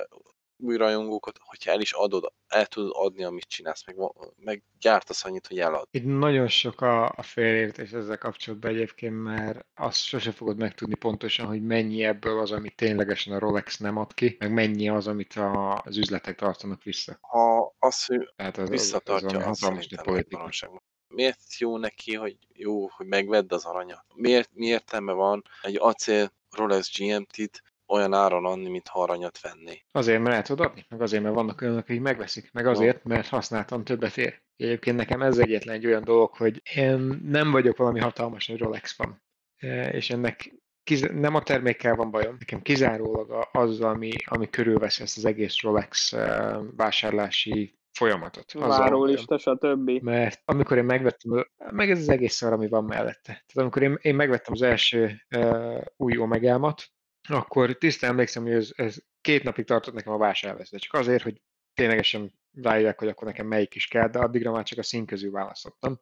új 0.59 0.77
rajongókat, 0.77 1.39
hogyha 1.43 1.71
el 1.71 1.81
is 1.81 1.91
adod, 1.93 2.33
el 2.47 2.65
tudod 2.65 2.91
adni, 2.93 3.23
amit 3.23 3.47
csinálsz, 3.47 3.85
meg, 3.85 3.95
meg 4.35 4.63
gyártasz 4.79 5.25
annyit, 5.25 5.47
hogy 5.47 5.59
elad. 5.59 5.87
Itt 5.91 6.05
nagyon 6.05 6.47
sok 6.47 6.81
a, 6.81 7.05
a 7.05 7.21
félértés 7.21 7.91
ezzel 7.91 8.17
kapcsolatban 8.17 8.71
egyébként, 8.71 9.23
mert 9.23 9.65
azt 9.75 10.03
sose 10.03 10.31
fogod 10.31 10.57
megtudni 10.57 10.95
pontosan, 10.95 11.45
hogy 11.45 11.63
mennyi 11.63 12.03
ebből 12.03 12.39
az, 12.39 12.51
amit 12.51 12.75
ténylegesen 12.75 13.33
a 13.33 13.39
Rolex 13.39 13.77
nem 13.77 13.97
ad 13.97 14.13
ki, 14.13 14.35
meg 14.39 14.53
mennyi 14.53 14.89
az, 14.89 15.07
amit 15.07 15.33
a, 15.33 15.81
az 15.85 15.97
üzletek 15.97 16.35
tartanak 16.35 16.83
vissza. 16.83 17.17
Ha 17.21 17.75
az, 17.79 18.05
hogy 18.05 18.33
Tehát 18.35 18.57
az, 18.57 18.69
visszatartja, 18.69 19.37
az, 19.45 19.63
az, 19.63 19.63
az 19.63 20.69
Miért 21.07 21.57
jó 21.57 21.77
neki, 21.77 22.15
hogy 22.15 22.37
jó, 22.53 22.87
hogy 22.87 23.05
megvedd 23.05 23.53
az 23.53 23.65
aranyat? 23.65 24.05
Miért, 24.15 24.49
mi 24.53 24.65
értelme 24.65 25.11
van 25.11 25.43
egy 25.61 25.77
acél 25.79 26.31
Rolex 26.51 26.97
GMT-t 26.97 27.63
olyan 27.89 28.13
áron 28.13 28.45
adni, 28.45 28.69
mint 28.69 28.87
ha 28.87 29.01
aranyat 29.01 29.41
venni. 29.41 29.81
Azért, 29.91 30.21
mert 30.21 30.35
el 30.35 30.41
tudod 30.41 30.65
adni, 30.65 30.85
meg 30.89 31.01
azért, 31.01 31.23
mert 31.23 31.35
vannak 31.35 31.61
olyanok, 31.61 31.79
akik 31.79 32.01
megveszik, 32.01 32.51
meg 32.51 32.67
azért, 32.67 33.03
mert 33.03 33.27
használtam 33.27 33.83
többet 33.83 34.17
ér. 34.17 34.41
Egyébként 34.55 34.97
nekem 34.97 35.21
ez 35.21 35.37
egyetlen 35.37 35.75
egy 35.75 35.85
olyan 35.85 36.03
dolog, 36.03 36.35
hogy 36.35 36.61
én 36.75 37.19
nem 37.23 37.51
vagyok 37.51 37.77
valami 37.77 37.99
hatalmas 37.99 38.47
nagy 38.47 38.59
Rolex 38.59 38.91
fan. 38.91 39.21
E, 39.57 39.89
és 39.89 40.09
ennek 40.09 40.53
kiz- 40.83 41.13
nem 41.13 41.35
a 41.35 41.43
termékkel 41.43 41.95
van 41.95 42.11
bajom, 42.11 42.35
nekem 42.39 42.61
kizárólag 42.61 43.47
az, 43.51 43.81
ami, 43.81 44.11
ami 44.25 44.49
körülveszi 44.49 45.01
ezt 45.01 45.17
az 45.17 45.25
egész 45.25 45.61
Rolex 45.61 46.13
e, 46.13 46.57
vásárlási 46.75 47.79
folyamatot. 47.91 48.51
Várólista, 48.51 49.37
stb. 49.37 49.89
Mert 50.01 50.41
amikor 50.45 50.77
én 50.77 50.83
megvettem, 50.83 51.45
meg 51.71 51.89
ez 51.89 51.99
az 51.99 52.09
egész 52.09 52.33
szar, 52.33 52.53
ami 52.53 52.67
van 52.67 52.83
mellette. 52.83 53.21
Tehát 53.21 53.55
amikor 53.55 53.81
én, 53.81 53.97
én 54.01 54.15
megvettem 54.15 54.53
az 54.53 54.61
első 54.61 55.21
uh, 55.35 55.81
új 55.97 56.17
omegámat, 56.17 56.83
akkor 57.27 57.73
tisztán 57.73 58.09
emlékszem, 58.09 58.43
hogy 58.43 58.51
ez, 58.51 58.71
ez 58.75 58.97
két 59.21 59.43
napig 59.43 59.65
tartott 59.65 59.93
nekem 59.93 60.13
a 60.13 60.17
vásárlás, 60.17 60.69
de 60.69 60.77
csak 60.77 60.93
azért, 60.93 61.23
hogy 61.23 61.41
ténylegesen 61.73 62.33
rájöjjek, 62.53 62.99
hogy 62.99 63.07
akkor 63.07 63.27
nekem 63.27 63.47
melyik 63.47 63.75
is 63.75 63.87
kell, 63.87 64.07
de 64.07 64.19
addigra 64.19 64.51
már 64.51 64.63
csak 64.63 64.79
a 64.79 64.83
szín 64.83 65.05
közül 65.05 65.31
választottam. 65.31 65.99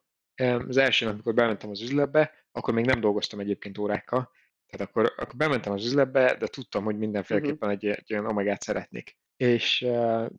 Az 0.68 0.76
első 0.76 1.04
nap, 1.04 1.14
amikor 1.14 1.34
bementem 1.34 1.70
az 1.70 1.82
üzletbe, 1.82 2.32
akkor 2.52 2.74
még 2.74 2.84
nem 2.84 3.00
dolgoztam 3.00 3.40
egyébként 3.40 3.78
órákkal, 3.78 4.30
tehát 4.66 4.88
akkor, 4.88 5.12
akkor 5.16 5.36
bementem 5.36 5.72
az 5.72 5.84
üzletbe, 5.84 6.36
de 6.36 6.46
tudtam, 6.46 6.84
hogy 6.84 6.98
mindenféleképpen 6.98 7.70
egy, 7.70 7.86
egy 7.86 8.12
olyan 8.12 8.26
omegát 8.26 8.62
szeretnék. 8.62 9.16
És 9.36 9.86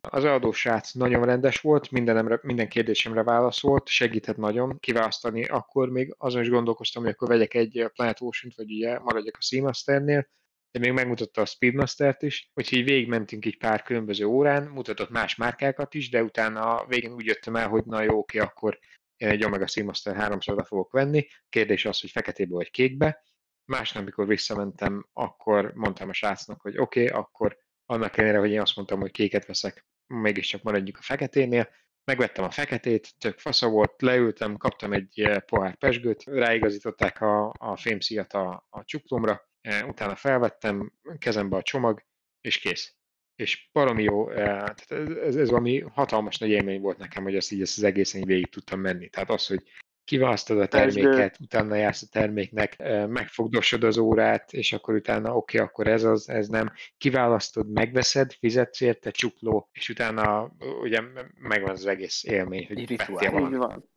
az 0.00 0.24
eladó 0.24 0.52
srác 0.52 0.92
nagyon 0.92 1.24
rendes 1.24 1.60
volt, 1.60 1.90
mindenemre, 1.90 2.38
minden 2.42 2.68
kérdésemre 2.68 3.22
válaszolt, 3.22 3.88
segített 3.88 4.36
nagyon 4.36 4.78
kiválasztani. 4.78 5.44
Akkor 5.44 5.90
még 5.90 6.14
azon 6.18 6.42
is 6.42 6.48
gondolkoztam, 6.48 7.02
hogy 7.02 7.12
akkor 7.12 7.28
vegyek 7.28 7.54
egy 7.54 7.90
Planet 7.94 8.20
Ocean-t, 8.20 8.56
vagy 8.56 8.72
ugye 8.72 8.98
maradjak 8.98 9.36
a 9.36 9.42
Seamasternél, 9.42 10.28
de 10.70 10.78
még 10.78 10.92
megmutatta 10.92 11.40
a 11.40 11.44
Speedmaster-t 11.44 12.22
is, 12.22 12.50
úgyhogy 12.54 12.84
végigmentünk 12.84 13.44
egy 13.44 13.58
pár 13.58 13.82
különböző 13.82 14.24
órán, 14.24 14.62
mutatott 14.62 15.10
más 15.10 15.36
márkákat 15.36 15.94
is, 15.94 16.10
de 16.10 16.22
utána 16.22 16.76
a 16.76 16.86
végén 16.86 17.12
úgy 17.12 17.24
jöttem 17.24 17.56
el, 17.56 17.68
hogy 17.68 17.84
na 17.84 18.02
jó, 18.02 18.18
oké, 18.18 18.38
akkor 18.38 18.78
én 19.16 19.28
egy 19.28 19.44
Omega 19.44 19.66
Seamaster 19.66 20.16
300 20.16 20.66
fogok 20.66 20.92
venni. 20.92 21.26
Kérdés 21.48 21.84
az, 21.84 22.00
hogy 22.00 22.10
feketébe 22.10 22.54
vagy 22.54 22.70
kékbe. 22.70 23.24
Másnap, 23.64 24.02
amikor 24.02 24.26
visszamentem, 24.26 25.08
akkor 25.12 25.72
mondtam 25.74 26.08
a 26.08 26.12
srácnak, 26.12 26.60
hogy 26.60 26.78
oké, 26.78 27.04
okay, 27.04 27.18
akkor 27.20 27.58
annak 27.86 28.16
ellenére, 28.16 28.38
hogy 28.38 28.50
én 28.50 28.60
azt 28.60 28.76
mondtam, 28.76 29.00
hogy 29.00 29.10
kéket 29.10 29.46
veszek, 29.46 29.86
mégiscsak 30.06 30.62
maradjunk 30.62 30.98
a 30.98 31.02
feketénél. 31.02 31.68
Megvettem 32.04 32.44
a 32.44 32.50
feketét, 32.50 33.18
tök 33.18 33.38
fasza 33.38 33.68
volt, 33.68 34.02
leültem, 34.02 34.56
kaptam 34.56 34.92
egy 34.92 35.20
eh, 35.20 35.40
pohár 35.40 35.76
pesgőt, 35.76 36.24
ráigazították 36.24 37.20
a, 37.20 37.52
a 37.58 37.76
fémszíjat 37.76 38.32
a, 38.32 38.66
a 38.68 38.84
csuklomra, 38.84 39.49
utána 39.86 40.16
felvettem, 40.16 40.92
kezembe 41.18 41.56
a 41.56 41.62
csomag, 41.62 42.02
és 42.40 42.58
kész. 42.58 42.94
És 43.34 43.68
baromi 43.72 44.02
jó, 44.02 44.30
eh, 44.30 44.36
tehát 44.46 44.90
ez, 45.16 45.36
ez 45.36 45.48
valami 45.48 45.80
hatalmas 45.80 46.38
nagy 46.38 46.50
élmény 46.50 46.80
volt 46.80 46.98
nekem, 46.98 47.22
hogy 47.22 47.34
ezt 47.34 47.52
így 47.52 47.60
ezt 47.60 47.78
az 47.78 47.84
egészen 47.84 48.24
végig 48.24 48.48
tudtam 48.48 48.80
menni. 48.80 49.08
Tehát 49.08 49.30
az, 49.30 49.46
hogy 49.46 49.62
kiválasztod 50.04 50.60
a 50.60 50.66
terméket, 50.66 51.36
utána 51.40 51.74
jársz 51.74 52.02
a 52.02 52.06
terméknek, 52.10 52.74
eh, 52.78 53.06
megfogdosod 53.06 53.84
az 53.84 53.98
órát, 53.98 54.52
és 54.52 54.72
akkor 54.72 54.94
utána 54.94 55.36
oké, 55.36 55.56
okay, 55.56 55.68
akkor 55.68 55.86
ez 55.86 56.04
az, 56.04 56.28
ez 56.28 56.48
nem. 56.48 56.72
Kiválasztod, 56.96 57.70
megveszed, 57.70 58.32
fizetsz 58.32 58.80
érte, 58.80 59.10
csukló, 59.10 59.68
és 59.72 59.88
utána 59.88 60.52
ugye 60.82 61.00
megvan 61.34 61.70
az 61.70 61.86
egész 61.86 62.24
élmény, 62.24 62.66
hogy 62.66 62.96
vettél 62.96 63.30
valamit. 63.30 63.88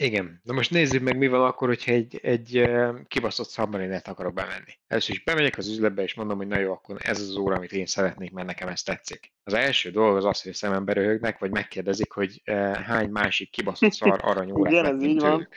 Igen, 0.00 0.40
de 0.44 0.52
most 0.52 0.70
nézzük 0.70 1.02
meg, 1.02 1.16
mi 1.16 1.28
van 1.28 1.44
akkor, 1.44 1.68
hogyha 1.68 1.92
egy, 1.92 2.18
egy 2.22 2.70
kibaszott 3.08 3.48
szabmarinet 3.48 4.08
akarok 4.08 4.34
bemenni. 4.34 4.78
Először 4.86 5.14
is 5.14 5.24
bemegyek 5.24 5.58
az 5.58 5.68
üzletbe, 5.68 6.02
és 6.02 6.14
mondom, 6.14 6.36
hogy 6.36 6.46
na 6.46 6.58
jó, 6.58 6.72
akkor 6.72 6.96
ez 6.98 7.20
az 7.20 7.36
óra, 7.36 7.54
amit 7.54 7.72
én 7.72 7.86
szeretnék, 7.86 8.32
mert 8.32 8.46
nekem 8.46 8.68
ez 8.68 8.82
tetszik. 8.82 9.32
Az 9.42 9.54
első 9.54 9.90
dolog 9.90 10.16
az 10.16 10.24
az, 10.24 10.42
hogy 10.42 10.54
szemembe 10.54 10.92
röhögnek, 10.92 11.38
vagy 11.38 11.50
megkérdezik, 11.50 12.12
hogy 12.12 12.42
hány 12.84 13.10
másik 13.10 13.50
kibaszott 13.50 13.92
szar 13.92 14.46
Igen, 14.66 14.86
ez 14.86 15.02
így 15.02 15.20
van. 15.20 15.48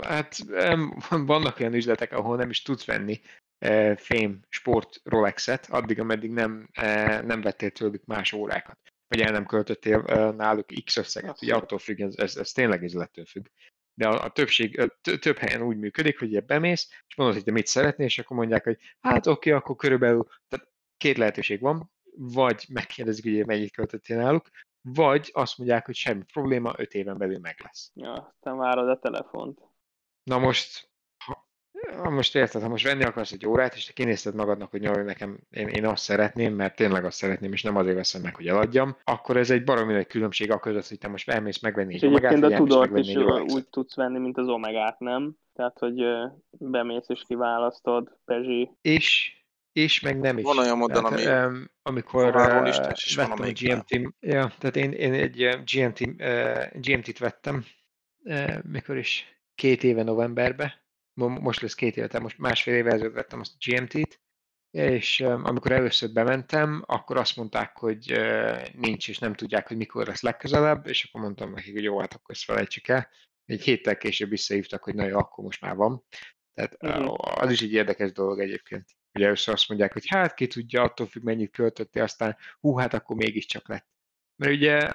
Hát 0.00 0.36
vannak 1.08 1.60
olyan 1.60 1.74
üzletek, 1.74 2.12
ahol 2.12 2.36
nem 2.36 2.50
is 2.50 2.62
tudsz 2.62 2.84
venni 2.84 3.20
fém 3.96 4.40
sport 4.48 5.00
Rolexet, 5.04 5.66
addig, 5.70 6.00
ameddig 6.00 6.30
nem, 6.30 6.68
nem 7.24 7.40
vettél 7.40 7.70
tőlük 7.70 8.04
más 8.04 8.32
órákat 8.32 8.78
vagy 9.08 9.20
el 9.20 9.32
nem 9.32 9.46
költöttél 9.46 9.98
náluk 10.36 10.66
X 10.84 10.96
összeget. 10.96 11.42
Ugye 11.42 11.54
attól 11.54 11.78
függ, 11.78 12.00
ez, 12.00 12.14
ez, 12.16 12.36
ez 12.36 12.52
tényleg 12.52 12.82
üzlettől 12.82 13.24
függ. 13.24 13.46
De 13.94 14.08
a, 14.08 14.24
a 14.24 14.30
többség, 14.30 14.92
több 15.20 15.36
helyen 15.36 15.62
úgy 15.62 15.76
működik, 15.76 16.18
hogy 16.18 16.44
bemész, 16.44 16.88
és 17.06 17.16
mondod, 17.16 17.36
hogy 17.36 17.44
te 17.44 17.52
mit 17.52 17.66
szeretnél, 17.66 18.06
és 18.06 18.18
akkor 18.18 18.36
mondják, 18.36 18.64
hogy 18.64 18.78
hát 19.00 19.26
oké, 19.26 19.50
okay, 19.50 19.60
akkor 19.60 19.76
körülbelül, 19.76 20.26
tehát 20.48 20.68
két 20.96 21.16
lehetőség 21.16 21.60
van, 21.60 21.90
vagy 22.16 22.66
megkérdezik, 22.68 23.24
hogy 23.24 23.46
mennyit 23.46 23.72
költöttél 23.72 24.16
náluk, 24.16 24.48
vagy 24.80 25.30
azt 25.32 25.58
mondják, 25.58 25.86
hogy 25.86 25.94
semmi 25.94 26.22
probléma, 26.32 26.74
öt 26.76 26.94
éven 26.94 27.18
belül 27.18 27.38
meg 27.38 27.56
lesz. 27.62 27.90
Ja, 27.94 28.36
te 28.40 28.50
várod 28.50 28.88
a 28.88 28.98
telefont. 28.98 29.60
Na 30.22 30.38
most 30.38 30.90
Ha 31.96 32.10
most 32.10 32.34
érted, 32.34 32.62
ha 32.62 32.68
most 32.68 32.84
venni 32.84 33.04
akarsz 33.04 33.32
egy 33.32 33.46
órát, 33.46 33.74
és 33.74 33.84
te 33.84 33.92
kinézted 33.92 34.34
magadnak, 34.34 34.70
hogy 34.70 34.80
nyolj 34.80 35.04
nekem, 35.04 35.38
én, 35.50 35.68
én 35.68 35.86
azt 35.86 36.02
szeretném, 36.02 36.54
mert 36.54 36.76
tényleg 36.76 37.04
azt 37.04 37.16
szeretném, 37.16 37.52
és 37.52 37.62
nem 37.62 37.76
azért 37.76 37.96
veszem 37.96 38.22
meg, 38.22 38.34
hogy 38.34 38.46
eladjam, 38.46 38.96
akkor 39.04 39.36
ez 39.36 39.50
egy 39.50 39.64
baromi 39.64 39.92
nagy 39.92 40.06
különbség 40.06 40.50
a 40.52 40.58
között, 40.58 40.88
hogy 40.88 40.98
te 40.98 41.08
most 41.08 41.28
elmész 41.28 41.60
megvenni 41.60 41.94
egy 41.94 42.06
omegát, 42.06 42.38
vagy 42.38 42.52
a 42.52 42.56
tudort 42.56 42.98
is 42.98 43.14
úgy 43.46 43.68
tudsz 43.68 43.96
venni, 43.96 44.18
mint 44.18 44.38
az 44.38 44.48
omegát, 44.48 44.98
nem? 44.98 45.36
Tehát, 45.54 45.78
hogy 45.78 46.02
bemész 46.50 47.08
és 47.08 47.24
kiválasztod, 47.26 48.18
Pezsi. 48.24 48.70
És 48.80 49.36
és 49.72 50.00
meg 50.00 50.18
nem 50.18 50.38
is. 50.38 50.44
Van 50.44 50.58
olyan 50.58 50.78
modell, 50.78 51.04
ami 51.04 51.26
um, 51.26 51.70
amikor 51.82 52.24
uh, 52.24 52.34
vettem 53.16 53.40
a 53.40 53.52
GMT, 53.52 54.14
ja, 54.20 54.52
tehát 54.58 54.76
én, 54.76 54.92
én 54.92 55.12
egy 55.12 55.58
GMT, 55.64 56.00
uh, 56.00 56.80
GMT-t 56.80 57.18
vettem, 57.18 57.64
uh, 58.24 58.62
mikor 58.62 58.96
is 58.96 59.40
két 59.54 59.84
éve 59.84 60.02
novemberben, 60.02 60.72
most 61.18 61.60
lesz 61.60 61.74
két 61.74 61.96
éve, 61.96 62.06
tehát 62.06 62.22
most 62.22 62.38
másfél 62.38 62.74
éve 62.74 62.92
ezelőtt 62.92 63.14
vettem 63.14 63.40
azt 63.40 63.54
a 63.58 63.70
GMT-t, 63.70 64.20
és 64.70 65.20
amikor 65.20 65.72
először 65.72 66.12
bementem, 66.12 66.82
akkor 66.86 67.16
azt 67.16 67.36
mondták, 67.36 67.76
hogy 67.76 68.20
nincs, 68.72 69.08
és 69.08 69.18
nem 69.18 69.34
tudják, 69.34 69.68
hogy 69.68 69.76
mikor 69.76 70.06
lesz 70.06 70.22
legközelebb, 70.22 70.86
és 70.86 71.04
akkor 71.04 71.20
mondtam 71.20 71.52
nekik, 71.52 71.72
hogy 71.72 71.82
jó, 71.82 71.98
hát 71.98 72.14
akkor 72.14 72.34
ezt 72.34 72.44
felejtsük 72.44 72.88
el. 72.88 73.08
Egy 73.44 73.62
héttel 73.62 73.96
később 73.96 74.28
visszahívtak, 74.28 74.82
hogy 74.82 74.94
na 74.94 75.04
jó, 75.04 75.18
akkor 75.18 75.44
most 75.44 75.60
már 75.60 75.76
van. 75.76 76.04
Tehát 76.54 76.76
az 77.40 77.50
is 77.50 77.60
egy 77.60 77.72
érdekes 77.72 78.12
dolog 78.12 78.40
egyébként. 78.40 78.96
Ugye 79.12 79.26
először 79.26 79.54
azt 79.54 79.68
mondják, 79.68 79.92
hogy 79.92 80.08
hát 80.08 80.34
ki 80.34 80.46
tudja, 80.46 80.82
attól 80.82 81.06
függ, 81.06 81.22
mennyit 81.22 81.50
költöttél, 81.50 82.02
aztán 82.02 82.36
hú, 82.60 82.76
hát 82.76 82.94
akkor 82.94 83.16
mégiscsak 83.16 83.68
lett. 83.68 83.88
Mert 84.36 84.52
ugye 84.52 84.92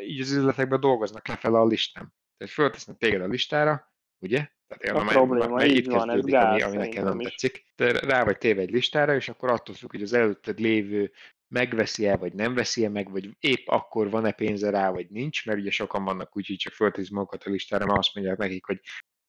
így 0.00 0.20
az 0.20 0.30
üzletekben 0.30 0.80
dolgoznak 0.80 1.28
lefele 1.28 1.58
a 1.58 1.66
listán. 1.66 2.14
Tehát 2.36 2.54
föltesznek 2.54 2.96
téged 2.96 3.20
a 3.20 3.26
listára, 3.26 3.94
ugye? 4.18 4.48
Tehát 4.66 4.96
a 4.96 5.04
már, 5.04 5.14
probléma, 5.14 5.48
már 5.48 5.66
így 5.66 5.86
van, 5.86 6.10
ez 6.10 6.24
ami, 6.24 6.62
ami 6.62 6.76
nekem 6.76 7.04
nem 7.04 7.18
tetszik. 7.18 7.64
De 7.76 7.92
rá 7.92 8.24
vagy 8.24 8.38
téve 8.38 8.60
egy 8.60 8.70
listára, 8.70 9.14
és 9.14 9.28
akkor 9.28 9.50
attól 9.50 9.74
függ, 9.74 9.90
hogy 9.90 10.02
az 10.02 10.12
előtted 10.12 10.58
lévő 10.58 11.12
megveszi-e, 11.48 12.16
vagy 12.16 12.32
nem 12.32 12.54
veszi-e 12.54 12.88
meg, 12.88 13.10
vagy 13.10 13.30
épp 13.40 13.68
akkor 13.68 14.10
van-e 14.10 14.32
pénze 14.32 14.70
rá, 14.70 14.90
vagy 14.90 15.06
nincs, 15.10 15.46
mert 15.46 15.58
ugye 15.58 15.70
sokan 15.70 16.04
vannak 16.04 16.36
úgy, 16.36 16.46
hogy 16.46 16.56
csak 16.56 16.72
fölteszik 16.72 17.12
magukat 17.12 17.44
a 17.44 17.50
listára, 17.50 17.86
mert 17.86 17.98
azt 17.98 18.14
mondják 18.14 18.38
nekik, 18.38 18.66
hogy 18.66 18.80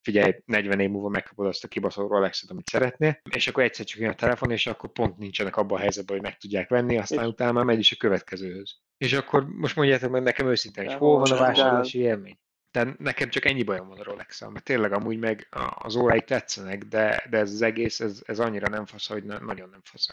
figyelj, 0.01 0.33
40 0.45 0.79
év 0.79 0.89
múlva 0.89 1.09
megkapod 1.09 1.45
azt 1.45 1.63
a 1.63 1.67
kibaszott 1.67 2.09
Rolexet, 2.09 2.49
amit 2.49 2.69
szeretnél, 2.69 3.21
és 3.35 3.47
akkor 3.47 3.63
egyszer 3.63 3.85
csak 3.85 3.99
jön 3.99 4.09
a 4.09 4.15
telefon, 4.15 4.51
és 4.51 4.67
akkor 4.67 4.91
pont 4.91 5.17
nincsenek 5.17 5.55
abban 5.57 5.77
a 5.77 5.81
helyzetben, 5.81 6.15
hogy 6.15 6.25
meg 6.25 6.37
tudják 6.37 6.69
venni, 6.69 6.97
aztán 6.97 7.23
és 7.23 7.29
utána 7.29 7.51
már 7.51 7.63
megy 7.63 7.79
is 7.79 7.91
a 7.91 7.95
következőhöz. 7.99 8.77
És 8.97 9.13
akkor 9.13 9.47
most 9.47 9.75
mondjátok 9.75 10.11
meg 10.11 10.23
nekem 10.23 10.47
őszintén, 10.47 10.85
hogy 10.85 10.93
hol 10.93 11.19
van 11.19 11.31
a 11.31 11.39
vásárlási 11.39 11.99
élmény? 11.99 12.39
De 12.71 12.95
nekem 12.97 13.29
csak 13.29 13.45
ennyi 13.45 13.63
bajom 13.63 13.87
van 13.87 13.99
a 13.99 14.03
rolex 14.03 14.41
mert 14.41 14.63
tényleg 14.63 14.91
amúgy 14.91 15.19
meg 15.19 15.47
az 15.75 15.95
óráik 15.95 16.23
tetszenek, 16.23 16.83
de, 16.83 17.25
de 17.29 17.37
ez 17.37 17.51
az 17.51 17.61
egész, 17.61 17.99
ez, 17.99 18.21
ez 18.25 18.39
annyira 18.39 18.67
nem 18.67 18.85
fasz, 18.85 19.07
hogy 19.07 19.23
na, 19.23 19.39
nagyon 19.39 19.69
nem 19.69 19.81
fasz. 19.83 20.07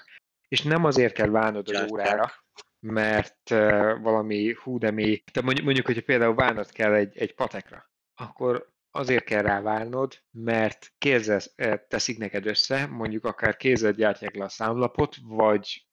És 0.48 0.62
nem 0.62 0.84
azért 0.84 1.14
kell 1.14 1.28
válnod 1.28 1.68
az 1.68 1.92
órára, 1.92 2.32
mert 2.80 3.50
uh, 3.50 4.00
valami 4.00 4.52
hú, 4.52 4.78
de 4.78 4.90
mi, 4.90 5.22
de 5.32 5.42
mondjuk, 5.42 5.64
mondjuk, 5.64 5.86
hogyha 5.86 6.02
például 6.02 6.34
válnod 6.34 6.70
kell 6.70 6.92
egy, 6.92 7.16
egy 7.16 7.34
patekra, 7.34 7.90
akkor 8.14 8.72
azért 8.90 9.24
kell 9.24 9.42
rá 9.42 9.61
válnod, 9.61 10.22
mert 10.30 10.92
kézzel 10.98 11.40
teszik 11.88 12.18
neked 12.18 12.46
össze, 12.46 12.86
mondjuk 12.86 13.24
akár 13.24 13.57
kézzel 13.57 13.92
gyártják 13.92 14.34
le 14.34 14.44
a 14.44 14.48
számlapot, 14.48 15.16
vagy 15.22 15.86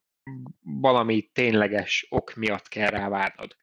valami 0.62 1.30
tényleges 1.34 2.07
ok 2.09 2.36
miatt 2.36 2.68
kell 2.68 2.89
rá 2.89 3.09
várnod 3.09 3.55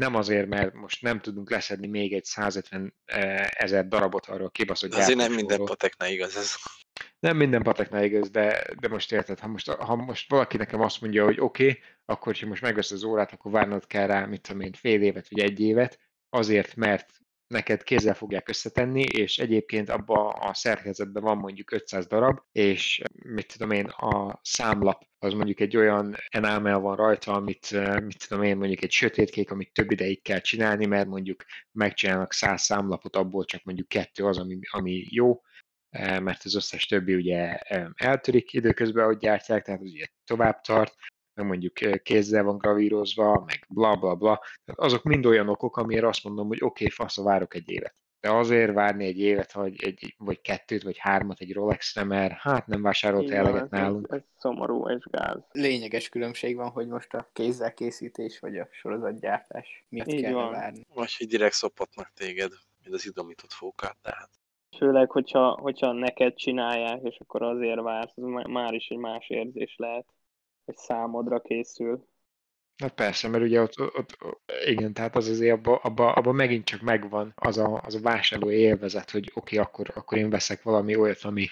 nem 0.00 0.14
azért, 0.14 0.48
mert 0.48 0.74
most 0.74 1.02
nem 1.02 1.20
tudunk 1.20 1.50
leszedni 1.50 1.86
még 1.86 2.12
egy 2.12 2.24
150 2.24 2.94
eh, 3.04 3.46
ezer 3.50 3.88
darabot 3.88 4.26
arról 4.26 4.46
a 4.46 4.50
kibaszott 4.50 4.94
Azért 4.94 5.18
nem 5.18 5.32
minden 5.32 5.64
pateknál 5.64 6.10
igaz 6.10 6.36
ez. 6.36 6.54
Nem 7.18 7.36
minden 7.36 7.62
pateknál 7.62 8.04
igaz, 8.04 8.30
de, 8.30 8.64
de 8.80 8.88
most 8.88 9.12
érted, 9.12 9.38
ha 9.38 9.46
most, 9.46 9.70
ha 9.70 9.96
most 9.96 10.30
valaki 10.30 10.56
nekem 10.56 10.80
azt 10.80 11.00
mondja, 11.00 11.24
hogy 11.24 11.40
oké, 11.40 11.68
okay, 11.68 11.82
akkor 12.04 12.36
ha 12.36 12.46
most 12.46 12.62
megvesz 12.62 12.90
az 12.90 13.04
órát, 13.04 13.32
akkor 13.32 13.52
várnod 13.52 13.86
kell 13.86 14.06
rá, 14.06 14.24
mit 14.24 14.40
tudom 14.40 14.60
én, 14.60 14.72
fél 14.72 15.02
évet 15.02 15.28
vagy 15.28 15.40
egy 15.40 15.60
évet, 15.60 15.98
azért, 16.28 16.76
mert 16.76 17.20
neked 17.50 17.82
kézzel 17.82 18.14
fogják 18.14 18.48
összetenni, 18.48 19.02
és 19.02 19.38
egyébként 19.38 19.90
abba 19.90 20.28
a 20.28 20.54
szerkezetben 20.54 21.22
van 21.22 21.36
mondjuk 21.36 21.72
500 21.72 22.06
darab, 22.06 22.38
és 22.52 23.02
mit 23.12 23.52
tudom 23.52 23.70
én, 23.70 23.84
a 23.84 24.40
számlap 24.42 25.02
az 25.18 25.32
mondjuk 25.32 25.60
egy 25.60 25.76
olyan 25.76 26.16
enámel 26.28 26.78
van 26.78 26.96
rajta, 26.96 27.32
amit, 27.32 27.70
mit 28.04 28.28
tudom 28.28 28.44
én, 28.44 28.56
mondjuk 28.56 28.82
egy 28.82 28.90
sötétkék, 28.90 29.50
amit 29.50 29.72
több 29.72 29.90
ideig 29.90 30.22
kell 30.22 30.40
csinálni, 30.40 30.86
mert 30.86 31.08
mondjuk 31.08 31.44
megcsinálnak 31.72 32.32
száz 32.32 32.62
számlapot, 32.62 33.16
abból 33.16 33.44
csak 33.44 33.64
mondjuk 33.64 33.88
kettő 33.88 34.24
az, 34.24 34.38
ami, 34.38 34.58
ami 34.70 35.06
jó, 35.10 35.40
mert 35.98 36.44
az 36.44 36.54
összes 36.54 36.86
többi 36.86 37.14
ugye 37.14 37.58
eltörik 37.94 38.52
időközben, 38.52 39.04
ahogy 39.04 39.18
gyártják, 39.18 39.64
tehát 39.64 39.80
ugye 39.80 40.06
tovább 40.24 40.60
tart, 40.60 40.94
meg 41.40 41.48
mondjuk 41.48 42.02
kézzel 42.02 42.44
van 42.44 42.58
gravírozva, 42.58 43.44
meg 43.46 43.66
bla 43.68 43.96
bla 43.96 44.14
bla. 44.14 44.40
Tehát 44.64 44.80
azok 44.80 45.02
mind 45.02 45.26
olyan 45.26 45.48
okok, 45.48 45.76
amire 45.76 46.08
azt 46.08 46.24
mondom, 46.24 46.46
hogy 46.46 46.58
oké, 46.60 46.84
okay, 46.84 46.96
fasz, 46.96 47.16
várok 47.16 47.54
egy 47.54 47.70
évet. 47.70 47.94
De 48.20 48.30
azért 48.30 48.72
várni 48.72 49.04
egy 49.04 49.18
évet, 49.18 49.52
vagy, 49.52 49.84
egy, 49.84 50.14
vagy 50.18 50.40
kettőt, 50.40 50.82
vagy 50.82 50.98
hármat 50.98 51.40
egy 51.40 51.52
Rolexre, 51.52 52.04
mert 52.04 52.32
hát 52.32 52.66
nem 52.66 52.82
vásárolt 52.82 53.30
eleget 53.30 53.70
nálunk. 53.70 54.06
Ez, 54.10 54.16
ez 54.16 54.24
szomorú 54.36 54.88
és 54.88 55.04
gáz. 55.10 55.38
Lényeges 55.52 56.08
különbség 56.08 56.56
van, 56.56 56.70
hogy 56.70 56.86
most 56.86 57.14
a 57.14 57.30
kézzel 57.32 57.74
készítés, 57.74 58.38
vagy 58.38 58.58
a 58.58 58.68
sorozatgyártás 58.70 59.84
miatt 59.88 60.08
Így 60.08 60.20
kell 60.20 60.32
van. 60.32 60.50
várni. 60.50 60.86
Vagy 60.94 61.16
hogy 61.16 61.26
direkt 61.26 61.54
szopatnak 61.54 62.12
téged, 62.14 62.50
mint 62.82 62.94
az 62.94 63.06
idomított 63.06 63.52
fókát, 63.52 63.96
tehát. 64.02 64.30
Főleg, 64.76 65.10
hogyha, 65.10 65.58
hogyha 65.60 65.92
neked 65.92 66.34
csinálják, 66.34 67.00
és 67.02 67.18
akkor 67.18 67.42
azért 67.42 67.80
vársz, 67.80 68.12
az 68.16 68.42
már 68.48 68.74
is 68.74 68.88
egy 68.88 68.98
más 68.98 69.28
érzés 69.28 69.74
lehet 69.76 70.06
hogy 70.64 70.76
számodra 70.76 71.40
készül. 71.40 72.08
Na 72.76 72.88
persze, 72.88 73.28
mert 73.28 73.44
ugye 73.44 73.60
ott, 73.60 73.80
ott, 73.80 74.16
ott 74.22 74.52
igen, 74.66 74.92
tehát 74.92 75.16
az 75.16 75.28
azért 75.28 75.56
abban 75.56 75.78
abba, 75.82 76.12
abba 76.12 76.32
megint 76.32 76.64
csak 76.64 76.80
megvan 76.80 77.32
az 77.34 77.58
a, 77.58 77.80
az 77.84 77.94
a 77.94 78.00
vásárló 78.00 78.50
élvezet, 78.50 79.10
hogy 79.10 79.30
oké, 79.34 79.56
okay, 79.56 79.68
akkor, 79.68 79.90
akkor 79.94 80.18
én 80.18 80.30
veszek 80.30 80.62
valami 80.62 80.96
olyat, 80.96 81.22
ami, 81.22 81.46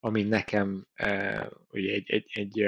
ami 0.00 0.22
nekem 0.22 0.86
e, 0.94 1.48
ugye 1.70 1.92
egy, 1.92 2.10
egy, 2.10 2.30
egy 2.32 2.60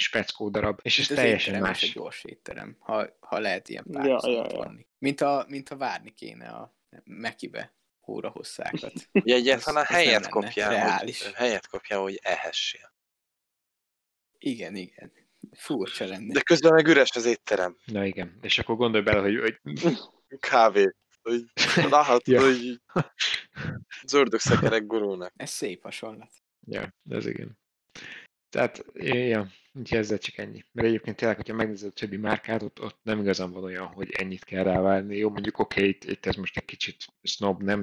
egy 0.00 0.02
speckó 0.06 0.48
darab, 0.48 0.80
és 0.82 0.98
ez, 0.98 1.10
ez 1.10 1.16
teljesen 1.16 1.60
más. 1.60 1.82
egy 1.82 1.92
gyors 1.92 2.24
étterem, 2.24 2.76
ha, 2.78 3.16
ha 3.20 3.38
lehet 3.38 3.68
ilyen 3.68 3.84
párhuzamot 3.92 4.52
ja, 4.52 4.58
ja, 4.58 4.64
ja. 4.64 4.86
Mint, 4.98 5.20
a, 5.20 5.44
mint 5.48 5.68
a 5.68 5.76
várni 5.76 6.10
kéne 6.10 6.48
a 6.48 6.76
Mekibe 7.04 7.74
óra 8.06 8.28
hosszákat. 8.28 8.92
Ugye 9.12 9.34
egyáltalán 9.34 9.84
helyet 9.84 10.28
kopjál, 10.28 10.98
hogy, 10.98 11.32
helyet 11.34 11.66
kopjál, 11.66 12.00
hogy 12.00 12.18
ehessél. 12.22 12.92
Igen, 14.38 14.74
igen. 14.74 15.12
Furcsa 15.52 16.06
lenne. 16.06 16.32
De 16.32 16.40
közben 16.40 16.72
meg 16.72 16.86
üres 16.86 17.10
az 17.10 17.24
étterem. 17.24 17.76
Na 17.84 18.04
igen, 18.04 18.38
és 18.42 18.58
akkor 18.58 18.76
gondolj 18.76 19.02
bele, 19.02 19.20
hogy... 19.20 19.58
hogy... 19.62 19.96
Kávé. 20.50 20.94
Hogy 21.22 21.44
láthatod, 21.90 22.26
ja. 22.26 22.42
hogy 22.42 22.80
zördögszekerek 24.06 24.86
gurulnak. 24.86 25.32
Ez 25.36 25.50
szép 25.50 25.82
hasonlat. 25.82 26.30
Ja, 26.66 26.94
ez 27.08 27.26
igen. 27.26 27.58
Tehát, 28.50 28.84
ja, 28.94 29.48
úgyhogy 29.72 29.98
ezzel 29.98 30.18
csak 30.18 30.38
ennyi. 30.38 30.64
Mert 30.72 30.88
egyébként 30.88 31.16
tényleg, 31.16 31.36
hogyha 31.36 31.54
megnézed 31.54 31.88
a 31.88 31.92
többi 31.92 32.16
márkát, 32.16 32.62
ott, 32.62 32.80
ott 32.82 32.98
nem 33.02 33.20
igazán 33.20 33.52
van 33.52 33.64
olyan, 33.64 33.86
hogy 33.86 34.10
ennyit 34.10 34.44
kell 34.44 34.62
rávárni. 34.62 35.16
Jó, 35.16 35.30
mondjuk 35.30 35.58
oké, 35.58 35.80
okay, 35.80 35.90
itt, 35.90 36.04
itt, 36.04 36.26
ez 36.26 36.34
most 36.34 36.56
egy 36.56 36.64
kicsit 36.64 36.96
snob, 37.22 37.62
nem 37.62 37.82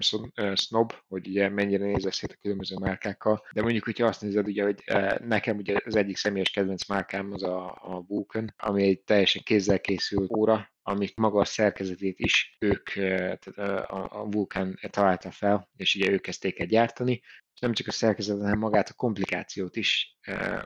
snob, 0.54 0.94
hogy 1.08 1.28
ugye 1.28 1.50
mennyire 1.50 1.86
nézel 1.86 2.12
szét 2.12 2.32
a 2.32 2.38
különböző 2.42 2.76
márkákkal, 2.80 3.46
de 3.52 3.62
mondjuk, 3.62 3.84
hogyha 3.84 4.08
azt 4.08 4.22
nézed, 4.22 4.48
ugye, 4.48 4.64
hogy 4.64 4.84
nekem 5.20 5.58
ugye 5.58 5.78
az 5.86 5.96
egyik 5.96 6.18
személyes 6.18 6.50
kedvenc 6.50 6.88
márkám 6.88 7.34
az 7.34 7.44
a, 7.44 7.66
a 7.82 8.04
Vulcan, 8.08 8.54
ami 8.58 8.84
egy 8.84 9.02
teljesen 9.02 9.42
kézzel 9.44 9.80
készült 9.80 10.32
óra, 10.32 10.76
amit 10.82 11.16
maga 11.16 11.40
a 11.40 11.46
szerkezetét 11.46 12.20
is 12.20 12.56
ők, 12.60 12.90
tehát 12.90 13.48
a, 13.48 14.22
a 14.22 14.28
Vulkan 14.30 14.80
találta 14.90 15.32
fel, 15.32 15.70
és 15.76 15.96
ugye 15.96 16.12
ők 16.12 16.22
kezdték 16.22 16.60
el 16.60 16.66
gyártani, 16.66 17.22
nem 17.60 17.74
csak 17.74 17.88
a 17.88 17.92
szerkezetet, 17.92 18.42
hanem 18.42 18.60
magát 18.60 18.90
a 18.90 18.94
komplikációt 18.94 19.76
is 19.76 20.18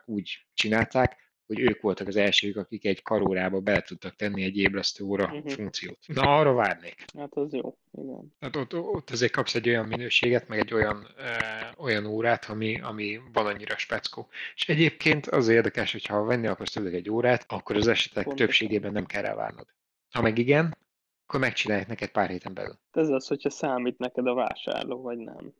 úgy 0.05 0.47
csinálták, 0.53 1.31
hogy 1.53 1.59
ők 1.59 1.81
voltak 1.81 2.07
az 2.07 2.15
elsők, 2.15 2.57
akik 2.57 2.85
egy 2.85 3.01
karórába 3.01 3.59
bele 3.59 3.81
tudtak 3.81 4.15
tenni 4.15 4.43
egy 4.43 4.57
ébresztő 4.57 5.03
óra 5.03 5.25
uh-huh. 5.25 5.51
funkciót. 5.51 5.97
Na, 6.07 6.37
arra 6.37 6.53
várnék. 6.53 7.05
Hát 7.17 7.33
az 7.33 7.53
jó, 7.53 7.77
igen. 7.91 8.35
Hát 8.39 8.55
ott, 8.55 8.75
ott 8.75 9.09
azért 9.09 9.31
kapsz 9.31 9.55
egy 9.55 9.69
olyan 9.69 9.87
minőséget, 9.87 10.47
meg 10.47 10.59
egy 10.59 10.73
olyan, 10.73 11.07
e, 11.17 11.73
olyan 11.77 12.05
órát, 12.05 12.45
ami, 12.45 12.81
ami 12.81 13.19
van 13.33 13.45
annyira 13.45 13.77
speckó. 13.77 14.27
És 14.55 14.69
egyébként 14.69 15.27
az 15.27 15.47
érdekes, 15.47 15.91
hogy 15.91 16.05
ha 16.05 16.23
venni 16.23 16.47
akarsz 16.47 16.71
tőle 16.71 16.89
egy 16.89 17.09
órát, 17.09 17.45
akkor 17.47 17.75
az 17.75 17.87
esetek 17.87 18.23
Pontosan. 18.23 18.47
többségében 18.47 18.91
nem 18.91 19.05
kell 19.05 19.21
rá 19.21 19.33
várnod. 19.35 19.67
Ha 20.11 20.21
meg 20.21 20.37
igen, 20.37 20.77
akkor 21.25 21.39
megcsinálják 21.39 21.87
neked 21.87 22.09
pár 22.09 22.29
héten 22.29 22.53
belül. 22.53 22.79
Ez 22.91 23.09
az, 23.09 23.27
hogyha 23.27 23.49
számít 23.49 23.97
neked 23.97 24.27
a 24.27 24.33
vásárló, 24.33 25.01
vagy 25.01 25.17
nem. 25.17 25.53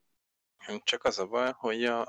Csak 0.84 1.04
az 1.04 1.20
a 1.20 1.26
baj, 1.26 1.52
hogy 1.58 1.84
a 1.84 2.08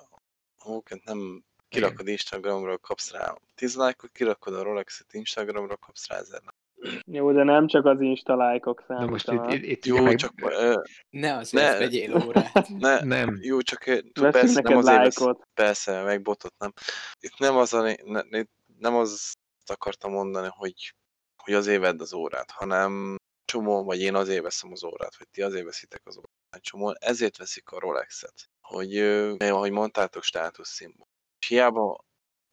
hóket 0.58 1.04
nem 1.04 1.44
kirakod 1.68 2.08
Instagramra, 2.08 2.78
kapsz 2.78 3.10
rá 3.10 3.34
10 3.54 3.76
lájkot, 3.76 4.10
kirakod 4.10 4.54
a 4.54 4.62
Rolex-et 4.62 5.12
Instagramra, 5.12 5.76
kapsz 5.76 6.08
rá 6.08 6.16
1000 6.16 6.42
jó, 7.06 7.32
de 7.32 7.42
nem 7.42 7.66
csak 7.66 7.84
az 7.84 8.00
Insta 8.00 8.36
lájkok 8.36 8.84
számítanak. 8.86 9.24
Na 9.24 9.32
most 9.32 9.54
itt, 9.54 9.62
itt, 9.62 9.70
itt 9.70 9.84
jó, 9.86 10.02
meg... 10.02 10.16
csak... 10.16 10.32
Uh, 10.42 10.82
ne 11.10 11.36
azért 11.36 11.72
ne, 11.72 11.78
vegyél 11.78 12.24
órát. 12.26 12.68
Ne, 12.78 13.00
nem. 13.00 13.38
Jó, 13.40 13.60
csak 13.60 13.84
tú, 14.12 14.30
persze, 14.30 14.60
nem 14.60 14.76
azért 14.76 14.96
lájkot. 14.96 15.36
Vesz, 15.36 15.46
persze, 15.54 16.02
meg 16.02 16.22
botot 16.22 16.54
nem. 16.58 16.72
Itt 17.20 17.38
nem 17.38 17.56
az, 17.56 17.72
a, 17.72 17.96
ne, 18.04 18.42
nem 18.78 18.94
az 18.94 19.32
akartam 19.66 20.12
mondani, 20.12 20.48
hogy, 20.50 20.94
hogy 21.36 21.54
azért 21.54 21.80
vedd 21.80 22.00
az 22.00 22.12
órát, 22.12 22.50
hanem 22.50 23.16
csomó, 23.52 23.84
vagy 23.84 24.00
én 24.00 24.14
azért 24.14 24.42
veszem 24.42 24.72
az 24.72 24.84
órát, 24.84 25.16
vagy 25.16 25.28
ti 25.28 25.42
azért 25.42 25.64
veszitek 25.64 26.00
az 26.04 26.16
órát 26.16 26.62
csomó, 26.62 26.94
ezért 26.98 27.36
veszik 27.36 27.70
a 27.70 27.78
Rolex-et. 27.78 28.50
Hogy, 28.60 28.98
ahogy 29.38 29.70
mondtátok, 29.70 30.22
státuszszimbol. 30.22 31.08
És 31.38 31.46
hiába, 31.46 32.04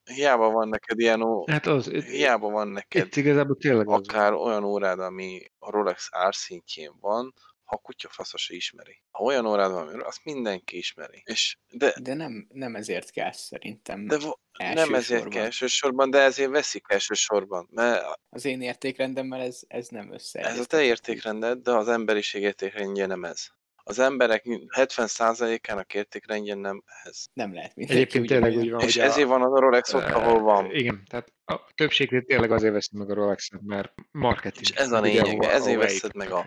hiába 0.04 0.50
van 0.50 0.68
neked 0.68 1.00
ilyen, 1.00 1.22
ó, 1.22 1.48
hát 1.48 1.66
az, 1.66 1.90
hiába 1.90 2.50
van 2.50 2.68
neked 2.68 3.06
itt 3.06 3.16
igazából 3.16 3.56
tényleg 3.56 3.90
akár 3.90 4.34
az. 4.34 4.40
olyan 4.40 4.64
órád, 4.64 5.00
ami 5.00 5.42
a 5.60 5.72
Rolex 5.72 6.08
árszintjén 6.12 6.96
van, 7.00 7.34
ha 7.70 7.76
a 7.76 7.80
kutya 7.82 8.10
fasza 8.10 8.38
se 8.38 8.56
ismeri. 8.56 9.02
Ha 9.12 9.24
olyan 9.24 9.46
órád 9.46 9.72
van, 9.72 10.04
azt 10.04 10.24
mindenki 10.24 10.78
ismeri. 10.78 11.22
És 11.26 11.58
de, 11.72 11.94
de 12.02 12.14
nem, 12.14 12.48
nem 12.54 12.76
ezért 12.76 13.10
kell 13.12 13.32
szerintem. 13.32 14.06
De 14.06 14.18
vo- 14.18 14.40
nem 14.58 14.94
ezért 14.94 15.28
kell 15.28 15.44
elsősorban, 15.44 16.10
de 16.10 16.20
ezért 16.20 16.50
veszik 16.50 16.86
elsősorban. 16.88 17.68
Mert 17.72 18.20
az 18.30 18.46
én 18.46 18.62
értékrendemmel 18.62 19.42
ez, 19.42 19.62
ez 19.68 19.88
nem 19.88 20.14
össze. 20.14 20.40
Ez 20.40 20.60
a 20.60 20.66
te 20.66 20.82
értékrended, 20.82 21.60
de 21.60 21.72
az 21.72 21.88
emberiség 21.88 22.42
értékrendje 22.42 23.06
nem 23.06 23.24
ez 23.24 23.48
az 23.90 24.00
emberek 24.00 24.44
70%-ának 24.76 25.94
értékrendje 25.94 26.56
nem 26.56 26.84
ez. 27.04 27.26
Nem 27.34 27.54
lehet 27.54 27.76
mindenki 27.76 28.02
Egyébként 28.02 28.28
tényleg 28.28 28.58
úgy 28.58 28.70
van, 28.72 28.82
És 28.82 28.98
ezért 28.98 29.28
a, 29.28 29.30
van 29.30 29.42
az 29.42 29.54
a 29.54 29.60
Rolex 29.60 29.94
ott, 29.94 30.10
ahol 30.10 30.40
van. 30.40 30.72
Igen, 30.72 31.04
tehát 31.10 31.34
a 31.46 31.60
többség 31.76 32.26
tényleg 32.26 32.52
azért 32.52 32.74
veszik 32.74 32.92
meg 32.92 33.10
a 33.10 33.14
Rolex-et, 33.14 33.62
mert 33.62 33.94
marketing. 34.12 34.66
És 34.66 34.76
ez 34.76 34.92
a 34.92 35.02
lényeg, 35.02 35.44
ezért 35.44 35.82
veszed 35.82 36.16
meg 36.16 36.32
a, 36.32 36.46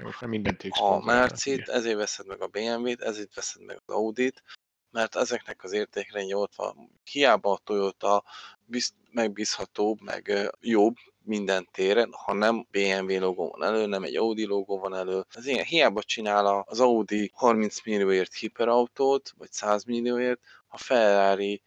a 0.70 1.04
Mercit, 1.04 1.68
ezért 1.68 1.96
veszed 1.96 2.26
meg 2.26 2.42
a 2.42 2.46
BMW-t, 2.46 3.00
ezért 3.00 3.34
veszed 3.34 3.62
meg 3.62 3.80
az 3.84 3.94
Audit, 3.94 4.42
mert 4.90 5.16
ezeknek 5.16 5.62
az 5.62 5.72
értékrendje 5.72 6.36
ott 6.36 6.54
van. 6.54 7.00
Hiába 7.04 7.52
a 7.52 7.60
Toyota 7.64 8.24
biz, 8.64 8.94
megbízhatóbb, 9.10 10.00
meg 10.00 10.50
jobb 10.60 10.94
minden 11.24 11.68
téren, 11.72 12.10
ha 12.12 12.32
nem 12.32 12.66
BMW 12.70 13.18
logó 13.18 13.50
van 13.50 13.68
elő, 13.68 13.86
nem 13.86 14.02
egy 14.02 14.16
Audi 14.16 14.46
logó 14.46 14.78
van 14.78 14.94
elő. 14.94 15.24
Az 15.34 15.46
ilyen 15.46 15.64
hiába 15.64 16.02
csinál 16.02 16.64
az 16.66 16.80
Audi 16.80 17.30
30 17.34 17.84
millióért 17.84 18.34
hiperautót, 18.34 19.32
vagy 19.38 19.52
100 19.52 19.84
millióért, 19.84 20.40
a 20.68 20.78
Ferrari 20.78 21.62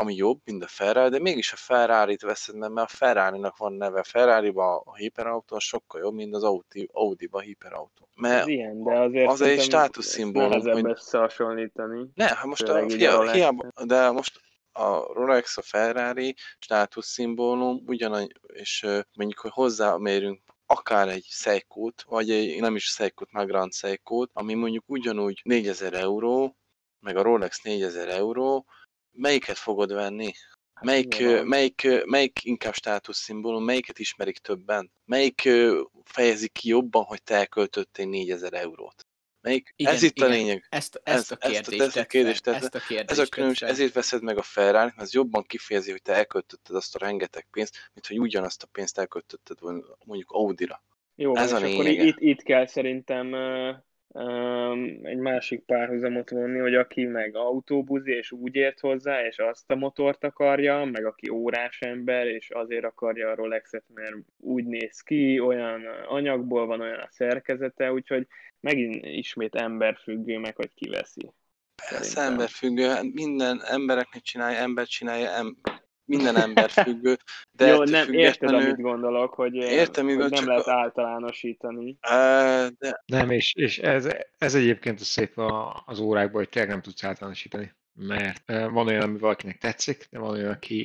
ami 0.00 0.14
jobb, 0.14 0.40
mint 0.44 0.62
a 0.62 0.66
Ferrari, 0.66 1.10
de 1.10 1.18
mégis 1.18 1.52
a 1.52 1.56
Ferrari-t 1.56 2.22
veszed, 2.22 2.58
mert 2.58 2.76
a 2.76 2.96
Ferrari-nak 2.96 3.56
van 3.56 3.72
neve. 3.72 4.02
Ferrari-ba 4.02 4.82
a 4.84 4.96
hiperautó 4.96 5.58
sokkal 5.58 6.00
jobb, 6.00 6.14
mint 6.14 6.34
az 6.34 6.42
Audi, 6.42 6.88
Audi-ba 6.92 7.38
a 7.38 7.40
hiperautó. 7.40 8.08
Mert 8.14 8.40
Ez 8.40 8.46
ilyen, 8.46 8.82
de 8.82 8.98
azért 8.98 9.28
az 9.28 9.40
egy 9.40 9.60
státuszszimbólum. 9.60 10.48
Nehezebb 10.48 10.72
hogy... 10.72 10.90
összehasonlítani. 10.90 12.06
Ne, 12.14 12.24
hát 12.24 12.44
most 12.44 12.68
a, 12.68 12.88
fia, 12.88 13.30
hiába, 13.30 13.68
de 13.84 14.10
most 14.10 14.40
a 14.78 15.12
Rolex, 15.12 15.56
a 15.56 15.62
Ferrari 15.62 16.34
státuszszimbólum, 16.58 17.82
ugyanannyi, 17.86 18.28
és 18.46 18.86
mondjuk, 19.14 19.38
hogy 19.38 19.50
hozzámérünk 19.50 20.40
akár 20.66 21.08
egy 21.08 21.24
Seikót, 21.28 22.02
vagy 22.02 22.30
egy, 22.30 22.60
nem 22.60 22.76
is 22.76 22.84
Seikót, 22.84 23.32
már 23.32 23.46
Grand 23.46 23.72
Seikót, 23.72 24.30
ami 24.32 24.54
mondjuk 24.54 24.84
ugyanúgy 24.86 25.40
4000 25.44 25.94
euró, 25.94 26.56
meg 27.00 27.16
a 27.16 27.22
Rolex 27.22 27.62
4000 27.62 28.08
euró, 28.08 28.66
melyiket 29.10 29.58
fogod 29.58 29.92
venni? 29.92 30.32
Hát 30.74 30.84
melyik, 30.84 31.44
melyik, 31.44 32.04
melyik 32.04 32.44
inkább 32.44 32.74
státuszszimbólum, 32.74 33.64
melyiket 33.64 33.98
ismerik 33.98 34.38
többen? 34.38 34.92
Melyik 35.04 35.48
fejezi 36.04 36.48
ki 36.48 36.68
jobban, 36.68 37.04
hogy 37.04 37.22
te 37.22 37.34
elköltöttél 37.34 38.06
4000 38.06 38.54
eurót? 38.54 39.07
Melyik? 39.40 39.72
Igen, 39.76 39.92
ez 39.94 40.02
itt 40.02 40.16
igen. 40.16 40.28
a 40.28 40.32
lényeg. 40.32 40.66
Ezt, 40.68 41.00
ezt, 41.02 41.16
ez, 41.18 41.30
a 41.30 41.36
kérdést 41.36 41.68
ezt, 41.68 41.80
a, 41.80 41.84
ezt 41.84 41.96
a 41.96 42.04
kérdést 42.04 42.42
tett, 42.42 42.54
ezt 42.54 42.74
a 42.74 42.78
kérdést 42.78 43.10
Ez 43.10 43.18
a 43.18 43.26
különbség, 43.26 43.68
ezért 43.68 43.92
veszed 43.92 44.22
meg 44.22 44.38
a 44.38 44.42
ferrari 44.42 44.92
ez 44.96 45.14
jobban 45.14 45.42
kifejezi, 45.42 45.90
hogy 45.90 46.02
te 46.02 46.12
elköltötted 46.12 46.76
azt 46.76 46.94
a 46.94 46.98
rengeteg 46.98 47.46
pénzt, 47.50 47.90
mint 47.94 48.06
hogy 48.06 48.18
ugyanazt 48.18 48.62
a 48.62 48.66
pénzt 48.72 48.98
elköltötted 48.98 49.58
mondjuk 50.04 50.30
Audi-ra. 50.30 50.82
Jó, 51.14 51.36
ez 51.36 51.52
a 51.52 51.58
és 51.58 51.72
akkor 51.72 51.86
itt, 51.86 52.16
itt 52.18 52.42
kell 52.42 52.66
szerintem 52.66 53.34
egy 55.02 55.18
másik 55.18 55.60
párhuzamot 55.60 56.30
vonni, 56.30 56.58
hogy 56.58 56.74
aki 56.74 57.04
meg 57.04 57.36
autóbuzi, 57.36 58.12
és 58.12 58.32
úgy 58.32 58.54
ért 58.54 58.80
hozzá, 58.80 59.26
és 59.26 59.38
azt 59.38 59.70
a 59.70 59.74
motort 59.74 60.24
akarja, 60.24 60.84
meg 60.84 61.04
aki 61.04 61.30
órás 61.30 61.80
ember, 61.80 62.26
és 62.26 62.50
azért 62.50 62.84
akarja 62.84 63.30
a 63.30 63.34
Rolexet, 63.34 63.84
mert 63.94 64.16
úgy 64.36 64.64
néz 64.64 65.00
ki, 65.00 65.40
olyan 65.40 65.82
anyagból 66.06 66.66
van, 66.66 66.80
olyan 66.80 66.98
a 66.98 67.08
szerkezete, 67.10 67.92
úgyhogy 67.92 68.26
megint 68.60 69.04
ismét 69.04 69.54
emberfüggő, 69.54 70.38
meg 70.38 70.56
hogy 70.56 70.74
kiveszi. 70.74 71.30
Persze 71.90 72.20
emberfüggő, 72.20 72.84
hát 72.84 73.12
minden 73.12 73.60
embereknek 73.64 74.22
csinálja, 74.22 74.58
ember 74.58 74.86
csinálja, 74.86 75.30
em, 75.30 75.56
minden 76.08 76.36
ember 76.36 76.70
függő. 76.70 77.16
De 77.50 77.66
Jó, 77.66 77.82
nem, 77.82 78.12
érted, 78.12 78.54
amit 78.54 78.80
gondolok, 78.80 79.34
hogy, 79.34 79.54
értem, 79.54 80.06
hogy 80.06 80.16
nem 80.16 80.30
csak 80.30 80.46
lehet 80.46 80.66
a... 80.66 80.72
általánosítani. 80.72 81.98
De... 82.78 83.02
Nem, 83.06 83.30
és, 83.30 83.54
és 83.54 83.78
ez, 83.78 84.08
ez 84.38 84.54
egyébként 84.54 85.00
a 85.00 85.04
szép 85.04 85.38
a, 85.38 85.82
az 85.86 86.00
órákban, 86.00 86.36
hogy 86.36 86.48
tényleg 86.48 86.70
nem 86.70 86.82
tudsz 86.82 87.04
általánosítani. 87.04 87.76
Mert 87.92 88.46
van 88.46 88.86
olyan, 88.86 89.02
ami 89.02 89.18
valakinek 89.18 89.58
tetszik, 89.58 90.06
de 90.10 90.18
van 90.18 90.30
olyan, 90.30 90.50
aki, 90.50 90.84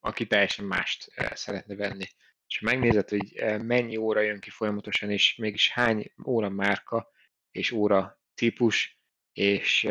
aki 0.00 0.26
teljesen 0.26 0.64
mást 0.64 1.12
szeretne 1.34 1.74
venni. 1.74 2.04
És 2.46 2.58
ha 2.58 2.64
megnézed, 2.70 3.08
hogy 3.08 3.44
mennyi 3.62 3.96
óra 3.96 4.20
jön 4.20 4.40
ki 4.40 4.50
folyamatosan, 4.50 5.10
és 5.10 5.36
mégis 5.36 5.70
hány 5.70 6.12
óra 6.26 6.48
márka 6.48 7.10
és 7.50 7.72
óra 7.72 8.20
típus 8.34 9.00
és 9.32 9.88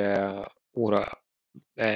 óra 0.74 1.26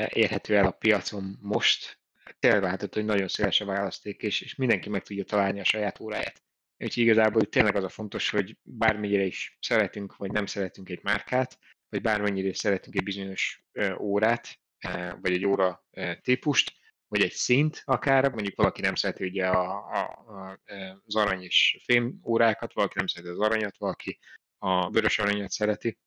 érhető 0.10 0.56
el 0.56 0.66
a 0.66 0.72
piacon 0.72 1.38
most, 1.42 1.97
tényleg 2.40 2.62
látható, 2.62 3.00
hogy 3.00 3.10
nagyon 3.10 3.28
széles 3.28 3.62
a 3.62 3.66
választék, 3.66 4.22
és, 4.22 4.42
és 4.42 4.56
mindenki 4.56 4.90
meg 4.90 5.04
tudja 5.04 5.24
találni 5.24 5.60
a 5.60 5.64
saját 5.64 6.00
óráját. 6.00 6.42
Úgyhogy 6.78 7.04
igazából 7.04 7.42
itt 7.42 7.52
tényleg 7.52 7.76
az 7.76 7.84
a 7.84 7.90
fontos, 7.90 8.30
hogy 8.30 8.58
bármennyire 8.64 9.24
is 9.24 9.58
szeretünk, 9.60 10.16
vagy 10.16 10.32
nem 10.32 10.46
szeretünk 10.46 10.90
egy 10.90 11.04
márkát, 11.04 11.60
vagy 11.90 12.02
bármennyire 12.02 12.48
is 12.48 12.58
szeretünk 12.58 12.96
egy 12.96 13.04
bizonyos 13.04 13.66
órát, 14.00 14.60
vagy 15.22 15.32
egy 15.32 15.46
óra 15.46 15.86
típust, 16.22 16.72
vagy 17.08 17.22
egy 17.22 17.32
szint 17.32 17.82
akár, 17.86 18.32
mondjuk 18.32 18.56
valaki 18.56 18.82
nem 18.82 18.96
szereti 18.96 19.26
ugye 19.26 19.48
a, 19.48 19.88
a, 19.92 20.00
a, 20.28 20.60
az 21.06 21.16
arany 21.16 21.44
és 21.44 21.82
fém 21.84 22.20
órákat, 22.26 22.74
valaki 22.74 22.94
nem 22.98 23.08
szereti 23.08 23.32
az 23.32 23.40
aranyat, 23.40 23.78
valaki 23.78 24.20
a 24.58 24.90
vörös 24.90 25.20
aranyat 25.20 25.50
szereti, 25.50 25.98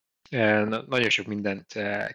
nagyon 0.86 1.08
sok 1.08 1.26
mindent 1.26 1.66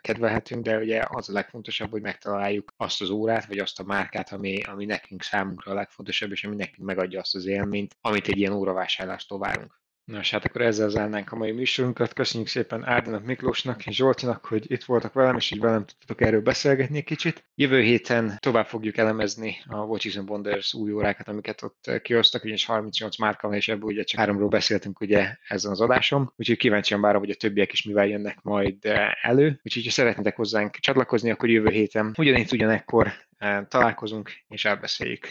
kedvelhetünk, 0.01 0.63
de 0.63 0.77
ugye 0.77 1.03
az 1.07 1.29
a 1.29 1.33
legfontosabb, 1.33 1.91
hogy 1.91 2.01
megtaláljuk 2.01 2.73
azt 2.77 3.01
az 3.01 3.09
órát, 3.09 3.45
vagy 3.45 3.57
azt 3.57 3.79
a 3.79 3.83
márkát, 3.83 4.31
ami, 4.31 4.61
ami 4.61 4.85
nekünk 4.85 5.23
számunkra 5.23 5.71
a 5.71 5.75
legfontosabb, 5.75 6.31
és 6.31 6.43
ami 6.43 6.55
nekünk 6.55 6.87
megadja 6.87 7.19
azt 7.19 7.35
az 7.35 7.45
élményt, 7.45 7.95
amit 8.01 8.27
egy 8.27 8.37
ilyen 8.37 8.53
óravásárlástól 8.53 9.39
várunk. 9.39 9.83
Nos, 10.05 10.31
hát 10.31 10.45
akkor 10.45 10.61
ezzel 10.61 10.89
zárnánk 10.89 11.31
a 11.31 11.35
mai 11.35 11.51
műsorunkat. 11.51 12.13
Köszönjük 12.13 12.49
szépen 12.49 12.85
Árdának 12.85 13.23
Miklósnak 13.23 13.85
és 13.85 13.95
Zsoltinak, 13.95 14.45
hogy 14.45 14.71
itt 14.71 14.83
voltak 14.83 15.13
velem, 15.13 15.35
és 15.35 15.51
így 15.51 15.59
velem 15.59 15.85
tudtok 15.85 16.21
erről 16.21 16.41
beszélgetni 16.41 16.97
egy 16.97 17.03
kicsit. 17.03 17.43
Jövő 17.55 17.81
héten 17.81 18.37
tovább 18.39 18.65
fogjuk 18.65 18.97
elemezni 18.97 19.57
a 19.67 19.77
Watches 19.77 20.15
and 20.15 20.29
Wonders 20.29 20.73
új 20.73 20.91
órákat, 20.91 21.27
amiket 21.27 21.61
ott 21.61 21.91
kiosztak, 22.01 22.43
ugyanis 22.43 22.65
38 22.65 23.17
márka 23.17 23.47
van, 23.47 23.55
és 23.55 23.67
ebből 23.67 23.89
ugye 23.89 24.03
csak 24.03 24.19
háromról 24.19 24.47
beszéltünk 24.47 24.99
ugye 24.99 25.35
ezen 25.47 25.71
az 25.71 25.81
adásom, 25.81 26.33
úgyhogy 26.35 26.57
kíváncsian 26.57 27.01
várom, 27.01 27.21
hogy 27.21 27.29
a 27.29 27.35
többiek 27.35 27.71
is 27.71 27.83
mivel 27.83 28.07
jönnek 28.07 28.41
majd 28.41 28.77
elő. 29.21 29.59
Úgyhogy, 29.63 29.83
ha 29.83 29.91
szeretnétek 29.91 30.35
hozzánk 30.35 30.75
csatlakozni, 30.75 31.31
akkor 31.31 31.49
jövő 31.49 31.69
héten 31.69 32.13
ugyanígy 32.17 32.53
ugyanekkor 32.53 33.13
eh, 33.37 33.65
találkozunk, 33.67 34.31
és 34.47 34.65
elbeszéljük 34.65 35.27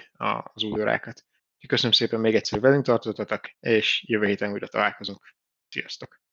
az 0.53 0.63
új 0.63 0.81
órákat. 0.81 1.25
Köszönöm 1.67 1.93
szépen 1.93 2.21
még 2.21 2.35
egyszer, 2.35 2.61
velünk 2.61 2.85
tartottatok, 2.85 3.41
és 3.61 4.05
jövő 4.07 4.27
héten 4.27 4.53
újra 4.53 4.69
találkozunk. 4.69 5.35
Sziasztok! 5.69 6.24